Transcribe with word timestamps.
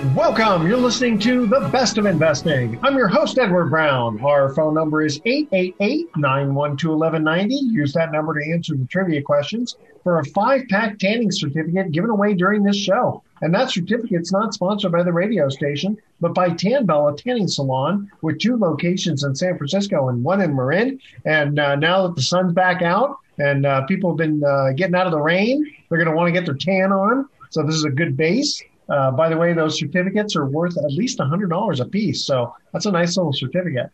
Welcome. 0.00 0.66
You're 0.66 0.78
listening 0.78 1.18
to 1.20 1.46
The 1.46 1.68
Best 1.68 1.98
of 1.98 2.06
Investing. 2.06 2.80
I'm 2.82 2.96
your 2.96 3.06
host, 3.06 3.36
Edward 3.36 3.68
Brown. 3.68 4.18
Our 4.24 4.54
phone 4.54 4.72
number 4.72 5.02
is 5.02 5.20
888 5.26 6.16
912 6.16 6.98
1190. 6.98 7.54
Use 7.70 7.92
that 7.92 8.10
number 8.10 8.32
to 8.32 8.50
answer 8.50 8.74
the 8.74 8.86
trivia 8.86 9.20
questions 9.20 9.76
for 10.02 10.18
a 10.18 10.24
five 10.24 10.62
pack 10.70 10.98
tanning 10.98 11.30
certificate 11.30 11.92
given 11.92 12.08
away 12.08 12.32
during 12.32 12.62
this 12.62 12.78
show. 12.78 13.22
And 13.42 13.54
that 13.54 13.70
certificate's 13.70 14.32
not 14.32 14.54
sponsored 14.54 14.90
by 14.90 15.02
the 15.02 15.12
radio 15.12 15.50
station, 15.50 15.98
but 16.18 16.32
by 16.32 16.48
Tanbell, 16.48 17.12
a 17.12 17.16
tanning 17.16 17.46
salon 17.46 18.10
with 18.22 18.38
two 18.38 18.56
locations 18.56 19.22
in 19.22 19.34
San 19.34 19.58
Francisco 19.58 20.08
and 20.08 20.24
one 20.24 20.40
in 20.40 20.56
Marin. 20.56 20.98
And 21.26 21.58
uh, 21.58 21.76
now 21.76 22.06
that 22.06 22.16
the 22.16 22.22
sun's 22.22 22.54
back 22.54 22.80
out 22.80 23.18
and 23.38 23.66
uh, 23.66 23.84
people 23.84 24.12
have 24.12 24.16
been 24.16 24.42
uh, 24.42 24.72
getting 24.74 24.94
out 24.94 25.06
of 25.06 25.12
the 25.12 25.20
rain, 25.20 25.62
they're 25.90 25.98
going 25.98 26.10
to 26.10 26.16
want 26.16 26.28
to 26.28 26.32
get 26.32 26.46
their 26.46 26.54
tan 26.54 26.90
on. 26.90 27.28
So 27.50 27.62
this 27.62 27.74
is 27.74 27.84
a 27.84 27.90
good 27.90 28.16
base. 28.16 28.62
Uh, 28.90 29.10
by 29.12 29.28
the 29.28 29.36
way, 29.36 29.52
those 29.52 29.78
certificates 29.78 30.34
are 30.34 30.46
worth 30.46 30.76
at 30.76 30.90
least 30.90 31.18
$100 31.18 31.80
a 31.80 31.84
piece. 31.84 32.24
So 32.24 32.54
that's 32.72 32.86
a 32.86 32.90
nice 32.90 33.16
little 33.16 33.32
certificate. 33.32 33.90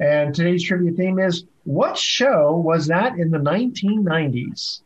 And 0.00 0.34
today's 0.34 0.62
trivia 0.62 0.92
theme 0.92 1.18
is 1.18 1.44
what 1.64 1.98
show 1.98 2.56
was 2.56 2.86
that 2.86 3.18
in 3.18 3.30
the 3.30 3.38
1990s? 3.38 4.80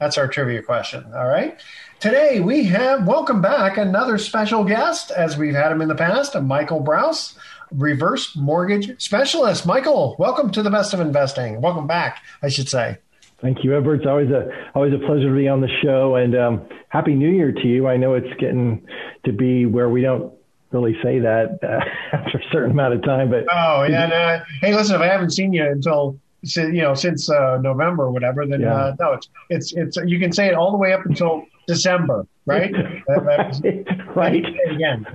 That's 0.00 0.18
our 0.18 0.28
trivia 0.28 0.62
question. 0.62 1.04
All 1.14 1.28
right. 1.28 1.58
Today 2.00 2.40
we 2.40 2.64
have, 2.64 3.06
welcome 3.06 3.40
back, 3.40 3.78
another 3.78 4.18
special 4.18 4.64
guest, 4.64 5.10
as 5.10 5.38
we've 5.38 5.54
had 5.54 5.72
him 5.72 5.80
in 5.80 5.88
the 5.88 5.94
past, 5.94 6.38
Michael 6.40 6.80
Brouse, 6.80 7.38
reverse 7.72 8.36
mortgage 8.36 9.00
specialist. 9.02 9.66
Michael, 9.66 10.16
welcome 10.18 10.50
to 10.50 10.62
the 10.62 10.70
best 10.70 10.92
of 10.92 11.00
investing. 11.00 11.60
Welcome 11.60 11.86
back, 11.86 12.22
I 12.42 12.48
should 12.48 12.68
say. 12.68 12.98
Thank 13.42 13.62
you, 13.62 13.76
Edward. 13.76 14.00
It's 14.00 14.06
always 14.06 14.30
a 14.30 14.48
always 14.74 14.94
a 14.94 14.98
pleasure 14.98 15.28
to 15.28 15.34
be 15.34 15.46
on 15.46 15.60
the 15.60 15.68
show, 15.82 16.16
and 16.16 16.34
um, 16.34 16.68
happy 16.88 17.14
New 17.14 17.30
Year 17.30 17.52
to 17.52 17.66
you. 17.66 17.86
I 17.86 17.96
know 17.96 18.14
it's 18.14 18.32
getting 18.40 18.86
to 19.24 19.32
be 19.32 19.66
where 19.66 19.90
we 19.90 20.00
don't 20.00 20.32
really 20.72 20.96
say 21.02 21.18
that 21.18 21.58
uh, 21.62 21.84
after 22.16 22.38
a 22.38 22.42
certain 22.50 22.70
amount 22.70 22.94
of 22.94 23.02
time, 23.02 23.30
but 23.30 23.44
oh 23.52 23.84
yeah. 23.84 24.06
No, 24.06 24.42
hey, 24.62 24.74
listen, 24.74 24.94
if 24.96 25.02
I 25.02 25.06
haven't 25.06 25.30
seen 25.30 25.52
you 25.52 25.66
until 25.68 26.18
you 26.42 26.80
know 26.80 26.94
since 26.94 27.28
uh, 27.28 27.58
November 27.58 28.04
or 28.04 28.10
whatever, 28.10 28.46
then 28.46 28.62
yeah. 28.62 28.74
uh, 28.74 28.96
no, 28.98 29.12
it's 29.12 29.28
it's 29.50 29.72
it's 29.74 29.96
you 30.06 30.18
can 30.18 30.32
say 30.32 30.46
it 30.48 30.54
all 30.54 30.70
the 30.70 30.78
way 30.78 30.94
up 30.94 31.04
until 31.04 31.44
December, 31.66 32.26
right? 32.46 32.72
right. 34.14 34.46
Again. 34.70 35.06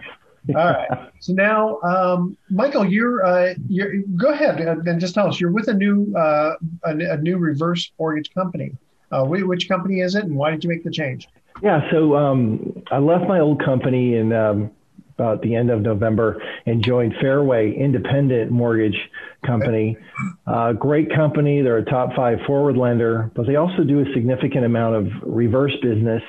All 0.50 0.56
right. 0.56 1.12
So 1.20 1.34
now, 1.34 1.80
um, 1.82 2.36
Michael, 2.50 2.86
you're, 2.86 3.26
uh, 3.26 3.54
you're 3.68 4.02
go 4.16 4.30
ahead 4.30 4.60
and 4.60 5.00
just 5.00 5.14
tell 5.14 5.28
us. 5.28 5.40
You're 5.40 5.52
with 5.52 5.68
a 5.68 5.74
new 5.74 6.14
uh, 6.16 6.56
a, 6.84 6.98
a, 6.98 7.18
new 7.18 7.38
reverse 7.38 7.92
mortgage 8.00 8.34
company. 8.34 8.76
Uh, 9.12 9.26
which 9.26 9.68
company 9.68 10.00
is 10.00 10.16
it, 10.16 10.24
and 10.24 10.36
why 10.36 10.52
did 10.52 10.64
you 10.64 10.70
make 10.70 10.84
the 10.84 10.90
change? 10.90 11.28
Yeah. 11.62 11.90
So 11.92 12.16
um, 12.16 12.82
I 12.92 12.98
left 12.98 13.28
my 13.28 13.40
old 13.40 13.64
company 13.64 14.16
and 14.16 14.34
um, 14.34 14.72
about 15.18 15.42
the 15.42 15.56
end 15.56 15.70
of 15.70 15.82
November 15.82 16.42
and 16.66 16.84
joined 16.84 17.14
Fairway 17.22 17.74
Independent 17.74 18.52
Mortgage 18.52 18.98
Company. 19.46 19.98
Uh, 20.46 20.74
great 20.74 21.14
company. 21.14 21.62
They're 21.62 21.78
a 21.78 21.86
top 21.86 22.16
five 22.16 22.40
forward 22.46 22.78
lender, 22.78 23.32
but 23.36 23.48
they 23.48 23.56
also 23.56 23.84
do 23.84 24.00
a 24.00 24.06
significant 24.14 24.66
amount 24.66 24.96
of 24.96 25.08
reverse 25.24 25.76
business 25.82 26.24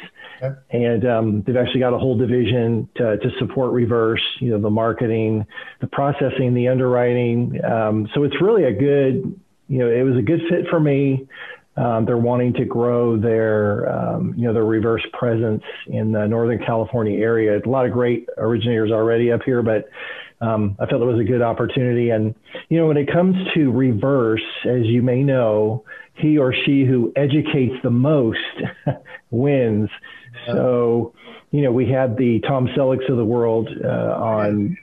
and 0.71 1.07
um, 1.07 1.43
they've 1.43 1.57
actually 1.57 1.81
got 1.81 1.95
a 1.95 1.99
whole 1.99 2.17
division 2.17 2.89
to, 2.97 3.17
to, 3.19 3.31
support 3.39 3.73
reverse, 3.73 4.23
you 4.41 4.51
know, 4.51 4.61
the 4.61 4.71
marketing, 4.71 5.47
the 5.81 5.87
processing, 5.87 6.55
the 6.55 6.69
underwriting. 6.69 7.61
Um, 7.65 8.09
so 8.15 8.25
it's 8.25 8.35
really 8.41 8.65
a 8.65 8.73
good, 8.73 9.41
you 9.69 9.79
know, 9.79 9.89
it 9.89 10.03
was 10.03 10.17
a 10.19 10.23
good 10.23 10.41
fit 10.51 10.67
for 10.69 10.81
me. 10.81 11.29
Um, 11.77 12.05
they're 12.05 12.19
wanting 12.19 12.53
to 12.55 12.67
grow 12.67 13.17
their, 13.17 13.89
um, 13.89 14.35
you 14.37 14.47
know, 14.47 14.53
their 14.53 14.65
reverse 14.65 15.03
presence 15.15 15.63
in 15.87 16.13
the 16.13 16.27
Northern 16.27 16.59
California 16.59 17.19
area. 17.19 17.59
A 17.59 17.69
lot 17.69 17.87
of 17.87 17.93
great 17.93 18.29
originators 18.37 18.91
already 18.91 19.33
up 19.33 19.43
here, 19.43 19.63
but 19.63 19.89
um, 20.43 20.77
I 20.79 20.87
felt 20.87 21.01
it 21.01 21.07
was 21.07 21.21
a 21.21 21.25
good 21.25 21.41
opportunity. 21.41 22.11
And, 22.11 22.35
you 22.69 22.79
know, 22.79 22.89
when 22.89 22.99
it 22.99 23.11
comes 23.11 23.37
to 23.55 23.71
reverse, 23.71 24.45
as 24.67 24.85
you 24.85 25.01
may 25.01 25.23
know, 25.23 25.85
he 26.15 26.37
or 26.37 26.53
she 26.53 26.85
who 26.85 27.13
educates 27.17 27.75
the 27.83 27.91
most 27.91 28.39
wins. 29.31 29.89
So, 30.47 31.15
you 31.53 31.63
know, 31.63 31.73
we 31.73 31.89
had 31.89 32.17
the 32.17 32.41
Tom 32.41 32.67
Sellecks 32.69 33.09
of 33.09 33.17
the 33.17 33.25
world 33.25 33.69
uh, 33.83 33.89
on 33.89 34.77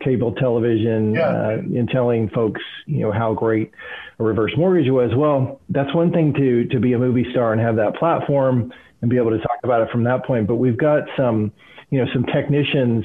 cable 0.00 0.32
television 0.32 1.14
yeah. 1.14 1.28
uh, 1.28 1.58
in 1.58 1.86
telling 1.90 2.28
folks, 2.30 2.60
you 2.86 3.00
know, 3.00 3.12
how 3.12 3.32
great 3.34 3.72
a 4.18 4.24
reverse 4.24 4.52
mortgage 4.56 4.90
was. 4.90 5.10
Well, 5.14 5.60
that's 5.68 5.94
one 5.94 6.12
thing 6.12 6.32
to 6.34 6.64
to 6.68 6.80
be 6.80 6.92
a 6.94 6.98
movie 6.98 7.26
star 7.30 7.52
and 7.52 7.60
have 7.60 7.76
that 7.76 7.96
platform 7.96 8.72
and 9.00 9.10
be 9.10 9.16
able 9.16 9.30
to 9.30 9.38
talk 9.38 9.58
about 9.62 9.82
it 9.82 9.90
from 9.90 10.04
that 10.04 10.24
point. 10.24 10.46
But 10.46 10.56
we've 10.56 10.76
got 10.76 11.02
some, 11.16 11.52
you 11.90 12.02
know, 12.02 12.10
some 12.12 12.24
technicians 12.24 13.04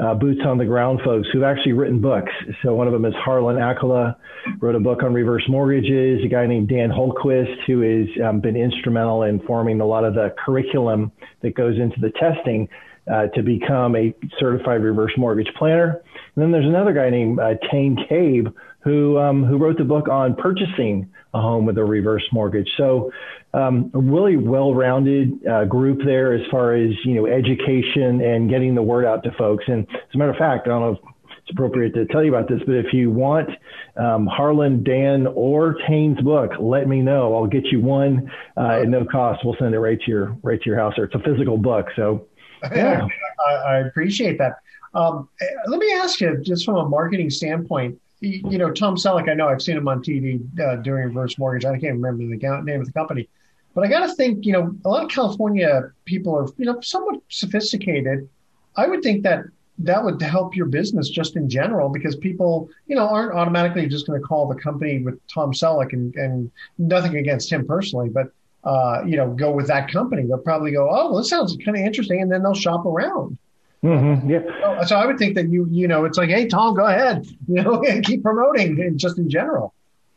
uh, 0.00 0.14
boots 0.14 0.40
on 0.44 0.58
the 0.58 0.64
ground 0.64 1.00
folks 1.04 1.28
who've 1.32 1.42
actually 1.42 1.72
written 1.72 2.00
books. 2.00 2.32
So 2.62 2.74
one 2.74 2.86
of 2.86 2.92
them 2.92 3.04
is 3.04 3.14
Harlan 3.14 3.56
Accola, 3.56 4.16
wrote 4.60 4.74
a 4.74 4.80
book 4.80 5.02
on 5.02 5.12
reverse 5.12 5.44
mortgages. 5.48 6.24
A 6.24 6.28
guy 6.28 6.46
named 6.46 6.68
Dan 6.68 6.90
Hultquist, 6.90 7.64
who 7.66 7.80
has 7.80 8.08
um, 8.24 8.40
been 8.40 8.56
instrumental 8.56 9.22
in 9.24 9.40
forming 9.40 9.80
a 9.80 9.86
lot 9.86 10.04
of 10.04 10.14
the 10.14 10.34
curriculum 10.44 11.12
that 11.42 11.54
goes 11.54 11.78
into 11.78 12.00
the 12.00 12.10
testing 12.10 12.68
uh, 13.10 13.26
to 13.28 13.42
become 13.42 13.96
a 13.96 14.14
certified 14.38 14.82
reverse 14.82 15.12
mortgage 15.16 15.52
planner. 15.56 16.02
And 16.34 16.42
then 16.42 16.52
there's 16.52 16.66
another 16.66 16.92
guy 16.92 17.10
named 17.10 17.40
uh, 17.40 17.54
Tane 17.70 17.96
Cabe 18.08 18.48
who 18.88 19.18
um, 19.18 19.44
who 19.44 19.58
wrote 19.58 19.76
the 19.76 19.84
book 19.84 20.08
on 20.08 20.34
purchasing 20.34 21.08
a 21.34 21.40
home 21.40 21.66
with 21.66 21.76
a 21.76 21.84
reverse 21.84 22.24
mortgage. 22.32 22.68
So 22.78 23.12
um, 23.52 23.90
a 23.92 23.98
really 23.98 24.36
well-rounded 24.36 25.46
uh, 25.46 25.64
group 25.66 26.00
there 26.04 26.32
as 26.32 26.40
far 26.50 26.74
as 26.74 26.92
you 27.04 27.14
know 27.14 27.26
education 27.26 28.22
and 28.22 28.48
getting 28.48 28.74
the 28.74 28.82
word 28.82 29.04
out 29.04 29.22
to 29.24 29.32
folks. 29.32 29.64
And 29.68 29.86
as 29.90 30.14
a 30.14 30.18
matter 30.18 30.30
of 30.30 30.38
fact, 30.38 30.66
I 30.66 30.70
don't 30.70 30.80
know 30.80 30.92
if 30.92 30.98
it's 31.42 31.50
appropriate 31.50 31.94
to 31.94 32.06
tell 32.06 32.24
you 32.24 32.34
about 32.34 32.48
this, 32.48 32.60
but 32.66 32.76
if 32.76 32.94
you 32.94 33.10
want 33.10 33.50
um, 33.96 34.26
Harlan, 34.26 34.82
Dan, 34.84 35.26
or 35.26 35.76
Tane's 35.86 36.20
book, 36.22 36.52
let 36.58 36.88
me 36.88 37.00
know. 37.00 37.34
I'll 37.34 37.46
get 37.46 37.66
you 37.66 37.80
one 37.80 38.30
uh, 38.56 38.80
at 38.80 38.88
no 38.88 39.04
cost. 39.04 39.44
We'll 39.44 39.56
send 39.58 39.74
it 39.74 39.80
right 39.80 40.00
to 40.00 40.10
your 40.10 40.36
right 40.42 40.60
to 40.60 40.66
your 40.66 40.78
house. 40.78 40.94
Or 40.96 41.04
it's 41.04 41.14
a 41.14 41.20
physical 41.20 41.58
book, 41.58 41.88
so 41.94 42.26
yeah, 42.74 43.06
I, 43.46 43.52
I 43.52 43.76
appreciate 43.80 44.38
that. 44.38 44.54
Um, 44.94 45.28
let 45.66 45.78
me 45.78 45.92
ask 45.92 46.20
you, 46.20 46.38
just 46.42 46.64
from 46.64 46.76
a 46.76 46.88
marketing 46.88 47.28
standpoint, 47.28 48.00
you 48.20 48.58
know, 48.58 48.70
Tom 48.72 48.96
Selleck, 48.96 49.28
I 49.28 49.34
know 49.34 49.48
I've 49.48 49.62
seen 49.62 49.76
him 49.76 49.88
on 49.88 50.02
TV 50.02 50.40
uh, 50.60 50.76
doing 50.76 51.04
reverse 51.04 51.38
mortgage. 51.38 51.64
I 51.64 51.78
can't 51.78 51.94
remember 51.94 52.24
the 52.24 52.62
name 52.64 52.80
of 52.80 52.86
the 52.86 52.92
company, 52.92 53.28
but 53.74 53.84
I 53.84 53.88
got 53.88 54.06
to 54.06 54.14
think, 54.14 54.44
you 54.44 54.52
know, 54.52 54.74
a 54.84 54.88
lot 54.88 55.04
of 55.04 55.10
California 55.10 55.92
people 56.04 56.36
are, 56.36 56.46
you 56.56 56.66
know, 56.66 56.80
somewhat 56.80 57.20
sophisticated. 57.28 58.28
I 58.76 58.86
would 58.86 59.02
think 59.02 59.22
that 59.22 59.44
that 59.78 60.02
would 60.02 60.20
help 60.20 60.56
your 60.56 60.66
business 60.66 61.08
just 61.08 61.36
in 61.36 61.48
general 61.48 61.88
because 61.88 62.16
people, 62.16 62.68
you 62.86 62.96
know, 62.96 63.08
aren't 63.08 63.32
automatically 63.34 63.86
just 63.86 64.06
going 64.06 64.20
to 64.20 64.26
call 64.26 64.48
the 64.48 64.60
company 64.60 65.00
with 65.00 65.20
Tom 65.32 65.52
Selleck 65.52 65.92
and, 65.92 66.14
and 66.16 66.50
nothing 66.78 67.16
against 67.16 67.52
him 67.52 67.66
personally, 67.66 68.08
but, 68.08 68.32
uh, 68.64 69.02
you 69.06 69.16
know, 69.16 69.30
go 69.30 69.52
with 69.52 69.68
that 69.68 69.90
company. 69.90 70.26
They'll 70.26 70.38
probably 70.38 70.72
go, 70.72 70.88
oh, 70.90 71.12
well, 71.12 71.18
this 71.18 71.30
sounds 71.30 71.56
kind 71.64 71.76
of 71.76 71.84
interesting. 71.84 72.20
And 72.20 72.30
then 72.30 72.42
they'll 72.42 72.54
shop 72.54 72.84
around. 72.84 73.38
Mm-hmm. 73.84 74.28
Yeah. 74.28 74.84
So 74.84 74.96
I 74.96 75.06
would 75.06 75.18
think 75.18 75.36
that 75.36 75.48
you, 75.48 75.66
you 75.70 75.86
know, 75.86 76.04
it's 76.04 76.18
like, 76.18 76.30
hey, 76.30 76.48
Tom, 76.48 76.74
go 76.74 76.86
ahead, 76.86 77.26
you 77.48 77.62
know, 77.62 77.80
keep 78.02 78.22
promoting 78.22 78.96
just 78.98 79.18
in 79.18 79.30
general. 79.30 79.74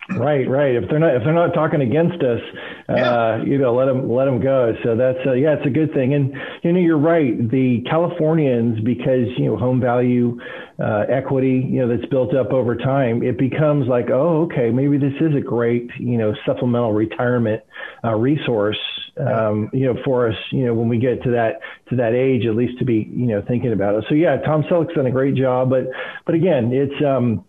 Right, 0.09 0.49
right. 0.49 0.75
If 0.75 0.89
they're 0.89 0.99
not 0.99 1.15
if 1.15 1.23
they're 1.23 1.33
not 1.33 1.53
talking 1.53 1.81
against 1.81 2.21
us, 2.23 2.41
yeah. 2.89 2.95
uh, 2.95 3.43
you 3.45 3.57
know, 3.57 3.73
let 3.73 3.85
them 3.85 4.11
let 4.11 4.25
them 4.25 4.41
go. 4.41 4.73
So 4.83 4.95
that's 4.95 5.19
uh, 5.25 5.33
yeah, 5.33 5.53
it's 5.53 5.65
a 5.65 5.69
good 5.69 5.93
thing. 5.93 6.13
And 6.13 6.33
you 6.63 6.73
know, 6.73 6.79
you're 6.79 6.97
right. 6.97 7.49
The 7.49 7.81
Californians, 7.89 8.81
because 8.81 9.27
you 9.37 9.45
know, 9.45 9.57
home 9.57 9.79
value 9.79 10.39
uh, 10.79 11.05
equity, 11.07 11.65
you 11.69 11.79
know, 11.79 11.87
that's 11.87 12.09
built 12.09 12.35
up 12.35 12.51
over 12.51 12.75
time, 12.75 13.23
it 13.23 13.37
becomes 13.37 13.87
like, 13.87 14.09
oh, 14.09 14.43
okay, 14.43 14.71
maybe 14.71 14.97
this 14.97 15.13
is 15.21 15.35
a 15.35 15.41
great, 15.41 15.89
you 15.97 16.17
know, 16.17 16.33
supplemental 16.45 16.93
retirement 16.93 17.61
uh, 18.03 18.15
resource, 18.15 18.79
um, 19.17 19.69
you 19.73 19.85
know, 19.85 19.95
for 20.03 20.29
us, 20.29 20.35
you 20.51 20.65
know, 20.65 20.73
when 20.73 20.87
we 20.87 20.97
get 20.97 21.23
to 21.23 21.31
that 21.31 21.59
to 21.89 21.97
that 21.97 22.13
age, 22.13 22.45
at 22.45 22.55
least 22.55 22.79
to 22.79 22.85
be, 22.85 23.09
you 23.11 23.27
know, 23.27 23.43
thinking 23.47 23.73
about 23.73 23.95
it. 23.95 24.05
So 24.09 24.15
yeah, 24.15 24.37
Tom 24.37 24.63
Selleck's 24.63 24.93
done 24.93 25.05
a 25.05 25.11
great 25.11 25.35
job, 25.35 25.69
but 25.69 25.87
but 26.25 26.35
again, 26.35 26.71
it's 26.71 27.03
um, 27.05 27.43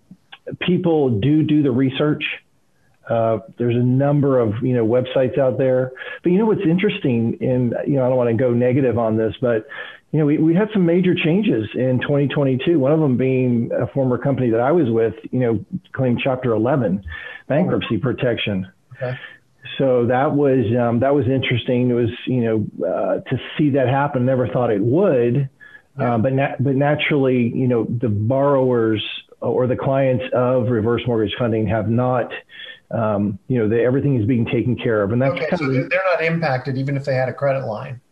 people 0.60 1.20
do 1.20 1.42
do 1.42 1.62
the 1.62 1.70
research. 1.70 2.24
Uh, 3.08 3.38
there's 3.58 3.76
a 3.76 3.82
number 3.82 4.38
of 4.38 4.54
you 4.62 4.74
know 4.74 4.86
websites 4.86 5.38
out 5.38 5.58
there, 5.58 5.92
but 6.22 6.30
you 6.30 6.38
know 6.38 6.46
what's 6.46 6.62
interesting, 6.62 7.36
and 7.40 7.74
you 7.86 7.94
know 7.94 8.04
I 8.04 8.08
don't 8.08 8.16
want 8.16 8.30
to 8.30 8.36
go 8.36 8.52
negative 8.52 8.98
on 8.98 9.16
this, 9.16 9.34
but 9.40 9.66
you 10.12 10.18
know, 10.18 10.26
we, 10.26 10.36
we 10.36 10.54
had 10.54 10.68
some 10.74 10.84
major 10.84 11.14
changes 11.14 11.68
in 11.74 11.98
2022. 12.02 12.78
One 12.78 12.92
of 12.92 13.00
them 13.00 13.16
being 13.16 13.70
a 13.72 13.86
former 13.86 14.18
company 14.18 14.50
that 14.50 14.60
I 14.60 14.70
was 14.70 14.90
with, 14.90 15.14
you 15.30 15.40
know, 15.40 15.64
claimed 15.92 16.20
Chapter 16.22 16.52
11 16.52 17.02
bankruptcy 17.48 17.96
protection. 17.96 18.70
Okay. 18.94 19.18
So 19.78 20.06
that 20.06 20.32
was 20.32 20.64
um, 20.78 21.00
that 21.00 21.14
was 21.14 21.26
interesting. 21.28 21.90
It 21.90 21.94
was 21.94 22.10
you 22.26 22.42
know 22.42 22.86
uh, 22.86 23.20
to 23.20 23.40
see 23.56 23.70
that 23.70 23.88
happen. 23.88 24.24
Never 24.24 24.48
thought 24.48 24.70
it 24.70 24.82
would, 24.82 25.48
yeah. 25.98 26.14
uh, 26.14 26.18
but 26.18 26.32
na- 26.32 26.56
but 26.58 26.74
naturally, 26.74 27.52
you 27.54 27.68
know, 27.68 27.84
the 27.84 28.08
borrowers 28.08 29.04
or 29.40 29.66
the 29.66 29.76
clients 29.76 30.24
of 30.32 30.68
reverse 30.68 31.02
mortgage 31.06 31.34
funding 31.38 31.66
have 31.68 31.88
not. 31.88 32.32
Um, 32.90 33.38
you 33.48 33.58
know, 33.58 33.68
they, 33.70 33.86
everything 33.86 34.20
is 34.20 34.26
being 34.26 34.44
taken 34.44 34.76
care 34.76 35.02
of, 35.02 35.12
and 35.12 35.22
that's 35.22 35.32
okay, 35.32 35.46
kind 35.48 35.60
so 35.60 35.64
of, 35.64 35.88
they're 35.88 36.02
not 36.04 36.22
impacted 36.22 36.76
even 36.76 36.94
if 36.94 37.06
they 37.06 37.14
had 37.14 37.30
a 37.30 37.32
credit 37.32 37.64
line. 37.64 38.02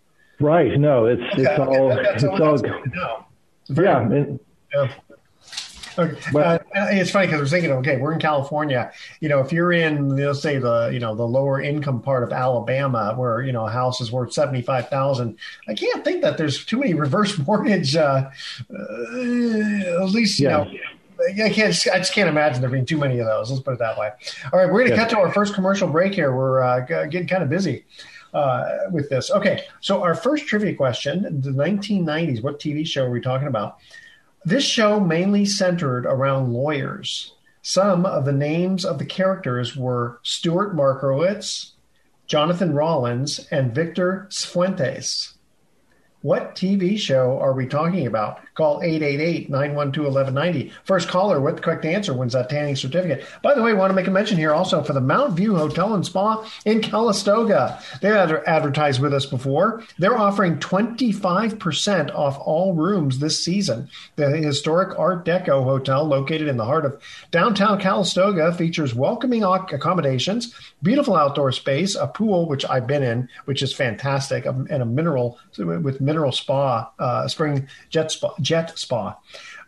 Right. 0.41 0.79
No, 0.79 1.05
it's 1.05 1.21
okay, 1.35 1.43
it's 1.43 1.59
all 1.59 1.89
that, 1.91 2.15
it's 2.15 2.25
all. 2.25 3.29
Yeah. 3.69 4.01
And, 4.01 4.41
yeah. 4.73 4.93
Okay. 5.99 6.19
But, 6.33 6.47
uh, 6.47 6.59
it's 6.75 7.11
funny 7.11 7.27
because 7.27 7.41
we're 7.41 7.49
thinking, 7.49 7.73
okay, 7.73 7.97
we're 7.97 8.13
in 8.13 8.21
California. 8.21 8.93
You 9.21 9.29
know, 9.29 9.41
if 9.41 9.53
you're 9.53 9.73
in, 9.73 10.17
let's 10.17 10.41
say 10.41 10.59
the 10.59 10.91
you 10.93 10.99
know 10.99 11.15
the 11.15 11.27
lower 11.27 11.61
income 11.61 12.01
part 12.01 12.23
of 12.23 12.33
Alabama, 12.33 13.15
where 13.17 13.43
you 13.43 13.53
know 13.53 13.67
a 13.67 13.71
house 13.71 14.01
is 14.01 14.13
worth 14.13 14.33
seventy 14.33 14.63
five 14.63 14.89
thousand, 14.89 15.37
I 15.69 15.75
can't 15.75 16.05
think 16.05 16.23
that 16.23 16.39
there's 16.39 16.65
too 16.65 16.79
many 16.79 16.95
reverse 16.95 17.37
mortgage. 17.47 17.97
Uh, 17.97 18.31
uh, 18.73 20.03
at 20.03 20.11
least 20.11 20.39
you 20.39 20.49
yeah. 20.49 20.65
know. 20.65 20.71
I 21.23 21.51
can't. 21.51 21.87
I 21.93 21.99
just 21.99 22.15
can't 22.15 22.31
imagine 22.31 22.63
there 22.63 22.71
being 22.71 22.87
too 22.87 22.97
many 22.97 23.19
of 23.19 23.27
those. 23.27 23.51
Let's 23.51 23.63
put 23.63 23.75
it 23.75 23.79
that 23.81 23.99
way. 23.99 24.11
All 24.53 24.59
right, 24.59 24.67
we're 24.67 24.81
going 24.81 24.91
to 24.91 24.97
yeah. 24.97 25.03
cut 25.03 25.11
to 25.11 25.19
our 25.19 25.31
first 25.33 25.53
commercial 25.55 25.87
break 25.87 26.15
here. 26.15 26.35
We're 26.35 26.63
uh, 26.63 26.81
getting 26.81 27.29
kind 27.29 27.43
of 27.43 27.51
busy 27.51 27.85
uh, 28.33 28.65
with 28.91 29.11
this. 29.11 29.31
Okay, 29.31 29.65
so 29.81 30.03
our 30.03 30.15
first 30.15 30.47
trivia 30.47 30.75
question: 30.75 31.43
the 31.43 31.51
1990s. 31.51 32.43
What 32.43 32.59
TV 32.59 32.87
show 32.87 33.05
are 33.05 33.11
we 33.11 33.21
talking 33.21 33.49
about? 33.49 33.81
This 34.45 34.65
show 34.65 34.99
mainly 35.01 35.45
centered 35.45 36.07
around 36.07 36.53
lawyers. 36.53 37.35
Some 37.61 38.07
of 38.07 38.25
the 38.25 38.33
names 38.33 38.87
of 38.87 38.99
the 38.99 39.05
characters 39.05 39.77
were 39.77 40.19
Stuart 40.23 40.75
Markowitz, 40.75 41.73
Jonathan 42.27 42.73
Rollins, 42.73 43.47
and 43.51 43.75
Victor 43.75 44.27
Sifuentes. 44.31 45.35
What 46.23 46.55
TV 46.55 46.99
show 46.99 47.39
are 47.39 47.53
we 47.53 47.67
talking 47.67 48.07
about? 48.07 48.41
Call 48.55 48.81
888-912-1190. 48.83 50.73
First 50.85 51.09
caller 51.09 51.41
with 51.41 51.57
the 51.57 51.63
correct 51.63 51.85
answer 51.85 52.15
wins 52.15 52.33
that 52.33 52.51
tanning 52.51 52.77
certificate. 52.77 53.25
By 53.43 53.55
the 53.55 53.63
way, 53.63 53.71
I 53.71 53.75
want 53.75 53.91
to 53.91 53.95
make 53.95 54.07
a 54.07 54.11
mention 54.11 54.37
here 54.37 54.53
also 54.53 54.83
for 54.83 54.93
the 54.93 55.01
Mount 55.01 55.35
View 55.35 55.57
Hotel 55.57 55.95
and 55.95 56.05
Spa 56.05 56.49
in 56.65 56.81
Calistoga. 56.81 57.81
They 58.01 58.11
ad- 58.11 58.43
advertised 58.47 59.01
with 59.01 59.15
us 59.15 59.27
before. 59.27 59.83
They're 59.99 60.19
offering 60.19 60.59
25% 60.59 62.15
off 62.15 62.39
all 62.39 62.75
rooms 62.75 63.19
this 63.19 63.43
season. 63.43 63.89
The 64.17 64.29
historic 64.31 64.99
Art 64.99 65.25
Deco 65.25 65.65
hotel 65.65 66.05
located 66.05 66.49
in 66.49 66.57
the 66.57 66.65
heart 66.65 66.85
of 66.85 67.01
downtown 67.31 67.81
Calistoga 67.81 68.53
features 68.53 68.95
welcoming 68.95 69.45
accommodations, 69.45 70.55
beautiful 70.83 71.17
outdoor 71.17 71.53
space, 71.53 71.95
a 71.95 72.07
pool, 72.07 72.49
which 72.49 72.65
I've 72.65 72.87
been 72.87 73.03
in, 73.03 73.29
which 73.45 73.63
is 73.63 73.75
fantastic, 73.75 74.47
and 74.47 74.71
a 74.71 74.85
mineral 74.85 75.39
with 75.59 76.01
mineral 76.01 76.33
spa, 76.33 76.91
uh, 76.99 77.29
spring 77.29 77.69
jet 77.89 78.11
spa. 78.11 78.35
Jet 78.41 78.79
spa. 78.79 79.17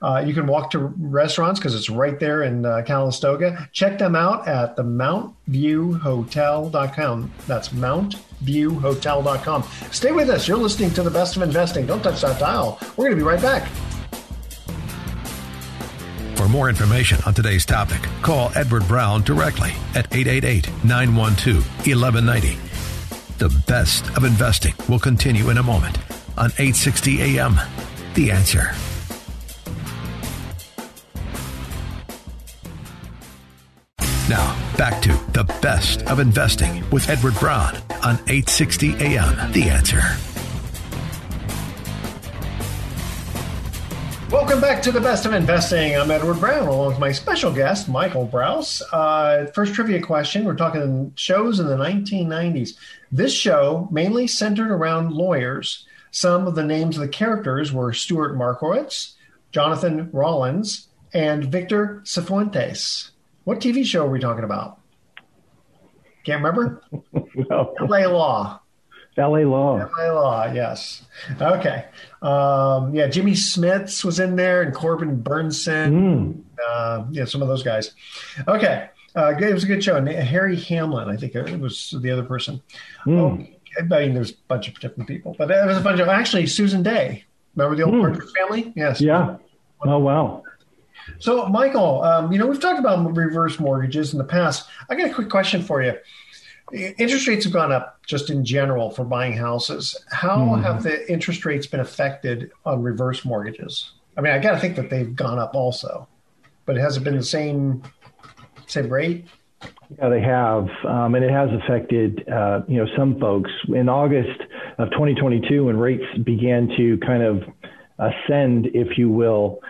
Uh, 0.02 0.22
you 0.26 0.34
can 0.34 0.46
walk 0.48 0.72
to 0.72 0.78
restaurants 0.98 1.60
because 1.60 1.76
it's 1.76 1.88
right 1.88 2.18
there 2.18 2.42
in 2.42 2.66
uh, 2.66 2.82
Calistoga. 2.84 3.68
Check 3.72 3.98
them 3.98 4.16
out 4.16 4.48
at 4.48 4.74
the 4.74 4.82
mountviewhotel.com. 4.82 7.30
That's 7.46 7.68
mountviewhotel.com. 7.68 9.62
Stay 9.92 10.10
with 10.10 10.28
us. 10.28 10.48
You're 10.48 10.56
listening 10.56 10.90
to 10.94 11.04
the 11.04 11.10
best 11.10 11.36
of 11.36 11.42
investing. 11.42 11.86
Don't 11.86 12.02
touch 12.02 12.20
that 12.22 12.40
dial. 12.40 12.80
We're 12.96 13.04
going 13.04 13.16
to 13.16 13.18
be 13.22 13.22
right 13.22 13.40
back. 13.40 13.68
For 16.36 16.48
more 16.48 16.68
information 16.68 17.18
on 17.24 17.34
today's 17.34 17.64
topic, 17.64 18.02
call 18.22 18.50
Edward 18.56 18.88
Brown 18.88 19.22
directly 19.22 19.70
at 19.94 20.12
888 20.12 20.68
912 20.84 21.64
1190. 21.86 22.58
The 23.38 23.50
best 23.68 24.04
of 24.16 24.24
investing 24.24 24.74
will 24.88 24.98
continue 24.98 25.50
in 25.50 25.58
a 25.58 25.62
moment 25.62 25.98
on 26.36 26.50
860 26.58 27.38
AM. 27.38 27.60
The 28.14 28.30
answer. 28.30 28.70
Now, 34.28 34.54
back 34.76 35.00
to 35.02 35.12
the 35.32 35.44
best 35.62 36.02
of 36.02 36.20
investing 36.20 36.88
with 36.90 37.08
Edward 37.08 37.34
Brown 37.36 37.74
on 38.04 38.16
860 38.28 38.96
AM. 38.96 39.52
The 39.52 39.70
answer. 39.70 40.02
Welcome 44.30 44.60
back 44.60 44.82
to 44.82 44.92
the 44.92 45.00
best 45.00 45.24
of 45.24 45.32
investing. 45.32 45.96
I'm 45.96 46.10
Edward 46.10 46.38
Brown, 46.38 46.68
along 46.68 46.88
with 46.88 46.98
my 46.98 47.12
special 47.12 47.50
guest, 47.50 47.88
Michael 47.88 48.26
Brouse. 48.26 48.82
Uh, 48.92 49.46
first 49.54 49.72
trivia 49.72 50.02
question: 50.02 50.44
We're 50.44 50.54
talking 50.54 51.12
shows 51.16 51.60
in 51.60 51.66
the 51.66 51.76
1990s. 51.76 52.74
This 53.10 53.32
show 53.32 53.88
mainly 53.90 54.26
centered 54.26 54.70
around 54.70 55.12
lawyers 55.12 55.86
some 56.12 56.46
of 56.46 56.54
the 56.54 56.62
names 56.62 56.96
of 56.96 57.02
the 57.02 57.08
characters 57.08 57.72
were 57.72 57.92
Stuart 57.92 58.36
Markowitz, 58.36 59.14
Jonathan 59.50 60.10
Rollins, 60.12 60.88
and 61.12 61.46
Victor 61.46 62.02
Sifuentes. 62.04 63.10
What 63.44 63.60
TV 63.60 63.84
show 63.84 64.06
are 64.06 64.10
we 64.10 64.20
talking 64.20 64.44
about? 64.44 64.78
Can't 66.24 66.42
remember? 66.42 66.82
no. 67.34 67.74
LA 67.80 68.06
Law. 68.06 68.60
LA 69.16 69.40
Law. 69.40 69.88
LA 69.98 70.12
Law, 70.12 70.52
yes. 70.52 71.02
Okay. 71.40 71.86
Um, 72.20 72.94
yeah, 72.94 73.08
Jimmy 73.08 73.32
Smits 73.32 74.04
was 74.04 74.20
in 74.20 74.36
there 74.36 74.62
and 74.62 74.74
Corbin 74.74 75.22
Bernsen. 75.22 75.92
Mm. 75.92 76.42
Uh, 76.64 77.04
yeah, 77.10 77.24
some 77.24 77.42
of 77.42 77.48
those 77.48 77.62
guys. 77.62 77.94
Okay. 78.46 78.88
Uh, 79.16 79.34
it 79.38 79.52
was 79.52 79.64
a 79.64 79.66
good 79.66 79.82
show. 79.82 80.02
Harry 80.04 80.56
Hamlin, 80.56 81.08
I 81.08 81.16
think 81.16 81.34
it 81.34 81.58
was 81.60 81.94
the 82.00 82.10
other 82.10 82.22
person. 82.22 82.62
Mm. 83.06 83.18
Oh, 83.18 83.46
I 83.78 83.82
mean, 83.82 84.14
there's 84.14 84.32
a 84.32 84.36
bunch 84.48 84.68
of 84.68 84.78
different 84.80 85.08
people, 85.08 85.34
but 85.38 85.48
there 85.48 85.66
was 85.66 85.76
a 85.76 85.80
bunch 85.80 86.00
of 86.00 86.08
actually 86.08 86.46
Susan 86.46 86.82
Dey. 86.82 87.24
Remember 87.56 87.76
the 87.76 87.82
old. 87.84 88.00
Partridge 88.00 88.32
family? 88.32 88.72
Yes. 88.76 89.00
Yeah. 89.00 89.36
Oh 89.84 89.98
wow. 89.98 90.42
So, 91.18 91.46
Michael, 91.48 92.02
um, 92.02 92.32
you 92.32 92.38
know 92.38 92.46
we've 92.46 92.60
talked 92.60 92.78
about 92.78 93.14
reverse 93.14 93.58
mortgages 93.58 94.12
in 94.12 94.18
the 94.18 94.24
past. 94.24 94.68
I 94.88 94.94
got 94.94 95.10
a 95.10 95.14
quick 95.14 95.28
question 95.28 95.62
for 95.62 95.82
you. 95.82 95.94
Interest 96.72 97.26
rates 97.26 97.44
have 97.44 97.52
gone 97.52 97.72
up 97.72 98.00
just 98.06 98.30
in 98.30 98.44
general 98.44 98.90
for 98.90 99.04
buying 99.04 99.34
houses. 99.34 99.96
How 100.10 100.38
mm. 100.38 100.62
have 100.62 100.82
the 100.82 101.10
interest 101.10 101.44
rates 101.44 101.66
been 101.66 101.80
affected 101.80 102.50
on 102.64 102.82
reverse 102.82 103.24
mortgages? 103.24 103.92
I 104.16 104.20
mean, 104.20 104.32
I 104.32 104.38
got 104.38 104.52
to 104.52 104.58
think 104.58 104.76
that 104.76 104.88
they've 104.88 105.14
gone 105.14 105.38
up 105.38 105.54
also, 105.54 106.08
but 106.64 106.76
has 106.76 106.96
it 106.96 107.04
been 107.04 107.16
the 107.16 107.22
same 107.22 107.82
same 108.66 108.88
rate? 108.88 109.26
Yeah, 109.98 110.08
they 110.08 110.22
have, 110.22 110.68
um, 110.88 111.14
and 111.14 111.24
it 111.24 111.30
has 111.30 111.50
affected 111.62 112.26
uh, 112.28 112.62
you 112.66 112.78
know 112.78 112.86
some 112.96 113.20
folks. 113.20 113.50
In 113.68 113.88
August 113.88 114.40
of 114.78 114.90
2022, 114.90 115.66
when 115.66 115.76
rates 115.76 116.04
began 116.24 116.68
to 116.76 116.98
kind 116.98 117.22
of 117.22 117.42
ascend, 117.98 118.68
if 118.72 118.96
you 118.96 119.10
will, 119.10 119.60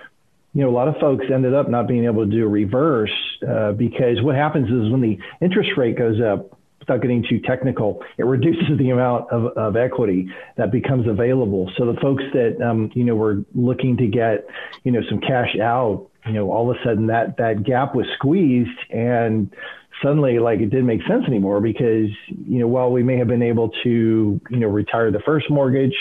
you 0.55 0.63
know 0.63 0.71
a 0.71 0.75
lot 0.75 0.87
of 0.87 0.97
folks 1.01 1.25
ended 1.33 1.55
up 1.55 1.69
not 1.69 1.89
being 1.89 2.05
able 2.05 2.25
to 2.25 2.31
do 2.31 2.45
a 2.45 2.49
reverse 2.49 3.13
uh, 3.49 3.73
because 3.73 4.23
what 4.23 4.37
happens 4.37 4.69
is 4.69 4.91
when 4.93 5.01
the 5.01 5.19
interest 5.41 5.71
rate 5.77 5.99
goes 5.99 6.21
up, 6.21 6.57
without 6.83 7.01
getting 7.01 7.25
too 7.29 7.41
technical, 7.41 8.03
it 8.19 8.25
reduces 8.25 8.65
the 8.79 8.91
amount 8.91 9.31
of, 9.31 9.47
of 9.57 9.77
equity 9.77 10.29
that 10.57 10.71
becomes 10.71 11.07
available. 11.09 11.71
So 11.77 11.91
the 11.93 11.99
folks 12.01 12.25
that 12.33 12.61
um, 12.65 12.91
you 12.95 13.05
know 13.05 13.15
were 13.15 13.45
looking 13.55 13.97
to 13.99 14.07
get 14.07 14.47
you 14.85 14.93
know 14.93 15.01
some 15.09 15.21
cash 15.21 15.57
out, 15.61 16.09
you 16.27 16.33
know 16.33 16.51
all 16.51 16.71
of 16.71 16.77
a 16.77 16.85
sudden 16.85 17.07
that 17.07 17.37
that 17.39 17.65
gap 17.65 17.95
was 17.95 18.07
squeezed 18.17 18.79
and 18.91 19.55
suddenly 20.03 20.39
like 20.39 20.61
it 20.61 20.71
didn't 20.71 20.87
make 20.87 21.01
sense 21.07 21.25
anymore 21.27 21.61
because 21.61 22.09
you 22.27 22.59
know 22.59 22.67
while 22.67 22.91
we 22.91 23.03
may 23.03 23.17
have 23.17 23.29
been 23.29 23.43
able 23.43 23.71
to 23.83 24.41
you 24.51 24.57
know 24.57 24.69
retire 24.69 25.11
the 25.11 25.21
first 25.21 25.49
mortgage 25.51 25.97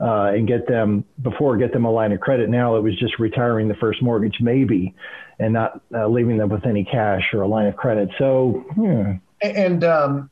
uh, 0.00 0.32
and 0.34 0.48
get 0.48 0.66
them 0.66 1.04
before 1.22 1.56
get 1.56 1.72
them 1.72 1.84
a 1.84 1.90
line 1.90 2.12
of 2.12 2.20
credit 2.20 2.48
now 2.48 2.76
it 2.76 2.80
was 2.80 2.98
just 2.98 3.18
retiring 3.18 3.68
the 3.68 3.74
first 3.74 4.02
mortgage 4.02 4.36
maybe 4.40 4.94
and 5.38 5.52
not 5.52 5.80
uh, 5.94 6.06
leaving 6.06 6.36
them 6.36 6.48
with 6.48 6.66
any 6.66 6.84
cash 6.84 7.32
or 7.32 7.42
a 7.42 7.48
line 7.48 7.66
of 7.66 7.76
credit 7.76 8.08
so 8.18 8.64
yeah. 8.80 9.16
and 9.42 9.84
um, 9.84 10.30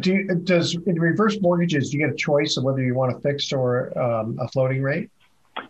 do 0.00 0.24
does 0.44 0.76
in 0.86 0.98
reverse 0.98 1.38
mortgages 1.40 1.90
do 1.90 1.98
you 1.98 2.06
get 2.06 2.12
a 2.12 2.16
choice 2.16 2.56
of 2.56 2.64
whether 2.64 2.82
you 2.82 2.94
want 2.94 3.14
a 3.14 3.20
fixed 3.20 3.52
or 3.52 3.96
um, 3.98 4.38
a 4.40 4.48
floating 4.48 4.82
rate 4.82 5.10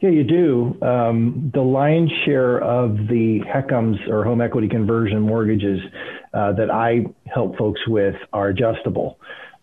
yeah, 0.00 0.10
you 0.10 0.24
do. 0.24 0.78
Um, 0.82 1.50
the 1.52 1.60
lion's 1.60 2.12
share 2.24 2.62
of 2.62 2.96
the 3.08 3.40
HECMs 3.40 4.08
or 4.08 4.24
home 4.24 4.40
equity 4.40 4.68
conversion 4.68 5.20
mortgages 5.20 5.80
uh, 6.32 6.52
that 6.52 6.70
I 6.70 7.06
help 7.26 7.56
folks 7.56 7.80
with 7.86 8.16
are 8.32 8.48
adjustable 8.48 9.18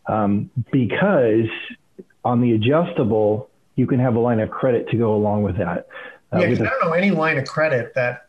um, 0.07 0.49
because 0.71 1.47
on 2.23 2.41
the 2.41 2.53
adjustable, 2.53 3.49
you 3.75 3.87
can 3.87 3.99
have 3.99 4.15
a 4.15 4.19
line 4.19 4.39
of 4.39 4.49
credit 4.49 4.89
to 4.89 4.97
go 4.97 5.15
along 5.15 5.43
with 5.43 5.57
that. 5.57 5.87
Uh, 6.33 6.39
yeah, 6.39 6.49
with 6.49 6.61
I 6.61 6.65
don't 6.65 6.85
know 6.85 6.93
any 6.93 7.11
line 7.11 7.37
of 7.37 7.47
credit 7.47 7.93
that, 7.95 8.27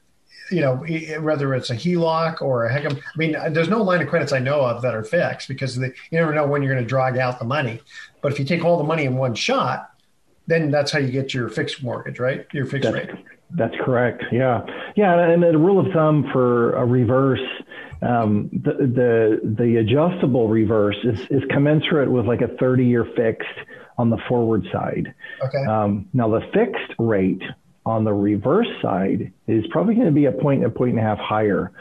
you 0.51 0.61
know, 0.61 0.77
whether 1.21 1.55
it's 1.55 1.71
a 1.71 1.75
HELOC 1.75 2.41
or 2.41 2.67
a 2.67 2.73
HECM. 2.73 2.97
I 2.97 3.17
mean, 3.17 3.37
there's 3.51 3.69
no 3.69 3.83
line 3.83 4.01
of 4.01 4.09
credits 4.09 4.33
I 4.33 4.39
know 4.39 4.61
of 4.61 4.83
that 4.83 4.95
are 4.95 5.03
fixed 5.03 5.49
because 5.49 5.77
you 5.77 5.93
never 6.13 6.33
know 6.33 6.47
when 6.47 6.63
you're 6.63 6.73
going 6.73 6.85
to 6.85 6.89
drag 6.89 7.19
out 7.19 7.39
the 7.39 7.45
money. 7.45 7.81
But 8.23 8.33
if 8.33 8.39
you 8.39 8.45
take 8.45 8.65
all 8.65 8.79
the 8.79 8.85
money 8.85 9.05
in 9.05 9.17
one 9.17 9.35
shot, 9.35 9.91
then 10.47 10.71
that's 10.71 10.91
how 10.91 10.99
you 10.99 11.11
get 11.11 11.35
your 11.35 11.49
fixed 11.49 11.83
mortgage, 11.83 12.19
right? 12.19 12.47
Your 12.53 12.65
fixed 12.65 12.91
that's, 12.91 13.09
rate. 13.09 13.25
That's 13.51 13.75
correct. 13.81 14.25
Yeah, 14.33 14.65
yeah. 14.97 15.19
And 15.19 15.43
the 15.43 15.59
rule 15.59 15.85
of 15.85 15.93
thumb 15.93 16.29
for 16.33 16.73
a 16.75 16.85
reverse, 16.85 17.41
um, 18.03 18.49
the, 18.53 18.73
the 18.73 19.41
the 19.63 19.77
adjustable 19.77 20.49
reverse 20.49 20.99
is 21.05 21.21
is 21.31 21.43
commensurate 21.51 22.11
with 22.11 22.27
like 22.27 22.41
a 22.41 22.49
30 22.49 22.85
year 22.85 23.05
fixed 23.17 23.49
on 23.97 24.11
the 24.11 24.19
forward 24.29 24.67
side. 24.73 25.15
Okay. 25.43 25.65
Um, 25.65 26.09
now 26.13 26.29
the 26.29 26.41
fixed 26.53 26.95
rate 26.99 27.43
on 27.85 28.05
the 28.05 28.13
reverse 28.13 28.69
side 28.81 29.33
is 29.47 29.65
probably 29.71 29.95
going 29.95 30.07
to 30.07 30.13
be 30.13 30.27
a 30.27 30.33
point, 30.33 30.65
a 30.65 30.71
point 30.71 30.91
and 30.91 31.01
a 31.01 31.03
half 31.03 31.19
higher. 31.19 31.73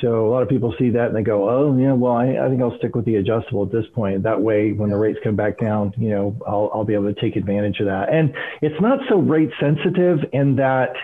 So 0.00 0.26
a 0.26 0.30
lot 0.30 0.42
of 0.42 0.48
people 0.48 0.74
see 0.76 0.90
that 0.90 1.08
and 1.08 1.16
they 1.16 1.22
go, 1.22 1.48
oh 1.48 1.76
yeah, 1.78 1.92
well 1.92 2.14
I, 2.14 2.36
I 2.44 2.48
think 2.48 2.60
I'll 2.60 2.76
stick 2.78 2.96
with 2.96 3.04
the 3.04 3.16
adjustable 3.16 3.62
at 3.62 3.70
this 3.70 3.84
point. 3.94 4.24
That 4.24 4.40
way, 4.40 4.72
when 4.72 4.90
the 4.90 4.96
rates 4.96 5.20
come 5.22 5.36
back 5.36 5.58
down, 5.58 5.94
you 5.96 6.10
know, 6.10 6.36
I'll 6.46 6.70
I'll 6.74 6.84
be 6.84 6.94
able 6.94 7.14
to 7.14 7.20
take 7.20 7.36
advantage 7.36 7.78
of 7.78 7.86
that. 7.86 8.12
And 8.12 8.34
it's 8.60 8.80
not 8.80 8.98
so 9.08 9.18
rate 9.18 9.50
sensitive 9.60 10.18
in 10.32 10.56
that, 10.56 10.94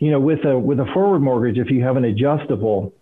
you 0.00 0.10
know, 0.10 0.18
with 0.18 0.44
a 0.44 0.58
with 0.58 0.80
a 0.80 0.86
forward 0.92 1.20
mortgage, 1.20 1.58
if 1.58 1.70
you 1.70 1.84
have 1.84 1.96
an 1.96 2.04
adjustable, 2.04 2.92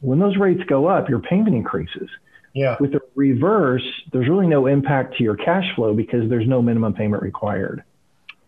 when 0.00 0.18
those 0.18 0.36
rates 0.36 0.62
go 0.66 0.86
up, 0.86 1.08
your 1.08 1.20
payment 1.20 1.54
increases. 1.54 2.08
Yeah. 2.52 2.76
With 2.80 2.92
the 2.92 3.00
reverse, 3.14 3.86
there's 4.12 4.28
really 4.28 4.48
no 4.48 4.66
impact 4.66 5.16
to 5.18 5.22
your 5.22 5.36
cash 5.36 5.72
flow 5.76 5.94
because 5.94 6.28
there's 6.28 6.48
no 6.48 6.60
minimum 6.60 6.94
payment 6.94 7.22
required. 7.22 7.84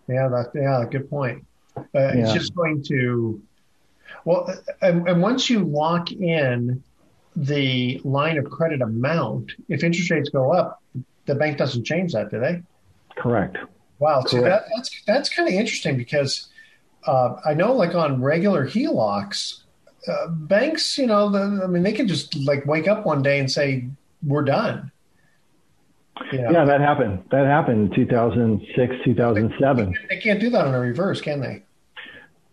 Yeah, 0.09 0.29
that 0.29 0.51
yeah, 0.55 0.85
good 0.91 1.09
point. 1.09 1.45
Uh, 1.77 1.83
yeah. 1.95 2.13
It's 2.17 2.33
just 2.33 2.55
going 2.55 2.83
to 2.89 3.41
well, 4.25 4.53
and, 4.81 5.09
and 5.09 5.23
once 5.23 5.49
you 5.49 5.65
lock 5.65 6.13
in 6.13 6.83
the 7.35 8.01
line 8.05 8.39
of 8.39 8.51
credit 8.51 8.83
amount, 8.83 9.53
if 9.69 9.83
interest 9.83 10.11
rates 10.11 10.29
go 10.29 10.53
up, 10.53 10.83
the 11.27 11.35
bank 11.35 11.57
doesn't 11.57 11.85
change 11.85 12.13
that, 12.13 12.31
do 12.31 12.39
they? 12.39 12.63
Correct. 13.17 13.57
Wow, 13.99 14.23
Correct. 14.23 14.31
so 14.31 14.41
that, 14.43 14.65
that's 14.75 15.03
that's 15.07 15.29
kind 15.29 15.49
of 15.49 15.55
interesting 15.55 15.97
because 15.97 16.49
uh, 17.07 17.37
I 17.45 17.55
know, 17.55 17.73
like 17.73 17.95
on 17.95 18.21
regular 18.21 18.67
HELOCs, 18.67 19.63
uh, 20.09 20.29
banks, 20.29 20.99
you 20.99 21.07
know, 21.07 21.29
the, 21.29 21.63
I 21.63 21.67
mean, 21.67 21.83
they 21.83 21.93
can 21.93 22.09
just 22.09 22.35
like 22.37 22.67
wake 22.67 22.89
up 22.89 23.07
one 23.07 23.23
day 23.23 23.39
and 23.39 23.51
say, 23.51 23.89
"We're 24.23 24.43
done." 24.43 24.91
Know? 26.33 26.51
Yeah, 26.51 26.65
that 26.65 26.81
happened. 26.81 27.25
That 27.31 27.47
happened 27.47 27.93
in 27.93 28.07
2006, 28.07 28.95
2007. 29.05 29.87
They, 29.87 30.17
they 30.17 30.21
can't 30.21 30.41
do 30.41 30.51
that 30.51 30.67
on 30.67 30.75
a 30.75 30.79
reverse, 30.79 31.21
can 31.21 31.41
they? 31.41 31.63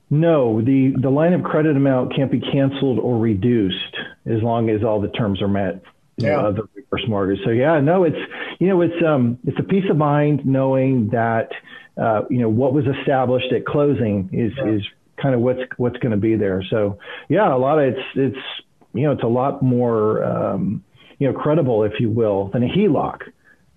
No, 0.10 0.62
the, 0.62 0.94
the 1.00 1.10
line 1.10 1.34
of 1.34 1.44
credit 1.44 1.78
amount 1.78 2.16
can't 2.16 2.32
be 2.32 2.40
canceled 2.40 3.00
or 3.00 3.20
reduced 3.20 3.96
as 4.26 4.42
long 4.42 4.70
as 4.70 4.84
all 4.84 5.00
the 5.00 5.10
terms 5.10 5.42
are 5.42 5.48
met. 5.48 5.84
Yeah. 6.18 6.48
Of 6.48 6.56
the 6.56 6.68
reverse 6.76 7.08
mortgage. 7.08 7.40
So 7.46 7.52
yeah, 7.52 7.80
no, 7.80 8.04
it's 8.04 8.18
you 8.60 8.68
know 8.68 8.82
it's 8.82 9.02
um 9.06 9.40
it's 9.46 9.58
a 9.58 9.64
peace 9.64 9.86
of 9.90 9.96
mind 9.96 10.46
knowing 10.46 11.12
that 11.12 11.50
uh, 11.96 12.24
you 12.30 12.40
know 12.40 12.50
what 12.50 12.74
was 12.74 12.84
established 13.00 13.54
at 13.54 13.66
closing 13.66 14.30
is 14.34 14.52
yeah. 14.58 14.74
is 14.74 14.82
kind 15.22 15.36
of 15.36 15.42
what's 15.42 15.62
what's 15.78 15.98
going 15.98 16.12
to 16.12 16.18
be 16.18 16.36
there. 16.36 16.64
So 16.70 17.00
yeah, 17.30 17.54
a 17.54 17.58
lot 17.58 17.80
of 17.80 17.94
it's 17.94 18.08
it's 18.16 18.46
you 18.94 19.04
know 19.04 19.12
it's 19.12 19.24
a 19.24 19.28
lot 19.28 19.62
more 19.62 20.24
um, 20.24 20.84
you 21.18 21.32
know 21.32 21.38
credible, 21.38 21.84
if 21.84 21.94
you 22.00 22.10
will, 22.10 22.50
than 22.50 22.64
a 22.64 22.68
HELOC. 22.68 23.22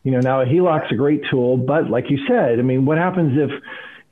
You 0.05 0.13
know 0.13 0.21
now 0.21 0.41
a 0.41 0.47
HELOC's 0.47 0.93
a 0.93 0.97
great 0.97 1.23
tool, 1.31 1.57
but 1.57 1.91
like 1.91 2.11
you 2.11 2.19
said, 2.27 2.59
I 2.59 2.63
mean, 2.63 2.85
what 2.85 2.99
happens 2.99 3.39
if 3.39 3.51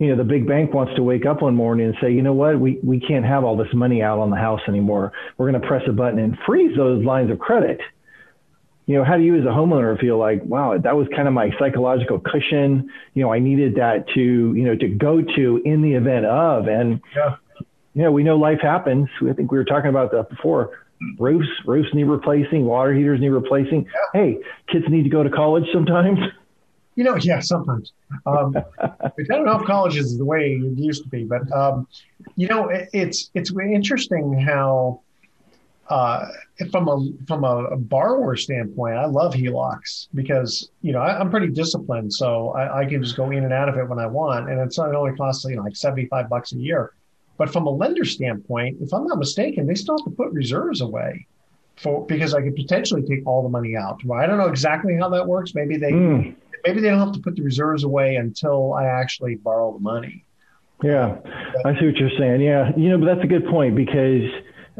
you 0.00 0.08
know, 0.08 0.16
the 0.16 0.24
big 0.24 0.48
bank 0.48 0.72
wants 0.72 0.94
to 0.96 1.02
wake 1.02 1.26
up 1.26 1.42
one 1.42 1.54
morning 1.54 1.86
and 1.86 1.96
say, 2.00 2.10
you 2.10 2.22
know 2.22 2.32
what, 2.32 2.58
we, 2.58 2.80
we 2.82 2.98
can't 2.98 3.24
have 3.24 3.44
all 3.44 3.54
this 3.54 3.72
money 3.74 4.02
out 4.02 4.18
on 4.18 4.30
the 4.30 4.36
house 4.36 4.62
anymore. 4.66 5.12
We're 5.36 5.50
going 5.50 5.60
to 5.60 5.68
press 5.68 5.82
a 5.86 5.92
button 5.92 6.18
and 6.18 6.38
freeze 6.46 6.74
those 6.74 7.04
lines 7.04 7.30
of 7.30 7.38
credit. 7.38 7.80
You 8.90 8.96
know, 8.96 9.04
how 9.04 9.16
do 9.16 9.22
you 9.22 9.36
as 9.36 9.44
a 9.44 9.50
homeowner 9.50 9.96
feel 10.00 10.18
like, 10.18 10.44
wow, 10.44 10.76
that 10.76 10.96
was 10.96 11.06
kind 11.14 11.28
of 11.28 11.32
my 11.32 11.52
psychological 11.60 12.18
cushion. 12.18 12.90
You 13.14 13.22
know, 13.22 13.32
I 13.32 13.38
needed 13.38 13.76
that 13.76 14.08
to, 14.14 14.20
you 14.20 14.64
know, 14.64 14.74
to 14.74 14.88
go 14.88 15.22
to 15.22 15.62
in 15.64 15.80
the 15.82 15.92
event 15.92 16.26
of, 16.26 16.66
and, 16.66 17.00
yeah. 17.14 17.36
you 17.94 18.02
know, 18.02 18.10
we 18.10 18.24
know 18.24 18.36
life 18.36 18.58
happens. 18.60 19.08
I 19.22 19.32
think 19.32 19.52
we 19.52 19.58
were 19.58 19.64
talking 19.64 19.90
about 19.90 20.10
that 20.10 20.28
before. 20.28 20.80
Roofs, 21.20 21.46
roofs 21.66 21.94
need 21.94 22.02
replacing, 22.02 22.64
water 22.64 22.92
heaters 22.92 23.20
need 23.20 23.28
replacing. 23.28 23.84
Yeah. 23.84 24.20
Hey, 24.20 24.38
kids 24.66 24.86
need 24.88 25.04
to 25.04 25.08
go 25.08 25.22
to 25.22 25.30
college 25.30 25.66
sometimes. 25.72 26.18
You 26.96 27.04
know, 27.04 27.14
yeah, 27.14 27.38
sometimes. 27.38 27.92
Um, 28.26 28.56
I 28.80 29.12
don't 29.28 29.46
know 29.46 29.60
if 29.60 29.66
college 29.68 29.96
is 29.98 30.18
the 30.18 30.24
way 30.24 30.54
it 30.54 30.76
used 30.76 31.04
to 31.04 31.08
be, 31.08 31.22
but 31.22 31.48
um, 31.52 31.86
you 32.34 32.48
know, 32.48 32.68
it, 32.68 32.88
it's 32.92 33.30
it's 33.34 33.52
interesting 33.56 34.36
how 34.36 35.02
uh, 35.90 36.26
from 36.70 36.88
a 36.88 37.10
from 37.26 37.44
a, 37.44 37.76
borrower 37.76 38.36
standpoint, 38.36 38.94
I 38.94 39.06
love 39.06 39.34
HELOCs 39.34 40.08
because 40.14 40.70
you 40.82 40.92
know 40.92 41.00
I, 41.00 41.20
am 41.20 41.30
pretty 41.30 41.48
disciplined, 41.48 42.12
so 42.12 42.50
I, 42.50 42.80
I, 42.80 42.84
can 42.86 43.02
just 43.02 43.16
go 43.16 43.30
in 43.30 43.44
and 43.44 43.52
out 43.52 43.68
of 43.68 43.76
it 43.76 43.88
when 43.88 43.98
I 43.98 44.06
want, 44.06 44.48
and 44.48 44.60
it's 44.60 44.78
not, 44.78 44.88
it 44.88 44.94
only 44.94 45.16
costs 45.16 45.44
you 45.44 45.56
know 45.56 45.62
like 45.62 45.76
seventy 45.76 46.06
five 46.06 46.28
bucks 46.28 46.52
a 46.52 46.56
year. 46.56 46.94
But 47.36 47.50
from 47.50 47.66
a 47.66 47.70
lender 47.70 48.04
standpoint, 48.04 48.78
if 48.80 48.94
I'm 48.94 49.06
not 49.06 49.18
mistaken, 49.18 49.66
they 49.66 49.74
still 49.74 49.98
have 49.98 50.04
to 50.04 50.10
put 50.10 50.30
reserves 50.30 50.80
away 50.80 51.26
for 51.76 52.06
because 52.06 52.34
I 52.34 52.42
could 52.42 52.54
potentially 52.54 53.02
take 53.02 53.26
all 53.26 53.42
the 53.42 53.48
money 53.48 53.76
out. 53.76 54.04
Well, 54.04 54.20
I 54.20 54.26
don't 54.26 54.38
know 54.38 54.48
exactly 54.48 54.96
how 54.96 55.08
that 55.08 55.26
works. 55.26 55.54
Maybe 55.54 55.76
they 55.76 55.92
mm 55.92 56.36
maybe 56.64 56.80
they 56.80 56.90
don't 56.90 56.98
have 56.98 57.12
to 57.12 57.20
put 57.20 57.36
the 57.36 57.42
reserves 57.42 57.84
away 57.84 58.16
until 58.16 58.74
I 58.74 58.84
actually 58.84 59.36
borrow 59.36 59.72
the 59.72 59.80
money. 59.80 60.24
Yeah, 60.82 61.16
I 61.64 61.78
see 61.78 61.86
what 61.86 61.96
you're 61.96 62.10
saying. 62.18 62.40
Yeah, 62.40 62.70
you 62.76 62.88
know, 62.88 62.98
but 62.98 63.06
that's 63.06 63.24
a 63.24 63.26
good 63.26 63.46
point 63.46 63.76
because 63.76 64.22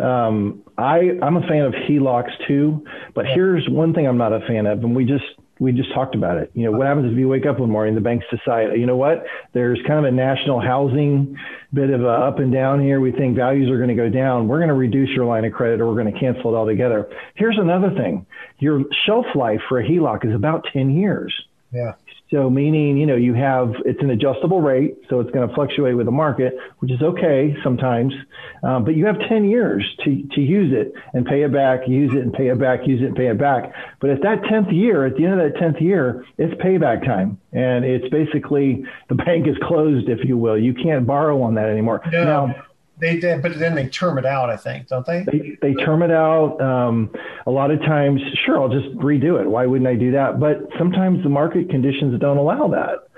um, 0.00 0.62
I 0.78 1.18
I'm 1.22 1.36
a 1.36 1.42
fan 1.42 1.62
of 1.62 1.72
HELOCs 1.72 2.46
too. 2.46 2.84
But 3.14 3.26
here's 3.26 3.68
one 3.68 3.94
thing 3.94 4.06
I'm 4.06 4.18
not 4.18 4.32
a 4.32 4.40
fan 4.40 4.66
of, 4.66 4.82
and 4.82 4.96
we 4.96 5.04
just 5.04 5.24
we 5.60 5.72
just 5.72 5.92
talked 5.92 6.14
about 6.14 6.38
it. 6.38 6.50
You 6.54 6.64
know, 6.64 6.72
what 6.76 6.86
happens 6.86 7.12
if 7.12 7.18
you 7.18 7.28
wake 7.28 7.44
up 7.44 7.60
one 7.60 7.70
morning, 7.70 7.94
the 7.94 8.00
banks 8.00 8.24
decide, 8.30 8.68
you 8.76 8.86
know 8.86 8.96
what, 8.96 9.24
there's 9.52 9.78
kind 9.86 10.04
of 10.04 10.06
a 10.06 10.10
national 10.10 10.58
housing 10.58 11.36
bit 11.72 11.90
of 11.90 12.02
a 12.02 12.08
up 12.08 12.38
and 12.38 12.50
down 12.50 12.80
here. 12.80 12.98
We 12.98 13.12
think 13.12 13.36
values 13.36 13.70
are 13.70 13.76
going 13.76 13.90
to 13.90 13.94
go 13.94 14.08
down. 14.08 14.48
We're 14.48 14.58
going 14.58 14.68
to 14.68 14.74
reduce 14.74 15.10
your 15.10 15.26
line 15.26 15.44
of 15.44 15.52
credit 15.52 15.82
or 15.82 15.86
we're 15.86 16.02
going 16.02 16.12
to 16.12 16.18
cancel 16.18 16.54
it 16.54 16.56
altogether. 16.56 17.10
Here's 17.34 17.58
another 17.58 17.90
thing. 17.90 18.26
Your 18.58 18.84
shelf 19.04 19.26
life 19.34 19.60
for 19.68 19.78
a 19.78 19.86
HELOC 19.86 20.26
is 20.26 20.34
about 20.34 20.66
10 20.72 20.90
years. 20.90 21.34
Yeah. 21.72 21.92
So 22.30 22.48
meaning, 22.48 22.96
you 22.96 23.06
know, 23.06 23.16
you 23.16 23.34
have 23.34 23.74
it's 23.84 24.00
an 24.02 24.10
adjustable 24.10 24.60
rate, 24.60 24.96
so 25.08 25.18
it's 25.18 25.30
going 25.32 25.48
to 25.48 25.52
fluctuate 25.52 25.96
with 25.96 26.06
the 26.06 26.12
market, 26.12 26.56
which 26.78 26.92
is 26.92 27.02
okay 27.02 27.56
sometimes. 27.64 28.14
Um, 28.62 28.84
but 28.84 28.94
you 28.94 29.06
have 29.06 29.18
10 29.28 29.50
years 29.50 29.84
to 30.04 30.22
to 30.34 30.40
use 30.40 30.72
it 30.72 30.94
and 31.12 31.26
pay 31.26 31.42
it 31.42 31.52
back, 31.52 31.88
use 31.88 32.12
it 32.14 32.20
and 32.20 32.32
pay 32.32 32.48
it 32.48 32.58
back, 32.58 32.86
use 32.86 33.02
it 33.02 33.06
and 33.06 33.16
pay 33.16 33.26
it 33.26 33.38
back. 33.38 33.72
But 34.00 34.10
at 34.10 34.22
that 34.22 34.42
10th 34.42 34.72
year, 34.72 35.06
at 35.06 35.16
the 35.16 35.24
end 35.24 35.40
of 35.40 35.52
that 35.52 35.60
10th 35.60 35.80
year, 35.80 36.24
it's 36.38 36.54
payback 36.62 37.04
time, 37.04 37.40
and 37.52 37.84
it's 37.84 38.08
basically 38.10 38.84
the 39.08 39.14
bank 39.26 39.48
is 39.48 39.56
closed, 39.64 40.08
if 40.08 40.24
you 40.24 40.36
will. 40.36 40.56
You 40.56 40.72
can't 40.72 41.06
borrow 41.06 41.42
on 41.42 41.54
that 41.54 41.68
anymore. 41.68 42.00
No. 42.12 42.24
Now, 42.24 42.54
they 43.00 43.18
did, 43.18 43.42
but 43.42 43.58
then 43.58 43.74
they 43.74 43.88
term 43.88 44.18
it 44.18 44.26
out, 44.26 44.50
I 44.50 44.56
think, 44.56 44.88
don't 44.88 45.06
they? 45.06 45.24
They, 45.24 45.58
they 45.60 45.74
term 45.74 46.02
it 46.02 46.10
out. 46.10 46.60
Um, 46.60 47.10
a 47.46 47.50
lot 47.50 47.70
of 47.70 47.80
times, 47.80 48.20
sure, 48.44 48.60
I'll 48.60 48.68
just 48.68 48.94
redo 48.96 49.40
it. 49.40 49.48
Why 49.48 49.66
wouldn't 49.66 49.88
I 49.88 49.94
do 49.94 50.12
that? 50.12 50.38
But 50.38 50.68
sometimes 50.78 51.22
the 51.22 51.28
market 51.28 51.70
conditions 51.70 52.18
don't 52.20 52.36
allow 52.36 52.68
that. 52.68 53.08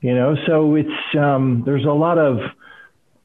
You 0.00 0.14
know, 0.14 0.36
so 0.46 0.74
it's 0.74 1.16
um, 1.16 1.62
there's 1.64 1.84
a 1.84 1.92
lot 1.92 2.18
of 2.18 2.38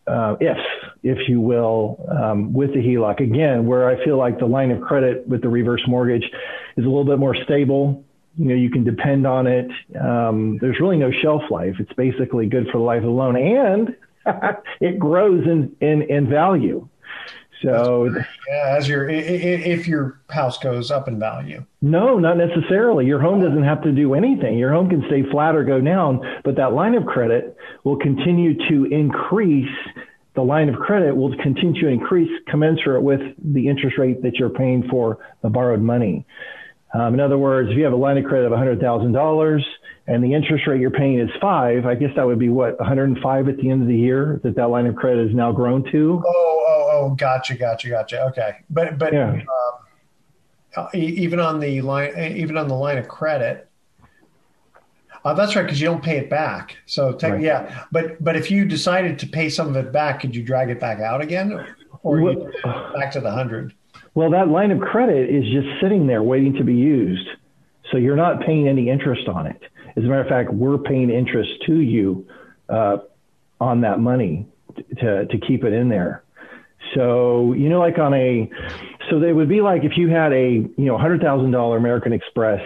uh, 0.08 0.36
if, 0.40 0.58
if 1.04 1.28
you 1.28 1.42
will, 1.42 2.00
um, 2.10 2.54
with 2.54 2.74
the 2.74 2.80
HELOC. 2.80 3.20
Again, 3.20 3.66
where 3.66 3.90
I 3.90 4.04
feel 4.06 4.18
like 4.18 4.40
the 4.40 4.46
line 4.46 4.72
of 4.72 4.82
credit 4.82 5.28
with 5.28 5.42
the 5.42 5.50
reverse 5.50 5.82
mortgage 5.88 6.24
is 6.24 6.86
a 6.86 6.88
little 6.88 7.04
bit 7.04 7.20
more 7.20 7.36
stable. 7.36 8.04
You 8.36 8.46
know, 8.46 8.56
you 8.56 8.70
can 8.70 8.84
depend 8.84 9.26
on 9.26 9.48
it. 9.48 9.70
Um, 10.00 10.60
there's 10.62 10.80
really 10.80 10.98
no 10.98 11.12
shelf 11.12 11.42
life. 11.50 11.76
It's 11.80 11.92
basically 11.94 12.48
good 12.48 12.68
for 12.72 12.78
the 12.78 12.84
life 12.84 13.00
of 13.00 13.06
the 13.06 13.10
loan, 13.10 13.36
and 13.36 13.96
it 14.82 15.00
grows 15.00 15.46
in, 15.46 15.76
in, 15.82 16.04
in 16.04 16.30
value. 16.30 16.88
So 17.64 18.10
yeah, 18.48 18.76
as 18.78 18.88
your 18.88 19.10
if 19.10 19.88
your 19.88 20.20
house 20.30 20.58
goes 20.60 20.92
up 20.92 21.08
in 21.08 21.20
value. 21.20 21.66
No, 21.82 22.20
not 22.20 22.38
necessarily. 22.38 23.06
Your 23.06 23.20
home 23.20 23.42
doesn't 23.42 23.64
have 23.64 23.82
to 23.84 23.92
do 23.92 24.14
anything. 24.14 24.58
Your 24.58 24.72
home 24.72 24.90
can 24.90 25.04
stay 25.08 25.24
flat 25.32 25.56
or 25.56 25.64
go 25.64 25.82
down, 25.82 26.22
but 26.44 26.56
that 26.58 26.74
line 26.74 26.94
of 26.96 27.06
credit 27.06 27.58
will 27.84 27.98
continue 27.98 28.56
to 28.70 28.86
increase. 28.86 29.74
The 30.36 30.44
line 30.44 30.70
of 30.70 30.76
credit 30.76 31.16
will 31.16 31.36
continue 31.38 31.82
to 31.82 31.88
increase 31.88 32.30
commensurate 32.48 33.02
with 33.02 33.22
the 33.44 33.68
interest 33.68 33.98
rate 33.98 34.22
that 34.22 34.36
you're 34.36 34.52
paying 34.52 34.88
for 34.88 35.18
the 35.42 35.50
borrowed 35.50 35.82
money. 35.82 36.28
Um, 36.94 37.16
in 37.16 37.20
other 37.20 37.40
words, 37.40 37.72
if 37.72 37.78
you 37.78 37.84
have 37.86 37.94
a 37.94 37.98
line 37.98 38.18
of 38.18 38.26
credit 38.26 38.46
of 38.46 38.52
$100,000 38.52 39.62
and 40.08 40.24
the 40.24 40.34
interest 40.34 40.66
rate 40.66 40.80
you're 40.80 40.90
paying 40.90 41.20
is 41.20 41.30
five, 41.42 41.86
I 41.86 41.96
guess 41.96 42.12
that 42.16 42.26
would 42.26 42.40
be 42.40 42.48
what 42.50 42.80
105 42.80 43.50
at 43.50 43.58
the 43.58 43.70
end 43.70 43.82
of 43.82 43.88
the 43.90 43.96
year 43.96 44.40
that 44.44 44.56
that 44.56 44.70
line 44.70 44.88
of 44.88 44.96
credit 44.96 45.28
has 45.28 45.36
now 45.36 45.52
grown 45.52 45.84
to. 45.92 46.24
Oh, 46.26 46.66
oh, 46.68 46.90
oh, 46.94 47.16
gotcha, 47.16 47.56
gotcha, 47.56 47.90
gotcha. 47.90 48.24
Okay, 48.28 48.58
but 48.70 48.98
but 48.98 49.14
yeah. 49.14 49.42
um, 50.78 50.88
even 50.94 51.40
on 51.40 51.60
the 51.60 51.82
line, 51.82 52.18
even 52.38 52.58
on 52.58 52.70
the 52.70 52.76
line 52.76 52.98
of 52.98 53.10
credit, 53.10 53.70
uh, 55.26 55.34
that's 55.34 55.58
right 55.58 55.64
because 55.64 55.82
you 55.82 55.88
don't 55.88 56.04
pay 56.04 56.18
it 56.18 56.30
back. 56.30 56.78
So 56.86 57.18
right. 57.22 57.42
yeah, 57.42 57.86
but 57.92 58.24
but 58.24 58.38
if 58.38 58.50
you 58.50 58.64
decided 58.64 59.20
to 59.20 59.28
pay 59.28 59.50
some 59.50 59.68
of 59.68 59.76
it 59.76 59.92
back, 59.92 60.22
could 60.22 60.34
you 60.34 60.42
drag 60.42 60.70
it 60.70 60.80
back 60.80 61.00
out 61.02 61.22
again, 61.22 61.66
or 62.04 62.22
well, 62.22 62.50
back 62.96 63.12
to 63.12 63.20
the 63.20 63.32
hundred? 63.32 63.74
Well, 64.16 64.32
that 64.32 64.48
line 64.48 64.72
of 64.72 64.80
credit 64.80 65.30
is 65.30 65.44
just 65.52 65.68
sitting 65.82 66.08
there 66.08 66.24
waiting 66.24 66.54
to 66.54 66.64
be 66.64 66.76
used. 66.76 67.28
So 67.92 67.98
you're 67.98 68.16
not 68.16 68.42
paying 68.42 68.68
any 68.68 68.90
interest 68.90 69.28
on 69.28 69.48
it. 69.48 69.62
As 69.98 70.04
a 70.04 70.08
matter 70.08 70.22
of 70.22 70.28
fact, 70.28 70.54
we're 70.54 70.78
paying 70.78 71.10
interest 71.10 71.50
to 71.66 71.80
you 71.80 72.28
uh, 72.70 72.98
on 73.60 73.82
that 73.82 74.00
money 74.00 74.48
to 75.00 75.26
to 75.26 75.38
keep 75.40 75.64
it 75.64 75.74
in 75.74 75.90
there. 75.90 76.24
So 76.94 77.54
you 77.54 77.70
know, 77.70 77.80
like 77.80 77.98
on 77.98 78.14
a, 78.14 78.50
so 79.10 79.20
they 79.20 79.34
would 79.34 79.50
be 79.50 79.62
like 79.62 79.84
if 79.84 79.98
you 79.98 80.10
had 80.10 80.32
a 80.34 80.52
you 80.52 80.74
know 80.78 80.98
hundred 80.98 81.22
thousand 81.22 81.52
dollar 81.52 81.78
American 81.78 82.14
Express 82.14 82.62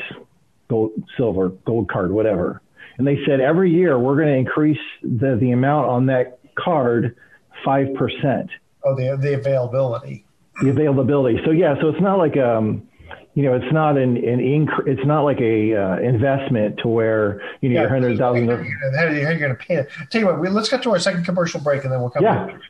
gold, 0.69 0.91
silver, 1.17 1.49
gold 1.49 1.89
card, 1.89 2.11
whatever, 2.11 2.61
and 2.97 3.07
they 3.07 3.17
said 3.25 3.39
every 3.39 3.71
year 3.71 3.97
we're 3.97 4.15
going 4.15 4.27
to 4.27 4.37
increase 4.37 4.79
the 5.01 5.37
the 5.39 5.51
amount 5.51 5.87
on 5.87 6.05
that 6.07 6.39
card 6.55 7.15
five 7.63 7.93
percent. 7.95 8.49
Oh, 8.83 8.95
the 8.95 9.17
the 9.19 9.35
availability. 9.35 10.25
The 10.61 10.69
availability. 10.69 11.39
So 11.45 11.51
yeah, 11.51 11.75
so 11.81 11.87
it's 11.89 12.01
not 12.01 12.17
like 12.17 12.35
um, 12.35 12.87
you 13.33 13.43
know, 13.43 13.53
it's 13.53 13.71
not 13.71 13.97
an 13.97 14.17
an 14.17 14.39
inc- 14.39 14.87
it's 14.87 15.05
not 15.05 15.21
like 15.21 15.39
a 15.39 15.75
uh, 15.75 15.97
investment 15.99 16.79
to 16.79 16.87
where 16.87 17.41
you 17.61 17.69
know 17.69 17.75
yeah, 17.75 17.81
your 17.81 17.89
hundred 17.89 18.17
thousand. 18.17 18.47
How 18.47 19.05
are 19.05 19.11
you 19.11 19.39
going 19.39 19.51
to 19.51 19.55
pay 19.55 19.75
it? 19.75 19.89
Tell 20.09 20.21
you 20.21 20.27
what, 20.27 20.39
we, 20.39 20.49
let's 20.49 20.69
get 20.69 20.83
to 20.83 20.91
our 20.91 20.99
second 20.99 21.23
commercial 21.23 21.61
break, 21.61 21.83
and 21.83 21.93
then 21.93 22.01
we'll 22.01 22.09
come. 22.09 22.23
Yeah. 22.23 22.47
Back. 22.47 22.61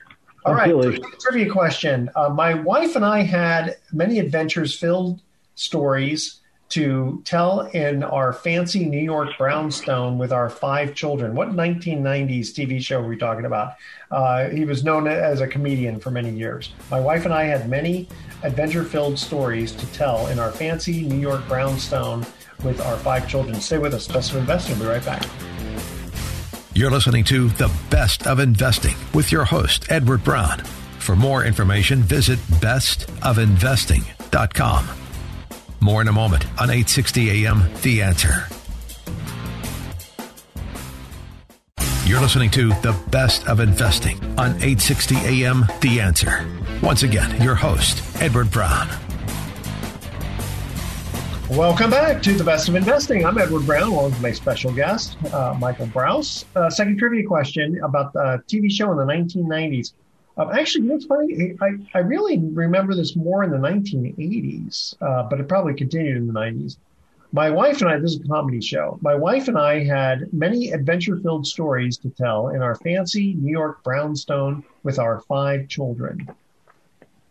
All 0.44 0.56
right, 0.56 0.74
trivia 1.20 1.52
question. 1.52 2.10
Uh, 2.16 2.30
my 2.30 2.56
wife 2.56 2.96
and 2.96 3.06
I 3.06 3.22
had 3.22 3.76
many 3.94 4.18
adventures 4.18 4.76
filled 4.76 5.22
stories 5.54 6.41
to 6.72 7.22
tell 7.26 7.62
in 7.62 8.04
our 8.04 8.34
fancy 8.34 8.86
New 8.86 9.00
York 9.00 9.38
brownstone 9.38 10.18
with 10.18 10.32
our 10.32 10.50
five 10.50 10.96
children. 10.96 11.36
What 11.36 11.50
1990s 11.50 12.52
TV 12.52 12.82
show 12.82 13.02
are 13.02 13.08
we 13.08 13.18
talking 13.18 13.46
about? 13.46 13.76
Uh, 14.10 14.50
he 14.50 14.66
was 14.66 14.84
known 14.84 15.08
as 15.08 15.42
a 15.42 15.48
comedian 15.48 16.00
for 16.00 16.10
many 16.12 16.32
years. 16.32 16.72
My 16.90 17.00
wife 17.00 17.26
and 17.26 17.34
I 17.34 17.44
had 17.44 17.70
many 17.70 18.08
adventure 18.44 18.84
filled 18.84 19.20
stories 19.20 19.72
to 19.74 19.86
tell 19.94 20.28
in 20.28 20.40
our 20.40 20.52
fancy 20.52 21.04
New 21.04 21.20
York 21.20 21.48
brownstone 21.48 22.26
with 22.64 22.82
our 22.82 22.98
five 22.98 23.28
children. 23.28 23.62
Stay 23.62 23.78
with 23.78 23.94
us. 23.94 24.08
Best 24.08 24.32
of 24.32 24.38
Investing. 24.38 24.80
We'll 24.80 24.88
be 24.88 24.94
right 24.96 25.06
back. 25.06 25.24
You're 26.74 26.92
listening 26.92 27.26
to 27.26 27.50
The 27.50 27.70
Best 27.90 28.26
of 28.28 28.40
Investing 28.40 28.96
with 29.14 29.30
your 29.32 29.44
host, 29.44 29.88
Edward 29.90 30.24
Brown. 30.24 30.60
For 31.00 31.18
more 31.18 31.44
information, 31.44 32.00
visit 32.00 32.40
bestofinvesting.com. 32.40 34.88
More 35.84 36.00
in 36.00 36.08
a 36.08 36.14
moment 36.14 36.46
on 36.60 36.70
860 36.70 37.46
AM 37.46 37.64
The 37.82 38.04
Answer. 38.04 38.46
You're 42.06 42.22
listening 42.22 42.52
to 42.52 42.70
The 42.84 42.96
Best 43.10 43.48
of 43.48 43.60
Investing 43.60 44.24
on 44.38 44.52
860 44.58 45.16
AM 45.16 45.66
The 45.82 46.00
Answer. 46.00 46.48
Once 46.84 47.02
again, 47.02 47.42
your 47.42 47.56
host, 47.56 48.04
Edward 48.22 48.52
Brown. 48.52 48.90
Welcome 51.50 51.90
back 51.90 52.22
to 52.22 52.34
the 52.36 52.44
best 52.44 52.70
of 52.70 52.76
investing. 52.76 53.26
I'm 53.26 53.40
Edward 53.40 53.66
Brown, 53.66 53.90
along 53.90 54.12
with 54.12 54.22
my 54.22 54.34
special 54.34 54.72
guest, 54.72 55.18
uh, 55.34 55.56
Michael 55.60 55.88
Brouse. 55.88 56.46
Uh, 56.56 56.70
second 56.70 57.00
trivia 57.00 57.26
question 57.26 57.82
about 57.84 58.14
the 58.14 58.44
TV 58.48 58.72
show 58.72 58.92
in 58.92 58.98
the 58.98 59.04
1990s. 59.04 59.94
Um, 60.42 60.52
actually, 60.54 60.86
you 60.86 60.98
know, 60.98 61.00
funny. 61.08 61.56
I, 61.62 61.98
I 61.98 62.02
really 62.02 62.40
remember 62.40 62.96
this 62.96 63.16
more 63.16 63.44
in 63.44 63.52
the 63.52 63.58
1980s, 63.58 64.96
uh, 65.02 65.24
but 65.30 65.40
it 65.40 65.48
probably 65.48 65.74
continued 65.74 66.18
in 66.18 66.28
the 66.28 66.34
90s. 66.34 66.78
My 67.34 67.50
wife 67.50 67.82
and 67.82 67.90
I, 67.90 67.98
this 67.98 68.12
is 68.16 68.20
a 68.20 68.28
comedy 68.28 68.60
show. 68.60 69.00
My 69.02 69.16
wife 69.16 69.48
and 69.48 69.58
I 69.58 69.84
had 69.86 70.34
many 70.34 70.72
adventure 70.72 71.18
filled 71.18 71.48
stories 71.48 71.98
to 72.00 72.10
tell 72.10 72.50
in 72.50 72.62
our 72.62 72.76
fancy 72.76 73.36
New 73.36 73.52
York 73.52 73.84
brownstone 73.84 74.64
with 74.84 75.00
our 75.00 75.22
five 75.22 75.70
children. 75.70 76.30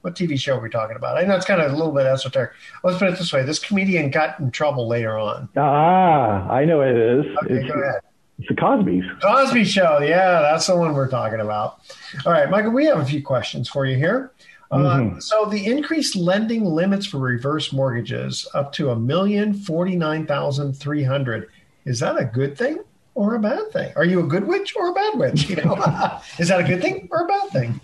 What 0.00 0.14
TV 0.14 0.40
show 0.40 0.56
are 0.56 0.60
we 0.60 0.70
talking 0.70 0.96
about? 0.96 1.18
I 1.18 1.24
know 1.24 1.36
it's 1.36 1.44
kind 1.44 1.60
of 1.60 1.72
a 1.72 1.76
little 1.76 1.92
bit 1.92 2.06
esoteric. 2.06 2.52
Let's 2.82 2.98
put 2.98 3.08
it 3.08 3.18
this 3.18 3.30
way: 3.34 3.42
this 3.42 3.58
comedian 3.58 4.10
got 4.10 4.40
in 4.40 4.50
trouble 4.50 4.88
later 4.88 5.18
on. 5.18 5.50
Ah, 5.58 6.48
I 6.50 6.64
know 6.64 6.80
it 6.80 6.96
is. 6.96 7.26
Okay, 7.44 7.54
it's, 7.56 7.70
go 7.70 7.78
ahead. 7.78 8.00
It's 8.40 8.48
the 8.48 8.54
Cosby's. 8.54 9.04
Cosby 9.20 9.64
Show. 9.64 9.98
Yeah, 10.00 10.40
that's 10.40 10.66
the 10.66 10.74
one 10.74 10.94
we're 10.94 11.10
talking 11.10 11.40
about. 11.40 11.80
All 12.24 12.32
right, 12.32 12.48
Michael, 12.48 12.70
we 12.70 12.86
have 12.86 12.98
a 12.98 13.04
few 13.04 13.22
questions 13.22 13.68
for 13.68 13.84
you 13.84 13.96
here. 13.96 14.32
Uh, 14.70 14.78
mm-hmm. 14.78 15.16
Uh, 15.16 15.20
so 15.20 15.44
the 15.44 15.66
increased 15.66 16.16
lending 16.16 16.64
limits 16.64 17.04
for 17.04 17.18
reverse 17.18 17.70
mortgages 17.70 18.48
up 18.54 18.72
to 18.72 18.90
a 18.90 18.96
million 18.96 19.52
forty 19.52 19.94
nine 19.94 20.26
thousand 20.26 20.72
three 20.72 21.02
hundred. 21.02 21.50
Is 21.84 22.00
that 22.00 22.18
a 22.18 22.24
good 22.24 22.56
thing 22.56 22.78
or 23.14 23.34
a 23.34 23.38
bad 23.38 23.72
thing? 23.72 23.92
Are 23.96 24.04
you 24.04 24.20
a 24.20 24.26
good 24.26 24.46
witch 24.46 24.74
or 24.74 24.88
a 24.88 24.92
bad 24.94 25.18
witch? 25.18 25.50
You 25.50 25.56
know, 25.56 25.74
is 26.38 26.48
that 26.48 26.60
a 26.60 26.64
good 26.64 26.80
thing 26.80 27.08
or 27.10 27.24
a 27.24 27.26
bad 27.26 27.50
thing? 27.50 27.80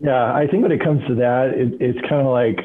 Yeah, 0.00 0.34
I 0.34 0.48
think 0.48 0.64
when 0.64 0.72
it 0.72 0.82
comes 0.82 1.06
to 1.06 1.14
that, 1.16 1.50
it, 1.50 1.80
it's 1.80 2.00
kind 2.08 2.26
of 2.26 2.32
like 2.32 2.58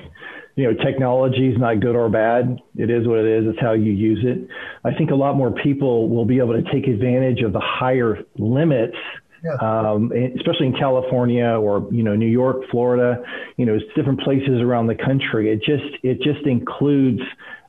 you 0.56 0.63
know, 0.63 0.74
technology 0.84 1.50
is 1.50 1.58
not 1.58 1.82
good 1.82 1.96
or 1.96 2.10
bad. 2.10 2.62
It 2.78 2.89
is 2.89 3.08
what 3.08 3.20
it 3.20 3.26
is. 3.26 3.46
It's 3.48 3.60
how 3.60 3.74
you 3.74 3.91
use 3.91 4.24
it. 4.24 4.48
I 4.86 4.94
think 4.94 5.12
a 5.12 5.15
lot 5.15 5.36
more 5.36 5.52
people 5.52 6.10
will 6.10 6.26
be 6.26 6.38
able 6.39 6.54
to 6.54 6.63
take 6.72 6.88
advantage 6.88 7.41
of 7.41 7.52
the 7.52 7.60
higher 7.60 8.20
limits, 8.38 8.96
yeah. 9.44 9.56
um, 9.56 10.12
especially 10.38 10.68
in 10.68 10.74
California 10.74 11.46
or 11.46 11.88
you 11.91 12.04
know 12.04 12.15
New 12.15 12.30
York, 12.30 12.63
Florida. 12.72 13.22
You 13.58 13.65
know, 13.65 13.76
it's 13.76 13.86
different 13.96 14.22
places 14.22 14.62
around 14.62 14.88
the 14.88 14.96
country. 14.96 15.52
It 15.52 15.58
just 15.58 16.04
it 16.04 16.22
just 16.22 16.46
includes 16.46 17.22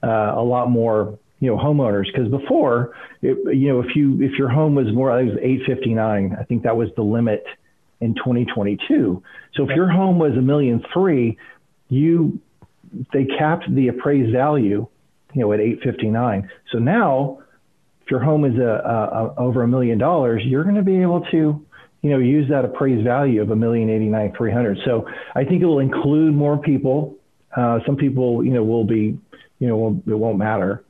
uh, 0.04 0.34
a 0.36 0.42
lot 0.42 0.70
more 0.70 1.18
you 1.40 1.50
know 1.50 1.56
homeowners 1.56 2.06
because 2.06 2.28
before 2.28 2.94
it, 3.20 3.36
you 3.56 3.68
know 3.68 3.80
if 3.80 3.96
you 3.96 4.22
if 4.22 4.38
your 4.38 4.48
home 4.48 4.74
was 4.74 4.86
more 4.92 5.10
I 5.10 5.20
think 5.20 5.32
it 5.32 5.34
was 5.34 5.42
859 5.42 6.36
I 6.38 6.44
think 6.44 6.62
that 6.62 6.76
was 6.76 6.88
the 6.96 7.02
limit 7.02 7.44
in 8.00 8.14
2022 8.14 9.22
so 9.54 9.62
if 9.64 9.76
your 9.76 9.90
home 9.90 10.18
was 10.18 10.32
a 10.32 10.40
million 10.40 10.82
three 10.92 11.36
you 11.88 12.40
they 13.12 13.24
capped 13.24 13.72
the 13.74 13.88
appraised 13.88 14.32
value, 14.32 14.86
you 15.34 15.40
know, 15.40 15.52
at 15.52 15.60
859. 15.60 16.50
So 16.72 16.78
now, 16.78 17.38
if 18.06 18.10
your 18.10 18.20
home 18.20 18.44
is 18.44 18.56
a, 18.58 18.62
a, 18.62 19.24
a 19.24 19.34
over 19.36 19.62
a 19.62 19.68
million 19.68 19.98
dollars, 19.98 20.42
you're 20.44 20.62
going 20.62 20.76
to 20.76 20.82
be 20.82 21.02
able 21.02 21.22
to, 21.32 21.66
you 22.02 22.10
know, 22.10 22.18
use 22.18 22.48
that 22.48 22.64
appraised 22.64 23.02
value 23.04 23.42
of 23.42 23.50
a 23.50 23.56
million 23.56 23.90
eighty 23.90 24.06
nine 24.06 24.32
three 24.36 24.52
hundred. 24.52 24.78
So 24.84 25.08
I 25.34 25.44
think 25.44 25.62
it 25.62 25.66
will 25.66 25.80
include 25.80 26.34
more 26.34 26.56
people. 26.56 27.16
Uh, 27.56 27.80
some 27.84 27.96
people, 27.96 28.44
you 28.44 28.52
know, 28.52 28.62
will 28.62 28.84
be, 28.84 29.18
you 29.58 29.66
know, 29.66 30.00
it 30.06 30.14
won't 30.14 30.38
matter. 30.38 30.84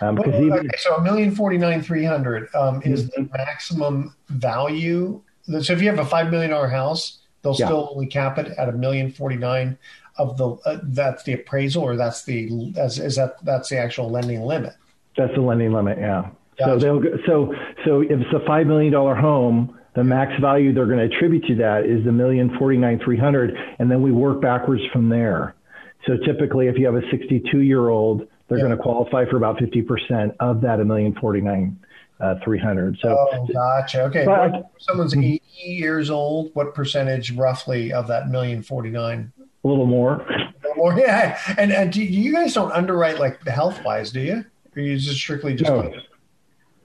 Um, 0.00 0.16
well, 0.16 0.28
even, 0.28 0.52
okay, 0.52 0.68
so 0.78 0.94
a 0.94 1.02
million 1.02 1.34
forty 1.34 1.58
nine 1.58 1.82
three 1.82 2.04
hundred 2.04 2.48
um, 2.54 2.80
is 2.84 3.10
mm-hmm. 3.10 3.24
the 3.24 3.28
maximum 3.36 4.14
value. 4.28 5.20
So 5.60 5.72
if 5.72 5.82
you 5.82 5.88
have 5.88 5.98
a 5.98 6.04
five 6.04 6.30
million 6.30 6.50
dollar 6.50 6.68
house, 6.68 7.18
they'll 7.42 7.56
yeah. 7.56 7.66
still 7.66 7.90
only 7.92 8.06
cap 8.06 8.38
it 8.38 8.46
at 8.56 8.68
a 8.68 8.72
million 8.72 9.10
forty 9.10 9.36
nine 9.36 9.76
of 10.20 10.36
the 10.36 10.50
uh, 10.66 10.78
that's 10.82 11.22
the 11.24 11.32
appraisal 11.32 11.82
or 11.82 11.96
that's 11.96 12.24
the 12.24 12.72
as 12.76 12.98
is 12.98 13.16
that 13.16 13.42
that's 13.44 13.70
the 13.70 13.78
actual 13.78 14.10
lending 14.10 14.42
limit. 14.42 14.74
That's 15.16 15.34
the 15.34 15.40
lending 15.40 15.72
limit, 15.72 15.98
yeah. 15.98 16.30
Gotcha. 16.58 16.80
So 16.80 17.00
they'll 17.00 17.02
so 17.26 17.54
so 17.84 18.00
if 18.02 18.10
it's 18.12 18.32
a 18.34 18.46
five 18.46 18.66
million 18.66 18.92
dollar 18.92 19.14
home, 19.14 19.78
the 19.96 20.04
max 20.04 20.32
value 20.40 20.74
they're 20.74 20.86
going 20.86 20.98
to 20.98 21.14
attribute 21.16 21.44
to 21.46 21.54
that 21.56 21.86
is 21.86 22.04
the 22.04 22.12
million 22.12 22.56
forty 22.58 22.76
nine 22.76 23.00
three 23.02 23.18
hundred, 23.18 23.56
and 23.78 23.90
then 23.90 24.02
we 24.02 24.12
work 24.12 24.40
backwards 24.40 24.82
from 24.92 25.08
there. 25.08 25.54
So 26.06 26.16
typically, 26.24 26.66
if 26.68 26.78
you 26.78 26.86
have 26.86 26.94
a 26.94 27.10
sixty 27.10 27.42
two 27.50 27.60
year 27.60 27.88
old, 27.88 28.28
they're 28.48 28.58
yeah. 28.58 28.64
going 28.64 28.76
to 28.76 28.82
qualify 28.82 29.24
for 29.24 29.36
about 29.36 29.58
fifty 29.58 29.80
percent 29.80 30.34
of 30.38 30.60
that 30.60 30.80
a 30.80 30.84
million 30.84 31.14
forty 31.18 31.40
nine 31.40 31.78
uh, 32.20 32.34
300. 32.44 32.98
So, 33.00 33.16
oh, 33.18 33.46
gotcha. 33.52 34.02
Okay. 34.02 34.24
But, 34.24 34.70
someone's 34.78 35.14
mm-hmm. 35.14 35.22
80 35.22 35.42
years 35.62 36.10
old, 36.10 36.50
what 36.54 36.74
percentage 36.74 37.32
roughly 37.32 37.92
of 37.92 38.06
that 38.08 38.28
million 38.28 38.62
49 38.62 39.32
a 39.64 39.68
little 39.68 39.86
more. 39.86 40.26
More, 40.76 40.98
yeah. 40.98 41.38
And 41.58 41.72
and 41.72 41.92
do 41.92 42.02
you 42.02 42.32
guys 42.32 42.54
don't 42.54 42.72
underwrite 42.72 43.18
like 43.18 43.44
the 43.44 43.50
health 43.50 43.82
wise, 43.84 44.12
do 44.12 44.20
you? 44.20 44.44
Or 44.76 44.82
you 44.82 44.96
just 44.98 45.18
strictly 45.18 45.54
just 45.54 45.70
no. 45.70 45.92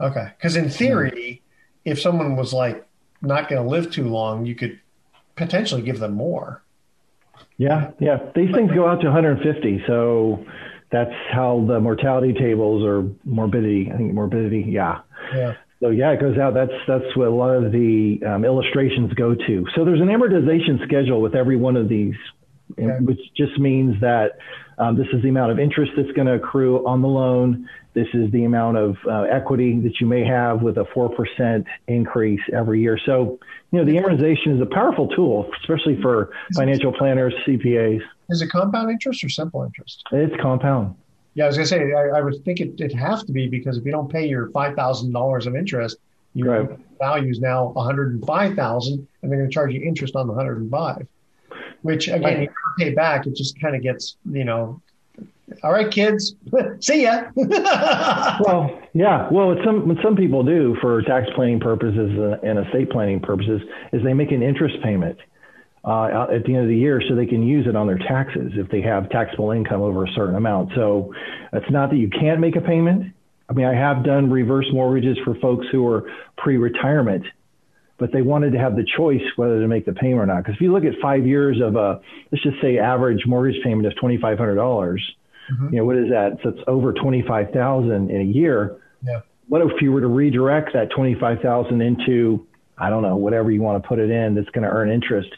okay? 0.01 0.31
Because 0.37 0.55
in 0.55 0.69
theory, 0.69 1.41
no. 1.85 1.91
if 1.91 2.01
someone 2.01 2.35
was 2.35 2.51
like 2.51 2.87
not 3.21 3.47
going 3.47 3.61
to 3.61 3.69
live 3.69 3.91
too 3.91 4.09
long, 4.09 4.45
you 4.45 4.55
could 4.55 4.79
potentially 5.35 5.81
give 5.81 5.99
them 5.99 6.13
more. 6.13 6.63
Yeah, 7.57 7.91
yeah. 7.99 8.17
These 8.35 8.53
things 8.53 8.71
go 8.71 8.87
out 8.87 9.01
to 9.01 9.07
150, 9.07 9.83
so 9.87 10.45
that's 10.91 11.13
how 11.31 11.63
the 11.67 11.79
mortality 11.79 12.33
tables 12.33 12.83
or 12.83 13.09
morbidity. 13.23 13.91
I 13.93 13.97
think 13.97 14.13
morbidity. 14.13 14.65
Yeah. 14.67 15.01
Yeah. 15.33 15.55
So 15.81 15.89
yeah, 15.89 16.11
it 16.11 16.19
goes 16.19 16.37
out. 16.37 16.53
That's 16.53 16.73
that's 16.87 17.15
what 17.15 17.27
a 17.27 17.31
lot 17.31 17.51
of 17.51 17.71
the 17.71 18.19
um, 18.25 18.45
illustrations 18.45 19.13
go 19.13 19.35
to. 19.35 19.65
So 19.75 19.85
there's 19.85 20.01
an 20.01 20.07
amortization 20.07 20.83
schedule 20.85 21.21
with 21.21 21.35
every 21.35 21.57
one 21.57 21.75
of 21.75 21.89
these 21.89 22.15
okay. 22.79 23.03
which 23.03 23.19
just 23.35 23.59
means 23.59 23.99
that 24.01 24.37
um, 24.77 24.97
this 24.97 25.07
is 25.13 25.21
the 25.21 25.29
amount 25.29 25.51
of 25.51 25.59
interest 25.59 25.93
that's 25.95 26.11
going 26.11 26.27
to 26.27 26.33
accrue 26.33 26.85
on 26.85 27.01
the 27.01 27.07
loan. 27.07 27.69
This 27.93 28.07
is 28.13 28.29
the 28.31 28.43
amount 28.43 28.77
of 28.77 28.97
uh, 29.07 29.21
equity 29.23 29.79
that 29.81 30.01
you 30.01 30.07
may 30.07 30.25
have 30.25 30.61
with 30.61 30.77
a 30.77 30.83
4% 30.83 31.65
increase 31.87 32.41
every 32.53 32.81
year. 32.81 32.99
So, 33.05 33.39
you 33.71 33.79
know, 33.79 33.85
the 33.85 33.97
amortization 33.97 34.55
is 34.55 34.61
a 34.61 34.65
powerful 34.65 35.07
tool, 35.07 35.49
especially 35.61 36.01
for 36.01 36.31
financial 36.53 36.91
planners, 36.91 37.33
CPAs. 37.47 38.01
Is 38.29 38.41
it 38.41 38.49
compound 38.49 38.91
interest 38.91 39.23
or 39.23 39.29
simple 39.29 39.63
interest? 39.63 40.03
It's 40.11 40.35
compound. 40.41 40.95
Yeah, 41.35 41.45
I 41.45 41.47
was 41.47 41.57
going 41.57 41.67
to 41.67 41.69
say, 41.69 41.93
I, 41.93 42.19
I, 42.19 42.21
would 42.21 42.43
think 42.45 42.59
it, 42.61 42.79
it 42.79 42.93
have 42.95 43.25
to 43.25 43.31
be 43.31 43.47
because 43.47 43.77
if 43.77 43.85
you 43.85 43.91
don't 43.91 44.09
pay 44.09 44.27
your 44.27 44.49
$5,000 44.49 45.45
of 45.45 45.55
interest, 45.55 45.97
your 46.33 46.63
right. 46.63 46.79
value 46.99 47.29
is 47.29 47.39
now 47.39 47.71
105000 47.75 48.93
and 48.93 49.31
they're 49.31 49.39
going 49.39 49.49
to 49.49 49.53
charge 49.53 49.73
you 49.73 49.81
interest 49.81 50.15
on 50.15 50.27
the 50.27 50.33
105 50.33 51.07
which 51.81 52.07
again, 52.07 52.41
you 52.41 52.47
never 52.47 52.75
pay 52.77 52.93
back. 52.93 53.27
It 53.27 53.35
just 53.35 53.59
kind 53.59 53.75
of 53.75 53.81
gets, 53.81 54.17
you 54.31 54.43
know, 54.43 54.81
All 55.63 55.71
right, 55.71 55.91
kids, 55.91 56.35
see 56.79 57.03
ya. 57.03 57.25
well, 57.35 58.81
yeah. 58.93 59.29
Well, 59.31 59.49
what 59.49 59.59
some 59.63 59.87
what 59.87 59.97
some 60.03 60.15
people 60.15 60.43
do 60.43 60.75
for 60.81 61.01
tax 61.03 61.27
planning 61.35 61.59
purposes 61.59 62.39
and 62.43 62.59
estate 62.59 62.89
planning 62.89 63.19
purposes 63.19 63.61
is 63.93 64.03
they 64.03 64.13
make 64.13 64.31
an 64.31 64.41
interest 64.41 64.75
payment 64.83 65.19
uh, 65.85 66.27
at 66.33 66.43
the 66.45 66.55
end 66.55 66.63
of 66.63 66.67
the 66.67 66.75
year 66.75 67.01
so 67.07 67.15
they 67.15 67.27
can 67.27 67.43
use 67.43 67.67
it 67.67 67.75
on 67.75 67.85
their 67.85 67.99
taxes 67.99 68.53
if 68.55 68.69
they 68.69 68.81
have 68.81 69.09
taxable 69.09 69.51
income 69.51 69.81
over 69.81 70.03
a 70.03 70.11
certain 70.13 70.35
amount. 70.35 70.71
So 70.73 71.13
it's 71.53 71.69
not 71.69 71.91
that 71.91 71.97
you 71.97 72.09
can't 72.09 72.39
make 72.39 72.55
a 72.55 72.61
payment. 72.61 73.13
I 73.47 73.53
mean, 73.53 73.67
I 73.67 73.75
have 73.75 74.03
done 74.03 74.31
reverse 74.31 74.65
mortgages 74.73 75.17
for 75.23 75.35
folks 75.35 75.67
who 75.71 75.87
are 75.87 76.09
pre-retirement, 76.37 77.23
but 77.97 78.11
they 78.11 78.21
wanted 78.21 78.51
to 78.51 78.59
have 78.59 78.75
the 78.75 78.85
choice 78.97 79.21
whether 79.35 79.59
to 79.61 79.67
make 79.67 79.85
the 79.85 79.93
payment 79.93 80.19
or 80.19 80.25
not. 80.25 80.37
Because 80.37 80.55
if 80.55 80.61
you 80.61 80.71
look 80.73 80.83
at 80.83 80.93
five 81.01 81.25
years 81.25 81.61
of 81.61 81.75
a, 81.75 82.01
let's 82.31 82.43
just 82.43 82.61
say 82.61 82.77
average 82.77 83.25
mortgage 83.25 83.61
payment 83.63 83.87
of 83.87 83.95
twenty 83.95 84.17
five 84.17 84.37
hundred 84.37 84.55
dollars, 84.55 85.01
mm-hmm. 85.51 85.73
you 85.73 85.79
know 85.79 85.85
what 85.85 85.97
is 85.97 86.09
that? 86.09 86.37
So 86.43 86.49
it's 86.49 86.61
over 86.67 86.93
twenty 86.93 87.23
five 87.27 87.51
thousand 87.51 88.11
in 88.11 88.21
a 88.21 88.25
year. 88.25 88.77
Yeah. 89.01 89.21
What 89.47 89.61
if 89.61 89.81
you 89.81 89.91
were 89.91 90.01
to 90.01 90.07
redirect 90.07 90.73
that 90.73 90.89
twenty 90.91 91.15
five 91.15 91.39
thousand 91.41 91.81
into 91.81 92.47
I 92.77 92.89
don't 92.89 93.03
know, 93.03 93.15
whatever 93.15 93.51
you 93.51 93.61
want 93.61 93.81
to 93.81 93.87
put 93.87 93.99
it 93.99 94.09
in 94.09 94.35
that's 94.35 94.49
going 94.49 94.63
to 94.63 94.69
earn 94.69 94.91
interest. 94.91 95.29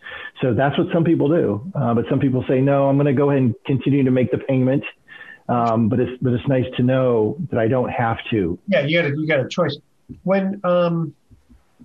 So 0.41 0.53
that's 0.53 0.77
what 0.77 0.87
some 0.91 1.03
people 1.03 1.29
do. 1.29 1.71
Uh, 1.75 1.93
but 1.93 2.05
some 2.09 2.19
people 2.19 2.43
say, 2.47 2.61
no, 2.61 2.89
I'm 2.89 2.95
going 2.95 3.05
to 3.05 3.13
go 3.13 3.29
ahead 3.29 3.43
and 3.43 3.55
continue 3.65 4.03
to 4.03 4.11
make 4.11 4.31
the 4.31 4.39
payment. 4.39 4.83
Um, 5.47 5.87
but 5.87 5.99
it's, 5.99 6.19
but 6.19 6.33
it's 6.33 6.47
nice 6.47 6.65
to 6.77 6.83
know 6.83 7.37
that 7.51 7.59
I 7.59 7.67
don't 7.67 7.89
have 7.89 8.17
to. 8.31 8.57
Yeah. 8.67 8.81
You 8.81 9.01
got 9.01 9.11
a, 9.11 9.15
you 9.15 9.27
got 9.27 9.39
a 9.39 9.47
choice. 9.47 9.77
When, 10.23 10.61
um, 10.63 11.13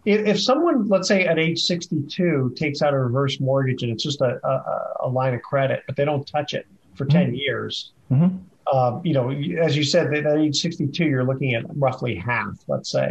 if, 0.05 0.27
if 0.27 0.43
someone, 0.43 0.89
let's 0.89 1.09
say 1.09 1.27
at 1.27 1.39
age 1.39 1.61
62 1.61 2.55
takes 2.57 2.83
out 2.83 2.95
a 2.95 2.99
reverse 2.99 3.41
mortgage 3.41 3.83
and 3.83 3.93
it's 3.93 4.03
just 4.03 4.21
a, 4.21 4.39
a, 4.47 5.07
a 5.07 5.09
line 5.09 5.35
of 5.35 5.43
credit, 5.43 5.83
but 5.87 5.97
they 5.97 6.05
don't 6.05 6.27
touch 6.27 6.55
it 6.55 6.67
for 6.95 7.05
mm-hmm. 7.05 7.19
10 7.19 7.35
years, 7.35 7.93
mm-hmm. 8.11 8.37
Um, 8.73 9.03
you 9.05 9.13
know, 9.13 9.31
as 9.61 9.77
you 9.77 9.85
said, 9.85 10.15
at 10.15 10.39
age 10.39 10.61
62, 10.61 11.05
you're 11.05 11.25
looking 11.25 11.55
at 11.55 11.65
roughly 11.77 12.15
half, 12.15 12.57
let's 12.69 12.91
say. 12.91 13.11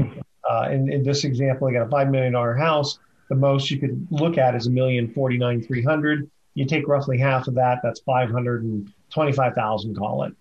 Uh, 0.50 0.70
in, 0.72 0.92
in 0.92 1.04
this 1.04 1.24
example, 1.24 1.70
you 1.70 1.78
got 1.78 1.86
a 1.86 1.90
$5 1.90 2.10
million 2.10 2.34
house. 2.58 3.00
The 3.30 3.36
most 3.36 3.70
you 3.70 3.78
could 3.78 4.08
look 4.10 4.38
at 4.38 4.56
is 4.56 4.68
a 4.68 4.72
million 4.72 5.14
forty 5.14 5.38
nine 5.38 5.62
three 5.62 5.84
hundred. 5.84 6.30
You 6.54 6.66
take 6.66 6.88
roughly 6.88 7.18
half 7.18 7.48
of 7.48 7.54
that, 7.56 7.80
that's 7.84 8.02
525,000, 8.02 9.96
call 9.96 10.24
it. 10.24 10.34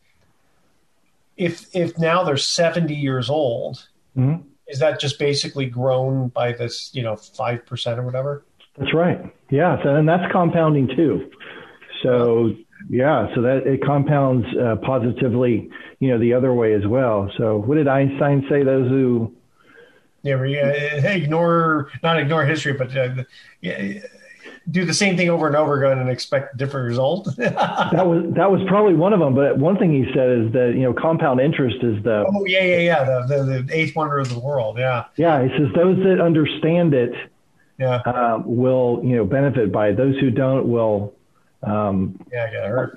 If, 1.37 1.67
if 1.75 1.99
now 1.99 2.25
they're 2.25 2.37
70 2.37 2.95
years 2.95 3.31
old, 3.31 3.87
mm-hmm. 4.17 4.43
Is 4.71 4.79
that 4.79 5.01
just 5.01 5.19
basically 5.19 5.67
grown 5.67 6.29
by 6.29 6.53
this, 6.53 6.91
you 6.95 7.03
know, 7.03 7.15
5% 7.15 7.99
or 7.99 8.03
whatever? 8.03 8.45
That's 8.79 8.95
right. 8.95 9.21
Yeah. 9.51 9.83
So, 9.83 9.95
and 9.95 10.09
that's 10.09 10.31
compounding 10.33 10.89
too. 10.89 11.31
So, 12.03 12.55
yeah, 12.89 13.29
so 13.35 13.43
that 13.43 13.67
it 13.67 13.85
compounds 13.85 14.47
uh, 14.57 14.77
positively, 14.77 15.69
you 15.99 16.09
know, 16.09 16.19
the 16.19 16.33
other 16.33 16.55
way 16.55 16.73
as 16.73 16.87
well. 16.87 17.31
So, 17.37 17.59
what 17.59 17.75
did 17.75 17.89
Einstein 17.89 18.47
say? 18.49 18.63
Those 18.63 18.89
who 18.89 19.35
yeah, 20.23 20.35
uh, 20.35 21.09
ignore 21.09 21.91
not 22.03 22.19
ignore 22.19 22.45
history, 22.45 22.73
but 22.73 22.97
uh, 22.97 23.25
do 24.71 24.85
the 24.85 24.95
same 24.95 25.17
thing 25.17 25.31
over 25.31 25.47
and 25.47 25.57
over 25.57 25.83
again 25.83 25.99
and 25.99 26.11
expect 26.11 26.55
a 26.55 26.57
different 26.57 26.87
result. 26.87 27.29
that 27.37 28.07
was 28.07 28.25
that 28.35 28.51
was 28.51 28.61
probably 28.69 28.95
one 28.95 29.13
of 29.13 29.21
them. 29.21 29.35
But 29.35 29.59
one 29.59 29.79
thing 29.79 29.93
he 29.93 30.11
said 30.13 30.31
is 30.31 30.53
that 30.53 30.73
you 30.75 30.83
know 30.83 30.93
compound 30.93 31.41
interest 31.41 31.77
is 31.83 32.03
the 32.03 32.25
oh 32.27 32.45
yeah 32.45 32.63
yeah 32.63 32.79
yeah 32.79 33.05
the, 33.05 33.37
the, 33.37 33.63
the 33.63 33.77
eighth 33.77 33.97
wonder 33.97 34.19
of 34.19 34.29
the 34.29 34.39
world 34.39 34.79
yeah 34.79 35.05
yeah 35.17 35.43
he 35.43 35.49
says 35.51 35.69
those 35.75 35.97
that 36.05 36.21
understand 36.21 36.95
it 36.95 37.13
yeah 37.79 37.97
uh, 38.07 38.43
will 38.45 39.01
you 39.03 39.17
know 39.17 39.25
benefit 39.25 39.73
by 39.73 39.89
it. 39.89 39.97
those 39.97 40.19
who 40.19 40.31
don't 40.31 40.69
will 40.69 41.15
um, 41.63 42.19
yeah 42.33 42.51
get 42.51 42.67
hurt 42.67 42.97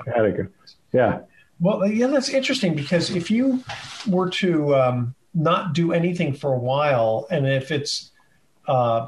yeah 0.91 1.19
well 1.59 1.87
yeah 1.87 2.07
that's 2.07 2.29
interesting 2.29 2.75
because 2.75 3.09
if 3.09 3.31
you 3.31 3.63
were 4.07 4.29
to 4.29 4.75
um, 4.75 5.15
not 5.33 5.73
do 5.73 5.91
anything 5.91 6.33
for 6.33 6.53
a 6.53 6.57
while, 6.57 7.27
and 7.29 7.47
if 7.47 7.71
it's, 7.71 8.11
uh, 8.67 9.07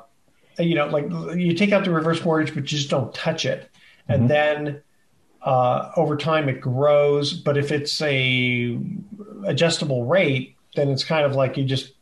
you 0.60 0.76
know, 0.76 0.88
like 0.88 1.06
you 1.36 1.54
take 1.54 1.72
out 1.72 1.84
the 1.84 1.92
reverse 1.92 2.24
mortgage, 2.24 2.54
but 2.54 2.64
you 2.64 2.78
just 2.78 2.90
don't 2.90 3.14
touch 3.14 3.46
it, 3.46 3.70
and 4.08 4.22
mm-hmm. 4.22 4.28
then 4.28 4.82
uh, 5.42 5.92
over 5.96 6.18
time 6.18 6.50
it 6.50 6.62
grows. 6.62 7.34
But 7.34 7.58
if 7.58 7.72
it's 7.72 8.02
a 8.02 8.80
adjustable 9.46 10.06
rate, 10.06 10.56
then 10.76 10.90
it's 10.90 11.04
kind 11.04 11.26
of 11.26 11.36
like 11.36 11.58
you 11.58 11.66
just 11.66 11.94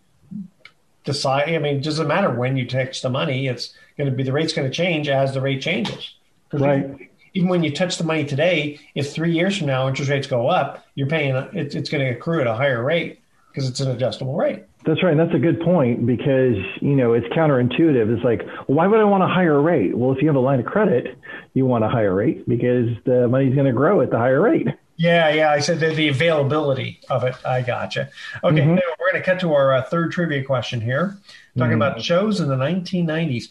decide. 1.04 1.50
I 1.50 1.58
mean, 1.60 1.78
it 1.78 1.84
doesn't 1.84 2.08
matter 2.08 2.32
when 2.32 2.58
you 2.58 2.68
touch 2.68 3.02
the 3.02 3.10
money; 3.10 3.48
it's 3.48 3.74
going 3.98 4.10
to 4.10 4.16
be 4.16 4.24
the 4.24 4.34
rate's 4.34 4.54
going 4.54 4.70
to 4.70 4.76
change 4.76 5.08
as 5.08 5.34
the 5.34 5.42
rate 5.42 5.62
changes. 5.62 6.14
Right. 6.52 7.10
Even 7.36 7.50
when 7.50 7.64
you 7.64 7.72
touch 7.72 7.98
the 7.98 8.04
money 8.04 8.26
today, 8.26 8.80
if 8.94 9.12
three 9.12 9.34
years 9.34 9.58
from 9.58 9.66
now 9.66 9.88
interest 9.88 10.12
rates 10.12 10.28
go 10.28 10.48
up, 10.48 10.86
you're 10.94 11.08
paying 11.08 11.36
it, 11.36 11.74
it's 11.74 11.90
going 11.90 12.06
to 12.06 12.12
accrue 12.12 12.42
at 12.42 12.48
a 12.48 12.54
higher 12.54 12.84
rate 12.84 13.22
because 13.48 13.68
it's 13.68 13.80
an 13.80 13.90
adjustable 13.90 14.36
rate. 14.36 14.64
That's 14.86 15.02
right. 15.02 15.12
And 15.12 15.20
that's 15.20 15.34
a 15.34 15.40
good 15.40 15.62
point 15.62 16.06
because, 16.06 16.58
you 16.82 16.96
know, 16.96 17.14
it's 17.14 17.28
counterintuitive. 17.28 18.14
It's 18.14 18.24
like, 18.24 18.42
well, 18.68 18.78
why 18.78 18.88
would 18.88 19.00
I 19.00 19.06
want 19.06 19.24
a 19.24 19.28
higher 19.28 19.62
rate? 19.62 19.98
Well, 19.98 20.12
if 20.12 20.22
you 20.22 20.28
have 20.28 20.36
a 20.36 20.42
line 20.42 20.60
of 20.60 20.66
credit, 20.66 21.18
you 21.54 21.66
want 21.66 21.84
a 21.84 21.90
higher 21.90 22.14
rate 22.14 22.48
because 22.48 22.90
the 23.06 23.28
money's 23.28 23.56
going 23.56 23.68
to 23.68 23.74
grow 23.74 24.02
at 24.02 24.10
the 24.10 24.18
higher 24.18 24.42
rate. 24.42 24.68
Yeah, 24.98 25.30
yeah. 25.30 25.52
I 25.52 25.60
said 25.60 25.80
the, 25.80 25.94
the 25.94 26.10
availability 26.10 27.00
of 27.10 27.24
it. 27.24 27.36
I 27.46 27.62
gotcha. 27.62 28.10
Okay, 28.44 28.60
mm-hmm. 28.60 28.72
we're 28.72 29.12
going 29.12 29.22
to 29.22 29.26
cut 29.26 29.40
to 29.40 29.54
our 29.54 29.74
uh, 29.74 29.84
third 29.84 30.12
trivia 30.12 30.44
question 30.44 30.82
here, 30.82 31.18
talking 31.58 31.74
mm-hmm. 31.74 31.82
about 31.82 32.02
shows 32.02 32.40
in 32.40 32.50
the 32.50 32.56
1990s. 32.56 33.46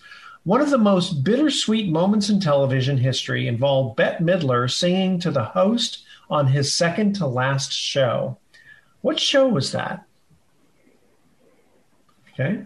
One 0.45 0.61
of 0.61 0.71
the 0.71 0.79
most 0.79 1.25
bittersweet 1.25 1.91
moments 1.91 2.29
in 2.29 2.41
television 2.41 2.99
history 2.99 3.47
involved 3.47 3.97
Bette 3.97 4.23
Midler 4.23 4.71
singing 4.71 5.19
to 5.21 5.31
the 5.31 5.45
host 5.45 6.05
on 6.29 6.49
his 6.49 6.75
second 6.75 7.15
to 7.17 7.27
last 7.27 7.73
show. 7.73 8.39
What 9.03 9.21
show 9.21 9.49
was 9.49 9.73
that? 9.73 10.05
Okay, 12.33 12.65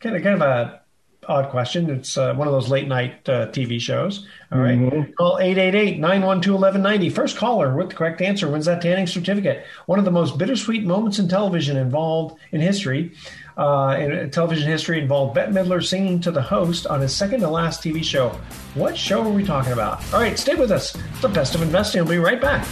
kind 0.00 0.16
of 0.16 0.22
kind 0.22 0.40
of 0.40 0.42
a 0.42 0.80
odd 1.28 1.50
question. 1.50 1.90
It's 1.90 2.16
uh, 2.16 2.34
one 2.34 2.48
of 2.48 2.54
those 2.54 2.70
late 2.70 2.88
night 2.88 3.28
uh, 3.28 3.48
TV 3.48 3.80
shows. 3.80 4.26
All 4.50 4.58
right. 4.58 4.78
mm-hmm. 4.78 5.12
Call 5.12 5.38
888-912-1190. 5.38 7.12
First 7.12 7.36
caller 7.36 7.76
with 7.76 7.90
the 7.90 7.94
correct 7.94 8.22
answer 8.22 8.48
wins 8.48 8.64
that 8.64 8.80
tanning 8.80 9.06
certificate. 9.06 9.64
One 9.86 9.98
of 9.98 10.04
the 10.04 10.10
most 10.10 10.38
bittersweet 10.38 10.84
moments 10.84 11.18
in 11.18 11.28
television 11.28 11.76
involved 11.76 12.38
in 12.52 12.60
history. 12.60 13.12
Uh, 13.56 13.96
in 13.98 14.30
television 14.30 14.68
history 14.68 15.00
involved 15.00 15.34
Bette 15.34 15.52
Midler 15.52 15.84
singing 15.84 16.20
to 16.20 16.30
the 16.30 16.42
host 16.42 16.86
on 16.86 17.00
his 17.00 17.14
second 17.14 17.40
to 17.40 17.48
last 17.50 17.82
TV 17.82 18.02
show. 18.02 18.30
What 18.74 18.96
show 18.96 19.22
are 19.22 19.30
we 19.30 19.44
talking 19.44 19.72
about? 19.72 20.02
All 20.14 20.20
right, 20.20 20.38
stay 20.38 20.54
with 20.54 20.70
us. 20.70 20.96
The 21.20 21.28
best 21.28 21.54
of 21.54 21.62
investing. 21.62 22.04
We'll 22.04 22.12
be 22.12 22.18
right 22.18 22.40
back. 22.40 22.66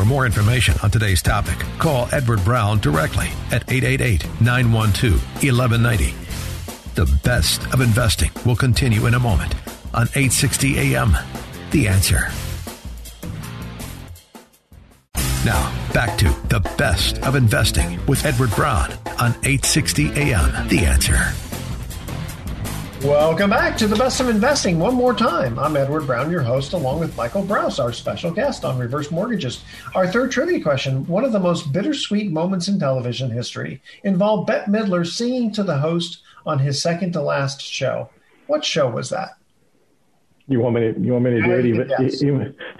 For 0.00 0.06
more 0.06 0.24
information 0.24 0.76
on 0.82 0.90
today's 0.90 1.20
topic, 1.20 1.58
call 1.78 2.08
Edward 2.10 2.42
Brown 2.42 2.80
directly 2.80 3.26
at 3.52 3.70
888 3.70 4.24
912 4.40 5.20
1190. 5.44 6.14
The 6.94 7.20
best 7.22 7.62
of 7.74 7.82
investing 7.82 8.30
will 8.46 8.56
continue 8.56 9.04
in 9.04 9.12
a 9.12 9.18
moment 9.18 9.54
on 9.92 10.06
860 10.16 10.78
AM. 10.78 11.14
The 11.70 11.86
answer. 11.86 12.30
Now, 15.44 15.70
back 15.92 16.16
to 16.16 16.30
the 16.48 16.60
best 16.78 17.18
of 17.18 17.34
investing 17.34 18.00
with 18.06 18.24
Edward 18.24 18.52
Brown 18.52 18.92
on 19.18 19.32
860 19.44 20.12
AM. 20.12 20.68
The 20.68 20.86
answer. 20.86 21.49
Welcome 23.02 23.48
back 23.48 23.78
to 23.78 23.86
the 23.86 23.96
best 23.96 24.20
of 24.20 24.28
investing 24.28 24.78
one 24.78 24.94
more 24.94 25.14
time. 25.14 25.58
I'm 25.58 25.74
Edward 25.74 26.06
Brown, 26.06 26.30
your 26.30 26.42
host, 26.42 26.74
along 26.74 27.00
with 27.00 27.16
Michael 27.16 27.42
Brouse, 27.42 27.78
our 27.78 27.94
special 27.94 28.30
guest 28.30 28.62
on 28.62 28.78
reverse 28.78 29.10
mortgages. 29.10 29.64
Our 29.94 30.06
third 30.06 30.30
trivia 30.30 30.60
question 30.60 31.06
one 31.06 31.24
of 31.24 31.32
the 31.32 31.40
most 31.40 31.72
bittersweet 31.72 32.30
moments 32.30 32.68
in 32.68 32.78
television 32.78 33.30
history 33.30 33.80
involved 34.04 34.48
Bette 34.48 34.70
Midler 34.70 35.06
singing 35.06 35.50
to 35.52 35.62
the 35.62 35.78
host 35.78 36.20
on 36.44 36.58
his 36.58 36.82
second 36.82 37.12
to 37.12 37.22
last 37.22 37.62
show. 37.62 38.10
What 38.48 38.66
show 38.66 38.90
was 38.90 39.08
that? 39.08 39.30
You 40.46 40.60
want 40.60 40.74
me 40.74 40.92
to? 40.92 41.00
You 41.00 41.12
want 41.12 41.24
me 41.24 41.30
to 41.30 41.42
do 41.42 41.52
it? 41.52 41.66
Even, 41.66 41.88
yes. 41.88 42.20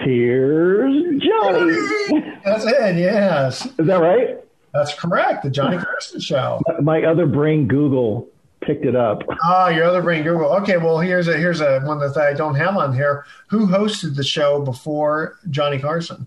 here's 0.01 1.23
Johnny. 1.23 2.35
That's 2.45 2.67
it. 2.67 2.97
Yes. 2.97 3.65
Is 3.65 3.87
that 3.87 4.01
right? 4.01 4.37
That's 4.75 4.95
correct. 4.95 5.45
The 5.45 5.51
Johnny 5.51 5.79
Carson 5.79 6.21
Show. 6.21 6.61
My 6.83 7.05
other 7.05 7.27
brain 7.27 7.67
Google 7.67 8.29
picked 8.61 8.85
it 8.85 8.97
up. 8.97 9.23
Ah, 9.43 9.67
oh, 9.67 9.69
your 9.69 9.85
other 9.85 10.03
brain 10.03 10.23
Google. 10.23 10.53
Okay, 10.57 10.77
well 10.77 10.99
here's 10.99 11.29
a 11.29 11.37
here's 11.37 11.61
a 11.61 11.81
one 11.81 11.99
that 12.01 12.17
I 12.17 12.35
don't 12.35 12.55
have 12.55 12.77
on 12.77 12.95
here. 12.95 13.25
Who 13.49 13.67
hosted 13.67 14.17
the 14.17 14.25
show 14.25 14.61
before 14.61 15.39
Johnny 15.51 15.79
Carson? 15.79 16.27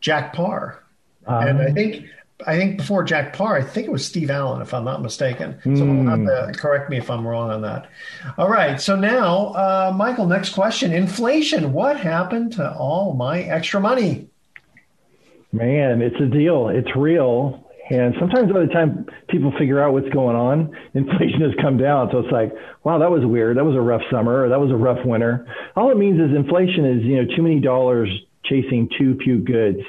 Jack 0.00 0.32
Paar. 0.32 0.84
Um, 1.26 1.46
and 1.46 1.62
I 1.62 1.72
think 1.72 2.06
I 2.46 2.56
think 2.56 2.76
before 2.76 3.02
Jack 3.02 3.32
Paar, 3.32 3.56
I 3.56 3.62
think 3.62 3.86
it 3.86 3.90
was 3.90 4.04
Steve 4.04 4.30
Allen, 4.30 4.60
if 4.60 4.74
I'm 4.74 4.84
not 4.84 5.02
mistaken. 5.02 5.58
Someone 5.62 6.04
will 6.04 6.10
have 6.10 6.26
to 6.26 6.46
hmm. 6.46 6.52
correct 6.52 6.90
me 6.90 6.98
if 6.98 7.10
I'm 7.10 7.26
wrong 7.26 7.50
on 7.50 7.62
that. 7.62 7.90
All 8.36 8.48
right. 8.48 8.80
So 8.80 8.94
now, 8.94 9.48
uh, 9.54 9.92
Michael, 9.96 10.26
next 10.26 10.50
question. 10.50 10.92
Inflation. 10.92 11.72
What 11.72 11.98
happened 11.98 12.52
to 12.52 12.72
all 12.74 13.14
my 13.14 13.40
extra 13.42 13.80
money? 13.80 14.28
Man, 15.52 16.02
it's 16.02 16.20
a 16.20 16.26
deal. 16.26 16.68
It's 16.68 16.94
real 16.94 17.65
And 17.88 18.14
sometimes 18.18 18.52
by 18.52 18.60
the 18.60 18.72
time 18.72 19.06
people 19.28 19.52
figure 19.58 19.80
out 19.80 19.92
what's 19.92 20.08
going 20.08 20.36
on, 20.36 20.76
inflation 20.94 21.40
has 21.40 21.52
come 21.60 21.76
down. 21.76 22.08
So 22.12 22.18
it's 22.18 22.32
like, 22.32 22.52
wow, 22.84 22.98
that 22.98 23.10
was 23.10 23.24
weird. 23.24 23.56
That 23.56 23.64
was 23.64 23.76
a 23.76 23.80
rough 23.80 24.02
summer 24.10 24.44
or 24.44 24.48
that 24.48 24.60
was 24.60 24.70
a 24.70 24.76
rough 24.76 25.04
winter. 25.04 25.46
All 25.76 25.90
it 25.90 25.96
means 25.96 26.20
is 26.20 26.34
inflation 26.34 26.84
is, 26.84 27.02
you 27.04 27.22
know, 27.22 27.36
too 27.36 27.42
many 27.42 27.60
dollars 27.60 28.08
chasing 28.44 28.88
too 28.98 29.18
few 29.22 29.38
goods. 29.38 29.80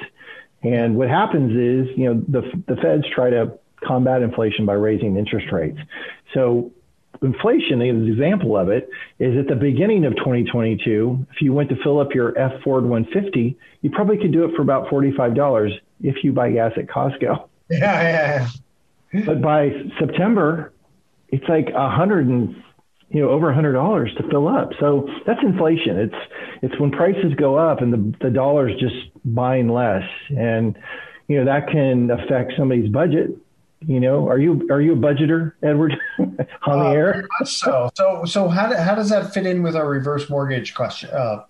And 0.62 0.96
what 0.96 1.08
happens 1.08 1.52
is, 1.52 1.96
you 1.96 2.12
know, 2.12 2.22
the, 2.28 2.42
the 2.66 2.80
feds 2.80 3.04
try 3.14 3.30
to 3.30 3.58
combat 3.84 4.22
inflation 4.22 4.66
by 4.66 4.74
raising 4.74 5.16
interest 5.16 5.52
rates. 5.52 5.78
So 6.34 6.72
inflation, 7.22 7.80
an 7.80 8.08
example 8.08 8.56
of 8.56 8.68
it, 8.68 8.88
is 9.18 9.38
at 9.38 9.48
the 9.48 9.54
beginning 9.54 10.04
of 10.04 10.16
2022, 10.16 11.26
if 11.30 11.40
you 11.40 11.52
went 11.52 11.68
to 11.70 11.76
fill 11.82 12.00
up 12.00 12.14
your 12.14 12.36
F 12.38 12.60
Ford 12.62 12.84
150, 12.84 13.56
you 13.82 13.90
probably 13.90 14.18
could 14.18 14.32
do 14.32 14.44
it 14.44 14.54
for 14.56 14.62
about 14.62 14.88
$45 14.88 15.70
if 16.02 16.24
you 16.24 16.32
buy 16.32 16.50
gas 16.50 16.72
at 16.76 16.86
Costco. 16.86 17.47
Yeah, 17.78 18.02
yeah, 18.02 18.48
yeah. 19.12 19.22
But 19.26 19.42
by 19.42 19.70
September, 19.98 20.72
it's 21.28 21.46
like 21.48 21.68
a 21.74 21.90
hundred 21.90 22.26
and 22.26 22.56
you 23.10 23.20
know 23.20 23.28
over 23.28 23.50
a 23.50 23.54
hundred 23.54 23.74
dollars 23.74 24.10
to 24.16 24.28
fill 24.30 24.48
up. 24.48 24.70
So 24.80 25.08
that's 25.26 25.40
inflation. 25.42 25.98
It's 25.98 26.14
it's 26.62 26.80
when 26.80 26.90
prices 26.90 27.34
go 27.36 27.56
up 27.56 27.82
and 27.82 27.92
the 27.92 28.14
the 28.22 28.30
dollar's 28.30 28.78
just 28.80 28.96
buying 29.24 29.68
less, 29.68 30.04
and 30.30 30.78
you 31.26 31.38
know 31.38 31.44
that 31.44 31.68
can 31.68 32.10
affect 32.10 32.52
somebody's 32.56 32.90
budget 32.90 33.36
you 33.86 34.00
know, 34.00 34.28
are 34.28 34.38
you 34.38 34.66
are 34.70 34.80
you 34.80 34.94
a 34.94 34.96
budgeter, 34.96 35.52
Edward, 35.62 35.96
on 36.18 36.26
uh, 36.66 36.84
the 36.84 36.90
air? 36.90 37.28
so, 37.44 37.90
so, 37.94 38.24
so 38.24 38.48
how, 38.48 38.68
do, 38.68 38.76
how 38.76 38.94
does 38.94 39.08
that 39.10 39.32
fit 39.32 39.46
in 39.46 39.62
with 39.62 39.76
our 39.76 39.88
reverse 39.88 40.28
mortgage 40.28 40.74
question? 40.74 41.10
Uh, 41.10 41.44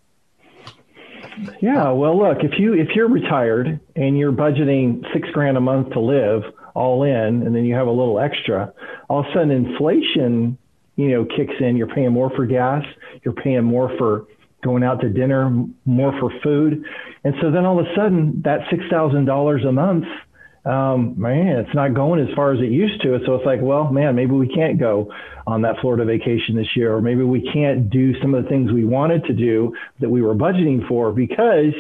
yeah, 1.60 1.90
well, 1.90 2.18
look, 2.18 2.38
if 2.42 2.58
you 2.58 2.74
if 2.74 2.88
you're 2.94 3.08
retired 3.08 3.80
and 3.96 4.18
you're 4.18 4.32
budgeting 4.32 5.04
six 5.12 5.28
grand 5.30 5.56
a 5.56 5.60
month 5.60 5.92
to 5.92 6.00
live, 6.00 6.42
all 6.74 7.02
in, 7.02 7.42
and 7.42 7.54
then 7.54 7.64
you 7.64 7.74
have 7.74 7.86
a 7.86 7.92
little 7.92 8.18
extra, 8.20 8.72
all 9.08 9.20
of 9.20 9.26
a 9.26 9.32
sudden 9.32 9.50
inflation, 9.50 10.58
you 10.96 11.08
know, 11.08 11.24
kicks 11.24 11.54
in. 11.60 11.76
You're 11.76 11.88
paying 11.88 12.12
more 12.12 12.30
for 12.30 12.46
gas. 12.46 12.84
You're 13.24 13.34
paying 13.34 13.64
more 13.64 13.96
for 13.98 14.26
going 14.62 14.82
out 14.82 15.00
to 15.00 15.08
dinner, 15.08 15.50
more 15.84 16.12
for 16.18 16.30
food, 16.42 16.84
and 17.24 17.34
so 17.40 17.50
then 17.50 17.64
all 17.64 17.78
of 17.78 17.86
a 17.86 17.94
sudden 17.94 18.42
that 18.44 18.60
six 18.70 18.84
thousand 18.90 19.24
dollars 19.24 19.64
a 19.64 19.72
month 19.72 20.06
um, 20.68 21.18
man, 21.18 21.60
it's 21.60 21.74
not 21.74 21.94
going 21.94 22.20
as 22.20 22.34
far 22.36 22.52
as 22.52 22.60
it 22.60 22.70
used 22.70 23.00
to. 23.00 23.18
So 23.24 23.34
it's 23.36 23.46
like, 23.46 23.60
well, 23.62 23.90
man, 23.90 24.14
maybe 24.14 24.32
we 24.32 24.48
can't 24.48 24.78
go 24.78 25.10
on 25.46 25.62
that 25.62 25.76
Florida 25.80 26.04
vacation 26.04 26.56
this 26.56 26.76
year, 26.76 26.94
or 26.94 27.00
maybe 27.00 27.22
we 27.22 27.40
can't 27.40 27.88
do 27.88 28.20
some 28.20 28.34
of 28.34 28.44
the 28.44 28.50
things 28.50 28.70
we 28.70 28.84
wanted 28.84 29.24
to 29.24 29.32
do 29.32 29.74
that 30.00 30.10
we 30.10 30.20
were 30.20 30.34
budgeting 30.34 30.86
for 30.86 31.10
because, 31.10 31.72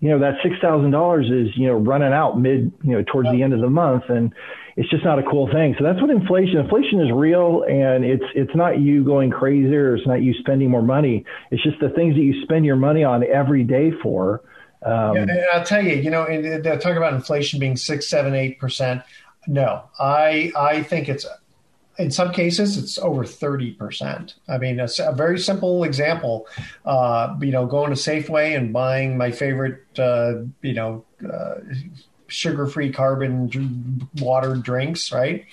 you 0.00 0.08
know, 0.08 0.18
that 0.20 0.36
six 0.42 0.56
thousand 0.62 0.90
dollars 0.90 1.26
is, 1.26 1.54
you 1.54 1.66
know, 1.66 1.74
running 1.74 2.14
out 2.14 2.40
mid, 2.40 2.72
you 2.82 2.92
know, 2.92 3.04
towards 3.12 3.30
the 3.30 3.42
end 3.42 3.52
of 3.52 3.60
the 3.60 3.68
month, 3.68 4.04
and 4.08 4.32
it's 4.76 4.88
just 4.88 5.04
not 5.04 5.18
a 5.18 5.22
cool 5.22 5.46
thing. 5.52 5.74
So 5.78 5.84
that's 5.84 6.00
what 6.00 6.10
inflation. 6.10 6.56
Inflation 6.56 7.00
is 7.00 7.12
real, 7.12 7.64
and 7.68 8.06
it's 8.06 8.24
it's 8.34 8.54
not 8.54 8.80
you 8.80 9.04
going 9.04 9.30
crazy, 9.30 9.74
or 9.76 9.96
it's 9.96 10.06
not 10.06 10.22
you 10.22 10.32
spending 10.40 10.70
more 10.70 10.82
money. 10.82 11.26
It's 11.50 11.62
just 11.62 11.78
the 11.78 11.90
things 11.90 12.14
that 12.14 12.22
you 12.22 12.42
spend 12.42 12.64
your 12.64 12.76
money 12.76 13.04
on 13.04 13.22
every 13.22 13.64
day 13.64 13.90
for 14.02 14.40
um, 14.84 15.16
yeah, 15.16 15.46
I'll 15.52 15.64
tell 15.64 15.82
you, 15.82 15.94
you 15.94 16.10
know, 16.10 16.26
they're 16.26 16.78
talking 16.78 16.96
about 16.96 17.14
inflation 17.14 17.58
being 17.58 17.76
six, 17.76 18.08
seven, 18.08 18.34
eight 18.34 18.58
percent. 18.58 19.02
No, 19.46 19.84
I 19.98 20.52
I 20.56 20.82
think 20.82 21.08
it's 21.08 21.26
in 21.98 22.10
some 22.10 22.32
cases 22.32 22.76
it's 22.76 22.98
over 22.98 23.24
30%. 23.24 24.34
I 24.48 24.58
mean, 24.58 24.80
a, 24.80 24.88
a 25.00 25.12
very 25.12 25.38
simple 25.38 25.84
example, 25.84 26.46
uh, 26.84 27.36
you 27.40 27.52
know, 27.52 27.66
going 27.66 27.90
to 27.90 27.96
Safeway 27.96 28.56
and 28.56 28.72
buying 28.72 29.16
my 29.16 29.30
favorite, 29.30 29.84
uh, 29.98 30.42
you 30.62 30.72
know, 30.72 31.04
uh, 31.32 31.54
sugar-free 32.26 32.92
carbon 32.92 34.08
water 34.20 34.56
drinks, 34.56 35.12
right? 35.12 35.44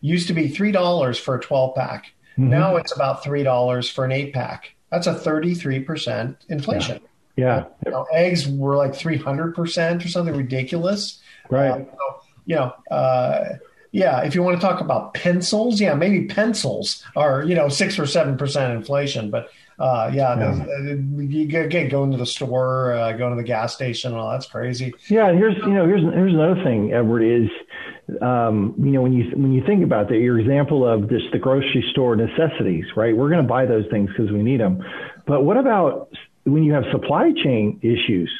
Used 0.00 0.26
to 0.28 0.34
be 0.34 0.48
$3 0.48 1.20
for 1.20 1.36
a 1.36 1.40
12 1.40 1.74
pack. 1.76 2.12
Mm-hmm. 2.32 2.50
Now 2.50 2.76
it's 2.76 2.94
about 2.94 3.22
$3 3.22 3.92
for 3.92 4.04
an 4.04 4.12
eight 4.12 4.34
pack. 4.34 4.74
That's 4.90 5.06
a 5.06 5.14
33% 5.14 6.36
inflation. 6.48 7.00
Yeah. 7.00 7.08
Yeah. 7.36 7.64
You 7.84 7.92
know, 7.92 8.06
eggs 8.12 8.46
were 8.46 8.76
like 8.76 8.92
300% 8.92 10.04
or 10.04 10.08
something 10.08 10.36
ridiculous. 10.36 11.20
Right. 11.50 11.70
Um, 11.70 11.86
so, 11.90 12.22
you 12.46 12.56
know, 12.56 12.74
uh, 12.90 13.44
yeah, 13.92 14.22
if 14.22 14.34
you 14.34 14.42
want 14.42 14.60
to 14.60 14.66
talk 14.66 14.80
about 14.80 15.14
pencils, 15.14 15.80
yeah, 15.80 15.94
maybe 15.94 16.26
pencils 16.26 17.04
are, 17.14 17.44
you 17.44 17.54
know, 17.54 17.68
six 17.68 17.98
or 17.98 18.02
7% 18.02 18.74
inflation. 18.74 19.30
But 19.30 19.50
uh, 19.78 20.10
yeah, 20.12 20.36
yeah. 20.38 20.94
You 21.16 21.60
again, 21.62 21.88
going 21.88 22.10
to 22.12 22.16
the 22.16 22.26
store, 22.26 22.92
uh, 22.92 23.12
going 23.12 23.36
to 23.36 23.40
the 23.40 23.46
gas 23.46 23.74
station, 23.74 24.12
and 24.12 24.20
all 24.20 24.30
that's 24.30 24.46
crazy. 24.46 24.92
Yeah. 25.08 25.28
And 25.28 25.38
here's, 25.38 25.56
you 25.58 25.74
know, 25.74 25.86
here's, 25.86 26.02
here's 26.02 26.34
another 26.34 26.62
thing, 26.62 26.92
Edward, 26.92 27.22
is, 27.22 27.48
um, 28.20 28.74
you 28.78 28.90
know, 28.90 29.02
when 29.02 29.12
you, 29.12 29.30
when 29.34 29.52
you 29.52 29.64
think 29.64 29.84
about 29.84 30.08
that, 30.08 30.18
your 30.18 30.38
example 30.38 30.86
of 30.86 31.08
just 31.08 31.26
the 31.32 31.38
grocery 31.38 31.84
store 31.90 32.16
necessities, 32.16 32.84
right? 32.96 33.16
We're 33.16 33.30
going 33.30 33.42
to 33.42 33.48
buy 33.48 33.64
those 33.66 33.86
things 33.90 34.10
because 34.10 34.30
we 34.30 34.42
need 34.42 34.60
them. 34.60 34.82
But 35.26 35.44
what 35.44 35.56
about 35.56 36.10
when 36.44 36.62
you 36.62 36.72
have 36.72 36.84
supply 36.92 37.32
chain 37.32 37.80
issues. 37.82 38.30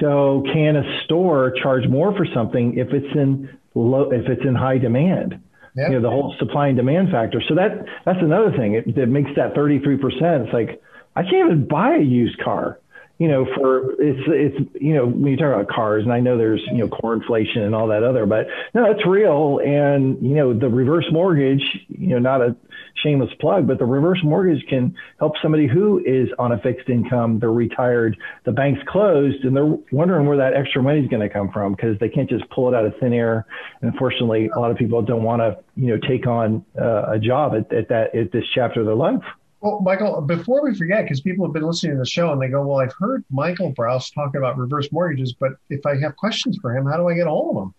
So 0.00 0.42
can 0.52 0.76
a 0.76 1.04
store 1.04 1.54
charge 1.62 1.86
more 1.88 2.16
for 2.16 2.26
something 2.34 2.78
if 2.78 2.88
it's 2.92 3.14
in 3.14 3.58
low, 3.74 4.10
if 4.10 4.28
it's 4.28 4.42
in 4.44 4.54
high 4.54 4.78
demand? 4.78 5.40
Yep. 5.76 5.90
You 5.90 5.94
know, 5.96 6.02
the 6.02 6.10
whole 6.10 6.34
supply 6.38 6.68
and 6.68 6.76
demand 6.76 7.10
factor. 7.10 7.42
So 7.48 7.56
that 7.56 7.84
that's 8.04 8.20
another 8.22 8.52
thing. 8.56 8.74
It, 8.74 8.96
it 8.96 9.08
makes 9.08 9.30
that 9.36 9.54
33%. 9.54 9.98
It's 10.44 10.52
like, 10.52 10.80
I 11.16 11.22
can't 11.22 11.46
even 11.46 11.68
buy 11.68 11.96
a 11.96 12.02
used 12.02 12.38
car 12.38 12.78
you 13.18 13.28
know, 13.28 13.46
for 13.54 13.92
it's 14.00 14.20
it's 14.26 14.74
you 14.80 14.94
know 14.94 15.06
when 15.06 15.30
you 15.30 15.36
talk 15.36 15.54
about 15.54 15.68
cars, 15.68 16.02
and 16.02 16.12
I 16.12 16.18
know 16.18 16.36
there's 16.36 16.62
you 16.66 16.78
know 16.78 16.88
core 16.88 17.14
inflation 17.14 17.62
and 17.62 17.74
all 17.74 17.86
that 17.88 18.02
other, 18.02 18.26
but 18.26 18.46
no, 18.74 18.90
it's 18.90 19.06
real. 19.06 19.60
And 19.64 20.20
you 20.20 20.34
know 20.34 20.52
the 20.52 20.68
reverse 20.68 21.06
mortgage, 21.12 21.62
you 21.88 22.08
know, 22.08 22.18
not 22.18 22.40
a 22.40 22.56
shameless 23.04 23.30
plug, 23.40 23.68
but 23.68 23.78
the 23.78 23.84
reverse 23.84 24.18
mortgage 24.24 24.64
can 24.68 24.96
help 25.20 25.34
somebody 25.40 25.68
who 25.68 26.02
is 26.04 26.28
on 26.40 26.52
a 26.52 26.58
fixed 26.58 26.88
income, 26.88 27.38
they're 27.38 27.52
retired, 27.52 28.16
the 28.44 28.52
bank's 28.52 28.80
closed, 28.88 29.44
and 29.44 29.56
they're 29.56 29.76
wondering 29.92 30.26
where 30.26 30.38
that 30.38 30.54
extra 30.54 30.82
money 30.82 31.00
is 31.00 31.08
going 31.08 31.22
to 31.22 31.32
come 31.32 31.50
from 31.52 31.74
because 31.74 31.96
they 32.00 32.08
can't 32.08 32.28
just 32.28 32.48
pull 32.50 32.68
it 32.68 32.74
out 32.74 32.84
of 32.84 32.94
thin 32.98 33.12
air. 33.12 33.46
And 33.80 33.92
unfortunately, 33.92 34.50
a 34.56 34.58
lot 34.58 34.72
of 34.72 34.76
people 34.76 35.02
don't 35.02 35.22
want 35.22 35.40
to 35.40 35.56
you 35.76 35.88
know 35.88 35.98
take 36.08 36.26
on 36.26 36.64
uh, 36.80 37.12
a 37.12 37.18
job 37.20 37.52
at, 37.54 37.72
at 37.72 37.88
that 37.90 38.14
at 38.16 38.32
this 38.32 38.44
chapter 38.52 38.80
of 38.80 38.86
their 38.86 38.96
life. 38.96 39.22
Well, 39.64 39.80
Michael, 39.80 40.20
before 40.20 40.62
we 40.62 40.74
forget, 40.74 41.04
because 41.04 41.22
people 41.22 41.46
have 41.46 41.54
been 41.54 41.62
listening 41.62 41.94
to 41.94 41.98
the 41.98 42.04
show 42.04 42.30
and 42.32 42.42
they 42.42 42.48
go, 42.48 42.66
"Well, 42.66 42.80
I've 42.80 42.92
heard 42.92 43.24
Michael 43.30 43.70
Brouse 43.70 44.10
talking 44.10 44.36
about 44.36 44.58
reverse 44.58 44.92
mortgages, 44.92 45.32
but 45.32 45.52
if 45.70 45.86
I 45.86 45.96
have 46.00 46.16
questions 46.16 46.58
for 46.60 46.76
him, 46.76 46.84
how 46.84 46.98
do 46.98 47.08
I 47.08 47.14
get 47.14 47.26
all 47.26 47.48
of 47.48 47.56
them?" 47.56 47.72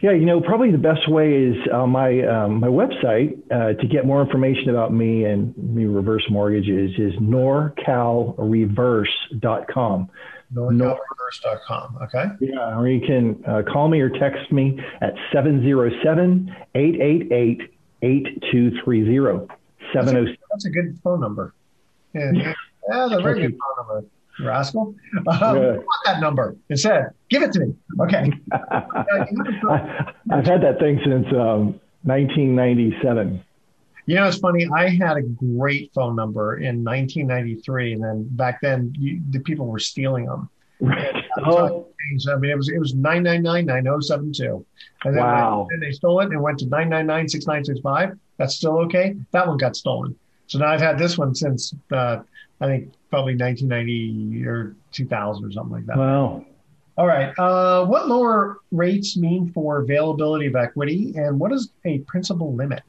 Yeah, 0.00 0.12
you 0.12 0.24
know, 0.24 0.40
probably 0.40 0.70
the 0.70 0.78
best 0.78 1.06
way 1.06 1.34
is 1.34 1.54
on 1.70 1.90
my 1.90 2.22
um, 2.22 2.60
my 2.60 2.68
website 2.68 3.36
uh, 3.50 3.74
to 3.78 3.86
get 3.86 4.06
more 4.06 4.22
information 4.22 4.70
about 4.70 4.94
me 4.94 5.26
and 5.26 5.54
me 5.58 5.84
reverse 5.84 6.24
mortgages 6.30 6.98
is 6.98 7.12
norcalreverse.com. 7.20 10.08
NorCalReverse.com. 10.54 11.98
Okay. 12.04 12.24
Yeah, 12.40 12.78
or 12.78 12.88
you 12.88 13.06
can 13.06 13.44
uh, 13.46 13.60
call 13.70 13.88
me 13.88 14.00
or 14.00 14.08
text 14.08 14.50
me 14.50 14.80
at 15.02 15.12
707 15.30 16.56
888 16.74 17.60
8230. 18.00 19.46
That's 19.94 20.10
a, 20.10 20.26
that's 20.56 20.64
a 20.64 20.70
good 20.70 20.98
phone 21.04 21.20
number. 21.20 21.54
Yeah, 22.14 22.32
yeah 22.32 22.54
that's 22.88 23.12
a 23.12 23.20
very 23.20 23.42
good 23.42 23.58
phone 23.58 23.86
number, 23.86 24.08
rascal. 24.40 24.94
Um, 25.16 25.24
yeah. 25.26 25.52
want 25.52 25.86
that 26.06 26.20
number 26.20 26.56
instead. 26.70 27.10
Give 27.28 27.42
it 27.42 27.52
to 27.52 27.60
me. 27.60 27.74
Okay. 28.00 28.32
I've 28.52 30.46
had 30.46 30.62
that 30.62 30.78
thing 30.80 30.98
since 31.04 31.26
um, 31.32 31.78
1997. 32.04 33.42
You 34.06 34.14
know, 34.14 34.28
it's 34.28 34.38
funny. 34.38 34.66
I 34.74 34.88
had 34.88 35.18
a 35.18 35.22
great 35.22 35.92
phone 35.92 36.16
number 36.16 36.56
in 36.56 36.82
1993, 36.82 37.94
and 37.94 38.04
then 38.04 38.28
back 38.30 38.60
then, 38.62 38.94
you, 38.96 39.20
the 39.30 39.40
people 39.40 39.66
were 39.66 39.80
stealing 39.80 40.26
them. 40.26 40.48
Right. 40.80 41.24
Oh. 41.44 41.88
I 42.30 42.36
mean, 42.36 42.50
it 42.50 42.56
was 42.56 42.68
it 42.68 42.78
was 42.78 42.94
nine 42.94 43.24
nine 43.24 43.42
nine 43.42 43.66
nine 43.66 43.82
zero 43.82 43.96
oh 43.96 44.00
seven 44.00 44.32
two, 44.32 44.64
and 45.04 45.16
then 45.16 45.24
wow. 45.24 45.66
they, 45.70 45.88
they 45.88 45.92
stole 45.92 46.20
it 46.20 46.30
and 46.30 46.40
went 46.40 46.60
to 46.60 46.66
nine 46.66 46.88
nine 46.88 47.06
nine 47.06 47.28
six 47.28 47.46
nine 47.46 47.64
six 47.64 47.80
five. 47.80 48.16
That's 48.38 48.54
still 48.54 48.78
okay. 48.82 49.16
That 49.32 49.48
one 49.48 49.56
got 49.56 49.74
stolen. 49.74 50.16
So 50.46 50.58
now 50.58 50.66
I've 50.66 50.80
had 50.80 50.98
this 50.98 51.18
one 51.18 51.34
since 51.34 51.74
uh, 51.92 52.18
I 52.60 52.66
think 52.66 52.92
probably 53.10 53.36
1990 53.36 54.46
or 54.46 54.76
2000 54.92 55.44
or 55.44 55.52
something 55.52 55.72
like 55.72 55.86
that. 55.86 55.96
Wow. 55.96 56.44
All 56.98 57.06
right. 57.06 57.32
Uh, 57.38 57.84
what 57.84 58.08
lower 58.08 58.58
rates 58.70 59.16
mean 59.16 59.52
for 59.52 59.82
availability 59.82 60.46
of 60.46 60.56
equity, 60.56 61.12
and 61.16 61.38
what 61.38 61.52
is 61.52 61.70
a 61.84 61.98
principal 62.00 62.54
limit? 62.54 62.82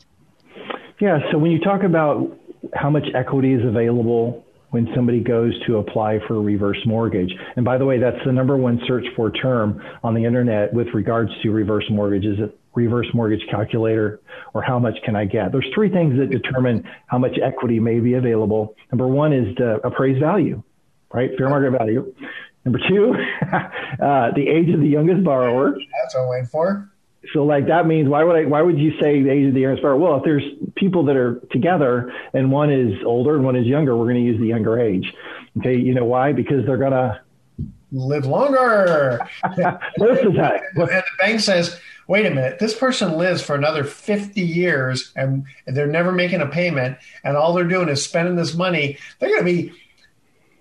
Yeah. 0.99 1.19
So 1.31 1.37
when 1.37 1.51
you 1.51 1.59
talk 1.59 1.83
about 1.83 2.31
how 2.73 2.89
much 2.89 3.05
equity 3.13 3.53
is 3.53 3.65
available 3.65 4.45
when 4.71 4.89
somebody 4.95 5.19
goes 5.21 5.53
to 5.65 5.77
apply 5.77 6.19
for 6.27 6.35
a 6.35 6.39
reverse 6.41 6.79
mortgage. 6.85 7.33
And 7.55 7.63
by 7.63 7.77
the 7.77 7.85
way, 7.85 7.99
that's 7.99 8.17
the 8.25 8.33
number 8.33 8.57
one 8.57 8.81
search 8.85 9.05
for 9.15 9.31
term 9.31 9.81
on 10.03 10.13
the 10.13 10.25
internet 10.25 10.73
with 10.73 10.87
regards 10.93 11.31
to 11.41 11.51
reverse 11.51 11.85
mortgages 11.89 12.37
reverse 12.77 13.07
mortgage 13.13 13.45
calculator 13.49 14.21
or 14.53 14.61
how 14.61 14.79
much 14.79 14.97
can 15.03 15.15
I 15.15 15.25
get? 15.25 15.51
There's 15.51 15.67
three 15.73 15.89
things 15.89 16.17
that 16.17 16.29
determine 16.29 16.87
how 17.07 17.17
much 17.17 17.37
equity 17.43 17.79
may 17.79 17.99
be 17.99 18.13
available. 18.13 18.75
Number 18.91 19.07
one 19.07 19.33
is 19.33 19.55
the 19.57 19.79
appraised 19.83 20.21
value, 20.21 20.61
right? 21.13 21.31
Fair 21.37 21.49
market 21.49 21.71
value. 21.71 22.13
Number 22.63 22.79
two, 22.87 23.13
uh, 23.51 24.31
the 24.35 24.47
age 24.47 24.69
of 24.73 24.79
the 24.79 24.87
youngest 24.87 25.23
borrower. 25.23 25.71
That's 26.01 26.15
what 26.15 26.21
I'm 26.21 26.29
waiting 26.29 26.47
for. 26.47 26.91
So 27.33 27.43
like 27.43 27.67
that 27.67 27.87
means 27.87 28.07
why 28.07 28.23
would 28.23 28.35
I 28.37 28.45
why 28.45 28.61
would 28.61 28.79
you 28.79 28.91
say 29.01 29.21
the 29.21 29.29
age 29.29 29.47
of 29.47 29.53
the 29.53 29.61
youngest 29.61 29.81
borrower? 29.81 29.97
Well, 29.97 30.17
if 30.17 30.23
there's 30.23 30.43
people 30.75 31.03
that 31.05 31.17
are 31.17 31.41
together 31.51 32.13
and 32.33 32.51
one 32.51 32.71
is 32.71 32.93
older 33.05 33.35
and 33.35 33.43
one 33.43 33.55
is 33.57 33.65
younger, 33.65 33.97
we're 33.97 34.05
going 34.05 34.15
to 34.15 34.21
use 34.21 34.39
the 34.39 34.47
younger 34.47 34.79
age. 34.79 35.13
Okay, 35.59 35.75
you 35.75 35.93
know 35.93 36.05
why? 36.05 36.31
Because 36.31 36.65
they're 36.65 36.77
gonna 36.77 37.21
live 37.91 38.25
longer. 38.25 39.19
Most 39.97 40.23
of 40.23 40.33
the 40.33 40.39
time. 40.39 40.61
and 40.75 40.87
the 40.87 41.03
bank 41.19 41.39
says, 41.39 41.79
wait 42.07 42.25
a 42.25 42.29
minute, 42.29 42.59
this 42.59 42.75
person 42.75 43.17
lives 43.17 43.41
for 43.41 43.55
another 43.55 43.83
50 43.83 44.41
years 44.41 45.11
and 45.15 45.45
they're 45.65 45.87
never 45.87 46.11
making 46.11 46.41
a 46.41 46.47
payment 46.47 46.97
and 47.23 47.35
all 47.37 47.53
they're 47.53 47.65
doing 47.65 47.89
is 47.89 48.03
spending 48.03 48.35
this 48.35 48.55
money. 48.55 48.97
They're 49.19 49.29
going 49.29 49.41
to 49.41 49.45
be 49.45 49.73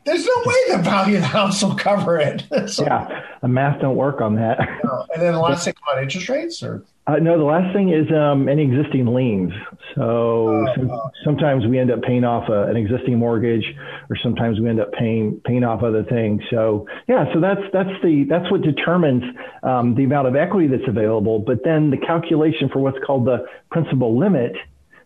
there's 0.05 0.25
no 0.25 0.43
way 0.45 0.77
the 0.77 0.83
value 0.83 1.17
of 1.17 1.23
the 1.23 1.27
house 1.27 1.63
will 1.63 1.75
cover 1.75 2.17
it. 2.19 2.45
so, 2.69 2.85
yeah, 2.85 3.25
the 3.43 3.49
math 3.49 3.81
don't 3.81 3.97
work 3.97 4.21
on 4.21 4.37
that. 4.37 4.61
and 4.61 5.21
then 5.21 5.35
the 5.35 5.41
last 5.41 5.65
thing 5.65 5.75
about 5.83 6.03
interest 6.03 6.29
rates, 6.29 6.63
or 6.63 6.85
uh, 7.07 7.17
no, 7.17 7.39
the 7.39 7.45
last 7.45 7.73
thing 7.75 7.91
is 7.91 8.07
um, 8.13 8.49
any 8.49 8.63
existing 8.63 9.07
liens. 9.07 9.53
So 9.95 10.67
uh, 10.67 10.75
some, 10.75 10.91
sometimes 11.25 11.67
we 11.67 11.79
end 11.79 11.91
up 11.91 12.03
paying 12.03 12.25
off 12.25 12.49
a, 12.49 12.65
an 12.65 12.77
existing 12.77 13.19
mortgage, 13.19 13.65
or 14.11 14.17
sometimes 14.23 14.61
we 14.61 14.69
end 14.69 14.81
up 14.81 14.93
paying 14.93 15.41
paying 15.45 15.65
off 15.65 15.83
other 15.83 16.05
things. 16.05 16.43
So 16.51 16.87
yeah, 17.09 17.27
so 17.33 17.41
that's 17.41 17.63
that's 17.73 18.03
the 18.03 18.27
that's 18.29 18.51
what 18.51 18.63
determines 18.63 19.23
um, 19.63 19.95
the 19.95 20.05
amount 20.05 20.29
of 20.29 20.37
equity 20.37 20.69
that's 20.69 20.89
available. 20.89 21.39
But 21.39 21.65
then 21.65 21.91
the 21.91 21.99
calculation 21.99 22.69
for 22.73 22.81
what's 22.81 22.99
called 23.07 23.27
the 23.27 23.47
principal 23.71 24.19
limit 24.19 24.53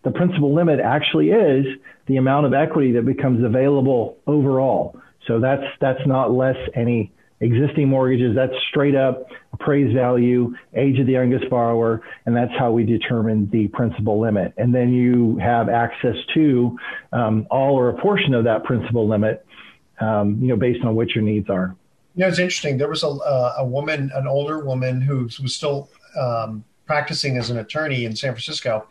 the 0.03 0.11
principal 0.11 0.53
limit 0.53 0.79
actually 0.79 1.29
is 1.29 1.65
the 2.07 2.17
amount 2.17 2.47
of 2.47 2.53
equity 2.53 2.93
that 2.93 3.05
becomes 3.05 3.43
available 3.43 4.17
overall. 4.25 4.99
So 5.27 5.39
that's 5.39 5.63
that's 5.79 6.05
not 6.07 6.31
less 6.31 6.57
any 6.75 7.11
existing 7.41 7.89
mortgages. 7.89 8.35
That's 8.35 8.53
straight 8.69 8.95
up 8.95 9.27
appraised 9.53 9.93
value, 9.93 10.55
age 10.73 10.99
of 10.99 11.05
the 11.05 11.13
youngest 11.13 11.49
borrower, 11.49 12.01
and 12.25 12.35
that's 12.35 12.51
how 12.57 12.71
we 12.71 12.83
determine 12.83 13.49
the 13.49 13.67
principal 13.67 14.19
limit. 14.19 14.53
And 14.57 14.73
then 14.73 14.93
you 14.93 15.37
have 15.37 15.69
access 15.69 16.15
to 16.33 16.77
um, 17.11 17.45
all 17.51 17.75
or 17.75 17.89
a 17.89 18.01
portion 18.01 18.33
of 18.33 18.45
that 18.45 18.63
principal 18.63 19.07
limit, 19.07 19.45
um, 19.99 20.39
you 20.41 20.47
know, 20.47 20.55
based 20.55 20.83
on 20.85 20.95
what 20.95 21.09
your 21.09 21.23
needs 21.23 21.49
are. 21.49 21.75
You 22.15 22.21
know, 22.21 22.27
it's 22.27 22.39
interesting. 22.39 22.77
There 22.77 22.89
was 22.89 23.03
a, 23.03 23.09
uh, 23.09 23.55
a 23.59 23.65
woman, 23.65 24.11
an 24.15 24.27
older 24.27 24.63
woman, 24.63 25.01
who 25.01 25.29
was 25.41 25.55
still 25.55 25.89
um, 26.19 26.63
practicing 26.85 27.37
as 27.37 27.49
an 27.49 27.57
attorney 27.57 28.05
in 28.05 28.15
San 28.15 28.31
Francisco 28.31 28.87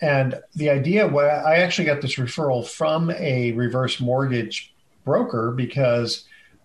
and 0.00 0.40
the 0.54 0.70
idea, 0.70 1.06
well, 1.06 1.44
I 1.44 1.56
actually 1.56 1.86
got 1.86 2.00
this 2.00 2.16
referral 2.16 2.66
from 2.66 3.10
a 3.10 3.52
reverse 3.52 4.00
mortgage 4.00 4.72
broker 5.04 5.52
because 5.56 6.24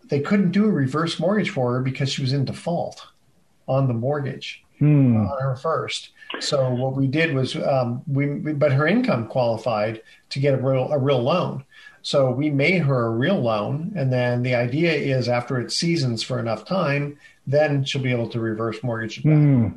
they 0.09 0.19
couldn't 0.19 0.51
do 0.51 0.65
a 0.65 0.71
reverse 0.71 1.19
mortgage 1.19 1.49
for 1.49 1.73
her 1.73 1.81
because 1.81 2.11
she 2.11 2.21
was 2.21 2.33
in 2.33 2.45
default 2.45 3.07
on 3.67 3.87
the 3.87 3.93
mortgage 3.93 4.63
hmm. 4.79 5.17
on 5.17 5.41
her 5.41 5.55
first. 5.55 6.09
So 6.39 6.69
what 6.71 6.95
we 6.95 7.07
did 7.07 7.33
was 7.33 7.55
um, 7.55 8.01
we, 8.07 8.25
but 8.25 8.71
her 8.71 8.87
income 8.87 9.27
qualified 9.27 10.01
to 10.31 10.39
get 10.39 10.53
a 10.53 10.57
real 10.57 10.91
a 10.91 10.97
real 10.97 11.21
loan. 11.21 11.63
So 12.01 12.31
we 12.31 12.49
made 12.49 12.81
her 12.81 13.05
a 13.05 13.09
real 13.11 13.39
loan, 13.39 13.93
and 13.95 14.11
then 14.11 14.43
the 14.43 14.55
idea 14.55 14.91
is 14.91 15.29
after 15.29 15.59
it 15.61 15.71
seasons 15.71 16.21
for 16.21 16.37
enough 16.37 16.65
time, 16.65 17.17
then 17.47 17.85
she'll 17.85 18.01
be 18.01 18.11
able 18.11 18.29
to 18.29 18.41
reverse 18.41 18.83
mortgage 18.83 19.19
it 19.19 19.23
back. 19.23 19.33
Hmm. 19.33 19.67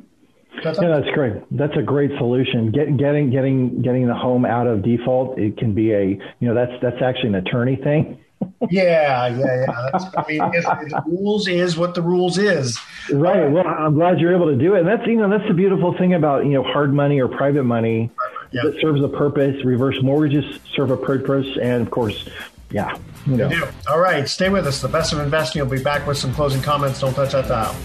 That's 0.63 0.81
yeah, 0.81 0.99
that's 0.99 1.13
great. 1.13 1.33
That's 1.51 1.77
a 1.77 1.83
great 1.83 2.11
solution. 2.17 2.71
Get, 2.71 2.97
getting 2.97 3.29
getting 3.29 3.81
getting 3.81 4.07
the 4.07 4.15
home 4.15 4.45
out 4.45 4.67
of 4.67 4.81
default. 4.81 5.37
It 5.37 5.57
can 5.57 5.73
be 5.73 5.93
a 5.93 6.03
you 6.39 6.47
know 6.47 6.55
that's 6.55 6.71
that's 6.81 7.01
actually 7.01 7.29
an 7.29 7.35
attorney 7.35 7.75
thing. 7.75 8.19
Yeah, 8.69 9.27
yeah, 9.27 9.37
yeah. 9.37 9.89
That's, 9.91 10.05
I 10.17 10.25
mean, 10.27 10.41
if, 10.53 10.65
if 10.65 10.89
the 10.89 11.03
rules 11.07 11.47
is 11.47 11.77
what 11.77 11.95
the 11.95 12.01
rules 12.01 12.37
is. 12.37 12.77
Right. 13.11 13.49
Well, 13.49 13.67
I'm 13.67 13.95
glad 13.95 14.19
you're 14.19 14.35
able 14.35 14.47
to 14.47 14.55
do 14.55 14.75
it. 14.75 14.79
And 14.79 14.87
that's 14.87 15.05
you 15.07 15.17
know 15.17 15.29
that's 15.29 15.47
the 15.47 15.53
beautiful 15.53 15.97
thing 15.97 16.13
about 16.13 16.45
you 16.45 16.51
know 16.51 16.63
hard 16.63 16.93
money 16.93 17.19
or 17.19 17.27
private 17.27 17.63
money 17.63 18.09
yeah. 18.51 18.61
that 18.63 18.79
serves 18.81 19.03
a 19.03 19.07
purpose. 19.07 19.63
Reverse 19.63 20.01
mortgages 20.01 20.59
serve 20.75 20.91
a 20.91 20.97
purpose, 20.97 21.47
and 21.61 21.81
of 21.81 21.91
course, 21.91 22.27
yeah. 22.71 22.97
You 23.25 23.37
know. 23.37 23.71
All 23.89 23.99
right, 23.99 24.27
stay 24.27 24.49
with 24.49 24.67
us. 24.67 24.81
The 24.81 24.87
best 24.87 25.13
of 25.13 25.19
investing. 25.19 25.59
You'll 25.59 25.69
be 25.69 25.83
back 25.83 26.07
with 26.07 26.17
some 26.17 26.33
closing 26.33 26.61
comments. 26.61 27.01
Don't 27.01 27.13
touch 27.13 27.33
that 27.33 27.47
dial. 27.47 27.75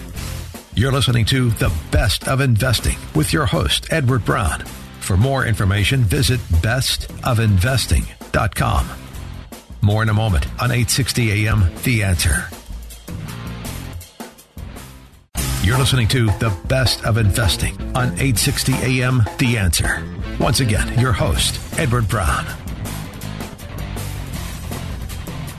You're 0.75 0.91
listening 0.91 1.25
to 1.25 1.51
The 1.51 1.71
Best 1.91 2.27
of 2.27 2.41
Investing 2.41 2.97
with 3.13 3.31
your 3.31 3.45
host, 3.45 3.85
Edward 3.91 4.25
Brown. 4.25 4.61
For 5.01 5.15
more 5.17 5.45
information, 5.45 6.01
visit 6.01 6.39
bestofinvesting.com. 6.39 9.02
More 9.83 10.01
in 10.01 10.07
a 10.07 10.13
moment 10.13 10.45
on 10.61 10.71
860 10.71 11.45
AM 11.45 11.69
The 11.83 12.03
Answer. 12.03 12.45
You're 15.61 15.77
listening 15.77 16.07
to 16.07 16.27
The 16.39 16.57
Best 16.69 17.03
of 17.03 17.17
Investing 17.17 17.73
on 17.93 18.13
860 18.13 18.75
AM 18.75 19.23
The 19.39 19.57
Answer. 19.57 20.01
Once 20.39 20.61
again, 20.61 20.97
your 20.97 21.11
host, 21.11 21.59
Edward 21.77 22.07
Brown. 22.07 22.45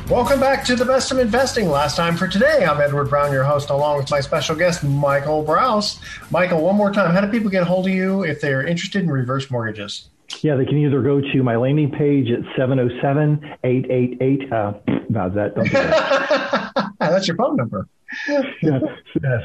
Welcome 0.09 0.41
back 0.41 0.65
to 0.65 0.75
the 0.75 0.87
best 0.87 1.13
of 1.13 1.19
investing. 1.19 1.69
Last 1.69 1.95
time 1.95 2.17
for 2.17 2.27
today, 2.27 2.65
I'm 2.65 2.81
Edward 2.81 3.11
Brown, 3.11 3.31
your 3.31 3.45
host, 3.45 3.69
along 3.69 3.99
with 3.99 4.11
my 4.11 4.21
special 4.21 4.57
guest, 4.57 4.83
Michael 4.83 5.43
Brouse. 5.43 6.01
Michael, 6.31 6.63
one 6.63 6.77
more 6.77 6.91
time, 6.91 7.13
how 7.13 7.21
do 7.21 7.31
people 7.31 7.51
get 7.51 7.61
a 7.61 7.67
hold 7.67 7.89
of 7.89 7.93
you 7.93 8.25
if 8.25 8.41
they're 8.41 8.67
interested 8.67 9.03
in 9.03 9.11
reverse 9.11 9.51
mortgages? 9.51 10.09
Yeah, 10.45 10.55
they 10.57 10.67
can 10.67 10.77
either 10.77 11.01
go 11.01 11.23
to 11.23 11.43
my 11.43 11.57
landing 11.57 11.91
page 11.91 12.31
at 12.31 12.41
707 12.55 13.57
888. 13.65 14.53
Uh, 14.53 14.75
no, 15.09 15.31
that, 15.31 15.55
don't 15.55 15.65
do 15.65 15.73
that. 15.73 16.91
That's 17.01 17.27
your 17.27 17.39
phone 17.39 17.57
number. 17.57 17.89
yeah, 18.29 18.81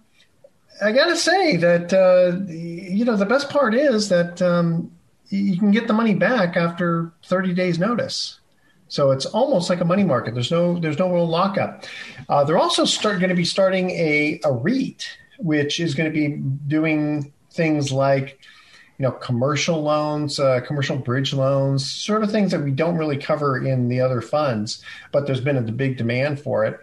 I 0.82 0.92
got 0.92 1.06
to 1.06 1.16
say 1.16 1.56
that 1.58 1.94
uh, 1.94 2.46
you 2.52 3.06
know 3.06 3.16
the 3.16 3.26
best 3.26 3.50
part 3.50 3.76
is 3.76 4.10
that 4.10 4.42
um, 4.42 4.92
you 5.30 5.58
can 5.58 5.72
get 5.72 5.88
the 5.88 5.94
money 5.94 6.16
back 6.16 6.58
after 6.58 7.12
30 7.26 7.54
days 7.54 7.80
notice. 7.80 8.40
So 8.88 9.12
it's 9.12 9.26
almost 9.26 9.70
like 9.70 9.82
a 9.82 9.86
money 9.86 10.04
market. 10.04 10.34
There's 10.34 10.52
no 10.52 10.80
there's 10.80 11.00
no 11.00 11.12
real 11.12 11.28
lockup. 11.28 11.86
Uh, 12.30 12.44
they're 12.44 12.60
also 12.60 12.86
start 12.86 13.20
going 13.20 13.30
to 13.30 13.36
be 13.36 13.46
starting 13.46 13.90
a 13.92 14.40
a 14.44 14.52
REIT 14.52 15.08
which 15.40 15.80
is 15.80 15.96
going 15.96 16.12
to 16.12 16.14
be 16.14 16.38
doing 16.68 17.34
things 17.52 17.92
like 17.92 18.40
you 18.98 19.04
know 19.04 19.12
commercial 19.12 19.82
loans 19.82 20.40
uh, 20.40 20.60
commercial 20.62 20.98
bridge 20.98 21.34
loans 21.34 21.90
sort 21.90 22.24
of 22.24 22.32
things 22.32 22.52
that 22.52 22.62
we 22.62 22.72
don't 22.72 22.98
really 22.98 23.18
cover 23.18 23.66
in 23.66 23.90
the 23.90 24.00
other 24.00 24.22
funds 24.22 24.84
but 25.12 25.26
there's 25.26 25.42
been 25.42 25.58
a 25.58 25.62
big 25.62 25.98
demand 25.98 26.40
for 26.40 26.66
it 26.66 26.80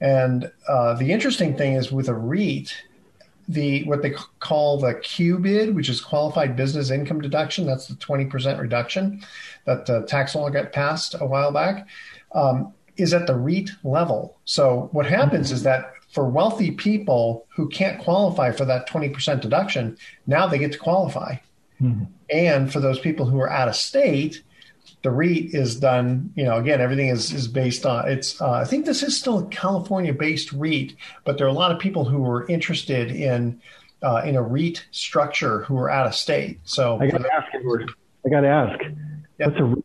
and 0.00 0.50
uh, 0.68 0.94
the 0.94 1.12
interesting 1.12 1.56
thing 1.56 1.74
is 1.74 1.92
with 1.92 2.08
a 2.08 2.14
REIT 2.14 2.74
the 3.48 3.84
what 3.84 4.02
they 4.02 4.14
call 4.40 4.78
the 4.78 4.94
QBID, 4.94 5.74
which 5.74 5.88
is 5.88 6.00
qualified 6.00 6.56
business 6.56 6.90
income 6.90 7.20
deduction. 7.20 7.66
That's 7.66 7.86
the 7.86 7.94
20% 7.94 8.60
reduction 8.60 9.22
that 9.64 9.86
the 9.86 10.02
tax 10.02 10.34
law 10.34 10.48
got 10.48 10.72
passed 10.72 11.14
a 11.20 11.26
while 11.26 11.52
back. 11.52 11.86
Um, 12.32 12.72
is 12.96 13.14
at 13.14 13.26
the 13.26 13.34
REIT 13.34 13.70
level. 13.84 14.38
So 14.44 14.90
what 14.92 15.06
happens 15.06 15.50
is 15.50 15.62
that 15.62 15.92
for 16.12 16.28
wealthy 16.28 16.70
people 16.70 17.46
who 17.54 17.68
can't 17.68 17.98
qualify 17.98 18.52
for 18.52 18.66
that 18.66 18.88
20% 18.88 19.40
deduction, 19.40 19.96
now 20.26 20.46
they 20.46 20.58
get 20.58 20.72
to 20.72 20.78
qualify. 20.78 21.36
Mm-hmm. 21.80 22.04
And 22.30 22.72
for 22.72 22.80
those 22.80 22.98
people 22.98 23.26
who 23.26 23.40
are 23.40 23.50
out 23.50 23.68
of 23.68 23.76
state, 23.76 24.42
the 25.02 25.10
REIT 25.10 25.54
is 25.54 25.80
done, 25.80 26.32
you 26.36 26.44
know, 26.44 26.56
again, 26.56 26.80
everything 26.80 27.08
is, 27.08 27.32
is 27.32 27.48
based 27.48 27.84
on 27.84 28.08
it's, 28.08 28.40
uh, 28.40 28.52
I 28.52 28.64
think 28.64 28.86
this 28.86 29.02
is 29.02 29.18
still 29.18 29.40
a 29.40 29.46
California 29.46 30.12
based 30.12 30.52
REIT, 30.52 30.94
but 31.24 31.38
there 31.38 31.46
are 31.46 31.50
a 31.50 31.54
lot 31.54 31.72
of 31.72 31.78
people 31.78 32.04
who 32.04 32.24
are 32.24 32.46
interested 32.48 33.10
in, 33.10 33.60
uh, 34.02 34.22
in 34.24 34.36
a 34.36 34.42
REIT 34.42 34.86
structure 34.92 35.62
who 35.64 35.76
are 35.76 35.90
out 35.90 36.06
of 36.06 36.14
state. 36.14 36.60
So 36.64 37.00
I 37.00 37.08
got 37.08 37.18
to 37.18 37.32
ask, 37.34 37.48
Edward, 37.54 37.90
I 38.24 38.28
got 38.28 38.40
to 38.42 38.48
ask, 38.48 38.84
what's 39.38 39.58
a 39.58 39.64
REIT? 39.64 39.84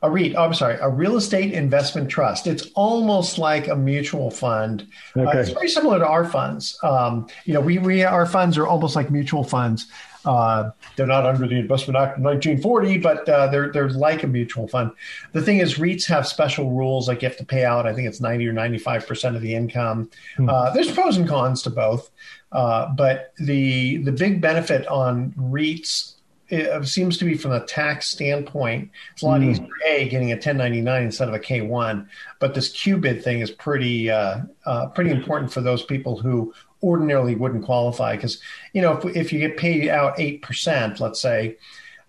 A 0.00 0.10
REIT. 0.10 0.34
Oh, 0.36 0.44
I'm 0.44 0.54
sorry. 0.54 0.76
A 0.80 0.88
real 0.88 1.16
estate 1.16 1.52
investment 1.52 2.08
trust. 2.08 2.46
It's 2.46 2.70
almost 2.74 3.36
like 3.36 3.66
a 3.66 3.74
mutual 3.74 4.30
fund. 4.30 4.86
Uh, 5.16 5.22
okay. 5.22 5.38
Uh, 5.38 5.40
it's 5.40 5.50
very 5.50 5.68
similar 5.68 5.98
to 5.98 6.06
our 6.06 6.24
funds. 6.24 6.78
Um, 6.84 7.26
you 7.44 7.54
know, 7.54 7.60
we, 7.60 7.78
we 7.78 8.04
our 8.04 8.24
funds 8.24 8.56
are 8.58 8.66
almost 8.66 8.94
like 8.94 9.10
mutual 9.10 9.42
funds. 9.42 9.88
Uh, 10.24 10.70
they're 10.96 11.06
not 11.06 11.26
under 11.26 11.46
the 11.46 11.56
Investment 11.56 11.96
Act 11.96 12.18
of 12.18 12.24
1940, 12.24 12.98
but 12.98 13.28
uh, 13.28 13.46
they're 13.48 13.72
they're 13.72 13.90
like 13.90 14.22
a 14.22 14.26
mutual 14.26 14.68
fund. 14.68 14.90
The 15.32 15.42
thing 15.42 15.58
is, 15.58 15.76
REITs 15.76 16.06
have 16.06 16.26
special 16.26 16.70
rules, 16.70 17.08
like 17.08 17.22
you 17.22 17.28
have 17.28 17.38
to 17.38 17.44
pay 17.44 17.64
out. 17.64 17.86
I 17.86 17.94
think 17.94 18.08
it's 18.08 18.20
90 18.20 18.46
or 18.48 18.52
95 18.52 19.06
percent 19.06 19.36
of 19.36 19.42
the 19.42 19.54
income. 19.54 20.10
Hmm. 20.36 20.48
Uh, 20.48 20.70
there's 20.70 20.90
pros 20.90 21.16
and 21.16 21.28
cons 21.28 21.62
to 21.62 21.70
both, 21.70 22.10
uh, 22.52 22.88
but 22.94 23.32
the 23.38 23.98
the 23.98 24.12
big 24.12 24.40
benefit 24.40 24.86
on 24.88 25.32
REITs 25.38 26.14
it 26.50 26.86
seems 26.86 27.18
to 27.18 27.24
be 27.24 27.34
from 27.36 27.52
a 27.52 27.64
tax 27.66 28.08
standpoint, 28.08 28.90
it's 29.12 29.22
a 29.22 29.26
lot 29.26 29.40
mm. 29.40 29.50
easier 29.50 29.66
a 29.86 30.08
getting 30.08 30.30
a 30.30 30.34
1099 30.34 31.02
instead 31.02 31.28
of 31.28 31.34
a 31.34 31.38
K1. 31.38 32.06
But 32.38 32.54
this 32.54 32.74
QBID 32.74 33.22
thing 33.22 33.40
is 33.40 33.50
pretty 33.50 34.10
uh, 34.10 34.40
uh, 34.64 34.86
pretty 34.88 35.10
important 35.10 35.52
for 35.52 35.60
those 35.60 35.82
people 35.82 36.18
who 36.18 36.52
ordinarily 36.82 37.34
wouldn't 37.34 37.64
qualify 37.64 38.14
because 38.14 38.40
you 38.72 38.80
know 38.80 38.96
if, 38.96 39.16
if 39.16 39.32
you 39.32 39.40
get 39.40 39.56
paid 39.56 39.88
out 39.88 40.18
eight 40.18 40.42
percent, 40.42 41.00
let's 41.00 41.20
say, 41.20 41.56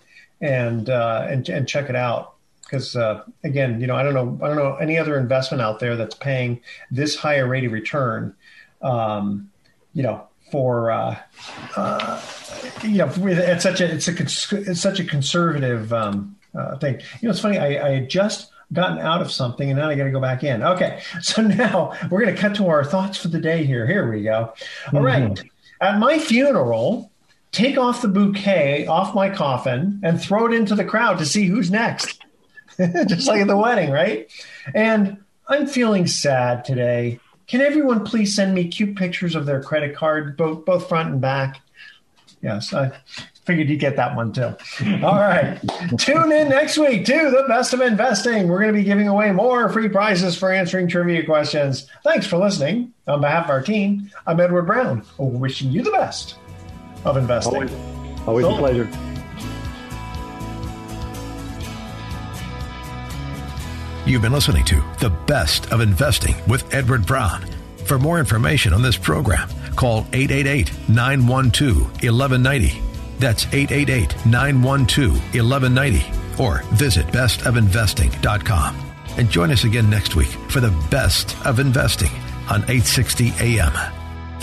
and 0.41 0.91
uh, 0.91 1.27
and 1.29 1.49
and 1.49 1.68
check 1.68 1.89
it 1.89 1.97
out 1.97 2.35
because 2.64 2.97
uh, 2.97 3.22
again, 3.45 3.81
you 3.81 3.87
know, 3.87 3.95
I 3.95 4.03
don't 4.03 4.14
know, 4.14 4.39
I 4.43 4.49
don't 4.49 4.57
know 4.57 4.75
any 4.77 4.99
other 4.99 5.18
investment 5.18 5.62
out 5.62 5.81
there 5.81 5.97
that's 5.97 6.14
paying 6.14 6.61
this 6.91 7.16
higher 7.16 7.47
rate 7.47 7.64
of 7.64 7.72
return. 7.72 8.35
Um, 8.83 9.51
you 9.93 10.03
know, 10.03 10.27
for 10.55 10.92
uh, 10.92 11.18
uh, 11.74 12.22
you 12.84 12.98
know, 12.98 13.12
it's 13.16 13.64
such 13.64 13.80
a 13.80 13.92
it's 13.92 14.07
a 14.07 14.12
it's 14.70 14.80
such 14.80 15.00
a 15.00 15.05
conservative 15.05 15.92
um, 15.92 16.36
uh, 16.55 16.78
thing. 16.78 17.00
You 17.20 17.26
know, 17.26 17.30
it's 17.30 17.40
funny. 17.40 17.59
I, 17.59 17.84
I 17.84 17.90
had 17.94 18.09
just 18.09 18.52
gotten 18.72 19.00
out 19.00 19.20
of 19.20 19.32
something 19.32 19.68
and 19.68 19.80
now 19.80 19.88
I 19.88 19.96
got 19.96 20.05
to 20.05 20.12
go 20.12 20.20
back 20.20 20.44
in. 20.44 20.62
Okay, 20.62 21.02
so 21.20 21.42
now 21.42 21.98
we're 22.09 22.22
going 22.22 22.32
to 22.32 22.40
cut 22.40 22.55
to 22.55 22.68
our 22.68 22.84
thoughts 22.84 23.18
for 23.18 23.26
the 23.26 23.40
day 23.40 23.64
here. 23.64 23.84
Here 23.84 24.09
we 24.09 24.22
go. 24.22 24.55
All 24.92 25.00
mm-hmm. 25.00 25.05
right, 25.05 25.42
at 25.80 25.98
my 25.98 26.20
funeral, 26.20 27.11
take 27.50 27.76
off 27.76 28.00
the 28.00 28.07
bouquet 28.07 28.86
off 28.86 29.12
my 29.12 29.30
coffin 29.30 29.98
and 30.05 30.22
throw 30.22 30.46
it 30.46 30.52
into 30.52 30.76
the 30.76 30.84
crowd 30.84 31.18
to 31.18 31.26
see 31.26 31.46
who's 31.46 31.68
next. 31.68 32.22
just 33.09 33.26
like 33.26 33.40
at 33.40 33.48
the 33.48 33.57
wedding, 33.57 33.90
right? 33.90 34.30
And 34.72 35.18
I'm 35.48 35.66
feeling 35.66 36.07
sad 36.07 36.64
today. 36.64 37.18
Can 37.47 37.61
everyone 37.61 38.05
please 38.05 38.34
send 38.34 38.55
me 38.55 38.68
cute 38.68 38.97
pictures 38.97 39.34
of 39.34 39.47
their 39.47 39.62
credit 39.62 39.95
card, 39.95 40.36
both 40.36 40.64
both 40.64 40.88
front 40.88 41.11
and 41.11 41.20
back? 41.20 41.61
Yes, 42.40 42.74
I 42.74 42.92
figured 43.45 43.68
you'd 43.68 43.80
get 43.80 43.97
that 43.97 44.16
one 44.16 44.32
too. 44.32 44.55
All 45.03 45.18
right. 45.18 45.59
Tune 45.99 46.32
in 46.32 46.49
next 46.49 46.78
week 46.78 47.05
to 47.07 47.12
the 47.12 47.45
best 47.49 47.72
of 47.72 47.80
investing. 47.80 48.49
We're 48.49 48.61
going 48.61 48.72
to 48.72 48.78
be 48.78 48.84
giving 48.84 49.09
away 49.09 49.32
more 49.32 49.68
free 49.70 49.88
prizes 49.88 50.36
for 50.36 50.53
answering 50.53 50.88
trivia 50.88 51.24
questions. 51.24 51.86
Thanks 52.03 52.26
for 52.26 52.38
listening. 52.38 52.92
On 53.07 53.20
behalf 53.20 53.45
of 53.45 53.51
our 53.51 53.62
team, 53.62 54.11
I'm 54.26 54.40
Edward 54.40 54.66
Brown, 54.66 55.05
wishing 55.18 55.70
you 55.70 55.82
the 55.82 55.90
best 55.90 56.36
of 57.05 57.16
investing. 57.16 57.55
Always, 57.55 57.72
always 58.26 58.47
so, 58.47 58.55
a 58.55 58.59
pleasure. 58.59 59.13
You've 64.14 64.22
been 64.22 64.30
listening 64.30 64.64
to 64.66 64.80
The 65.00 65.10
Best 65.10 65.72
of 65.72 65.80
Investing 65.80 66.36
with 66.46 66.72
Edward 66.72 67.04
Brown. 67.04 67.44
For 67.84 67.98
more 67.98 68.20
information 68.20 68.72
on 68.72 68.80
this 68.80 68.96
program, 68.96 69.48
call 69.74 70.06
888 70.12 70.70
912 70.88 71.80
1190. 72.00 72.80
That's 73.18 73.44
888 73.46 74.24
912 74.24 75.14
1190. 75.34 76.40
Or 76.40 76.62
visit 76.76 77.08
bestofinvesting.com. 77.08 78.92
And 79.18 79.28
join 79.28 79.50
us 79.50 79.64
again 79.64 79.90
next 79.90 80.14
week 80.14 80.30
for 80.48 80.60
the 80.60 80.70
best 80.92 81.36
of 81.44 81.58
investing 81.58 82.12
on 82.48 82.62
860 82.70 83.32
AM. 83.40 84.03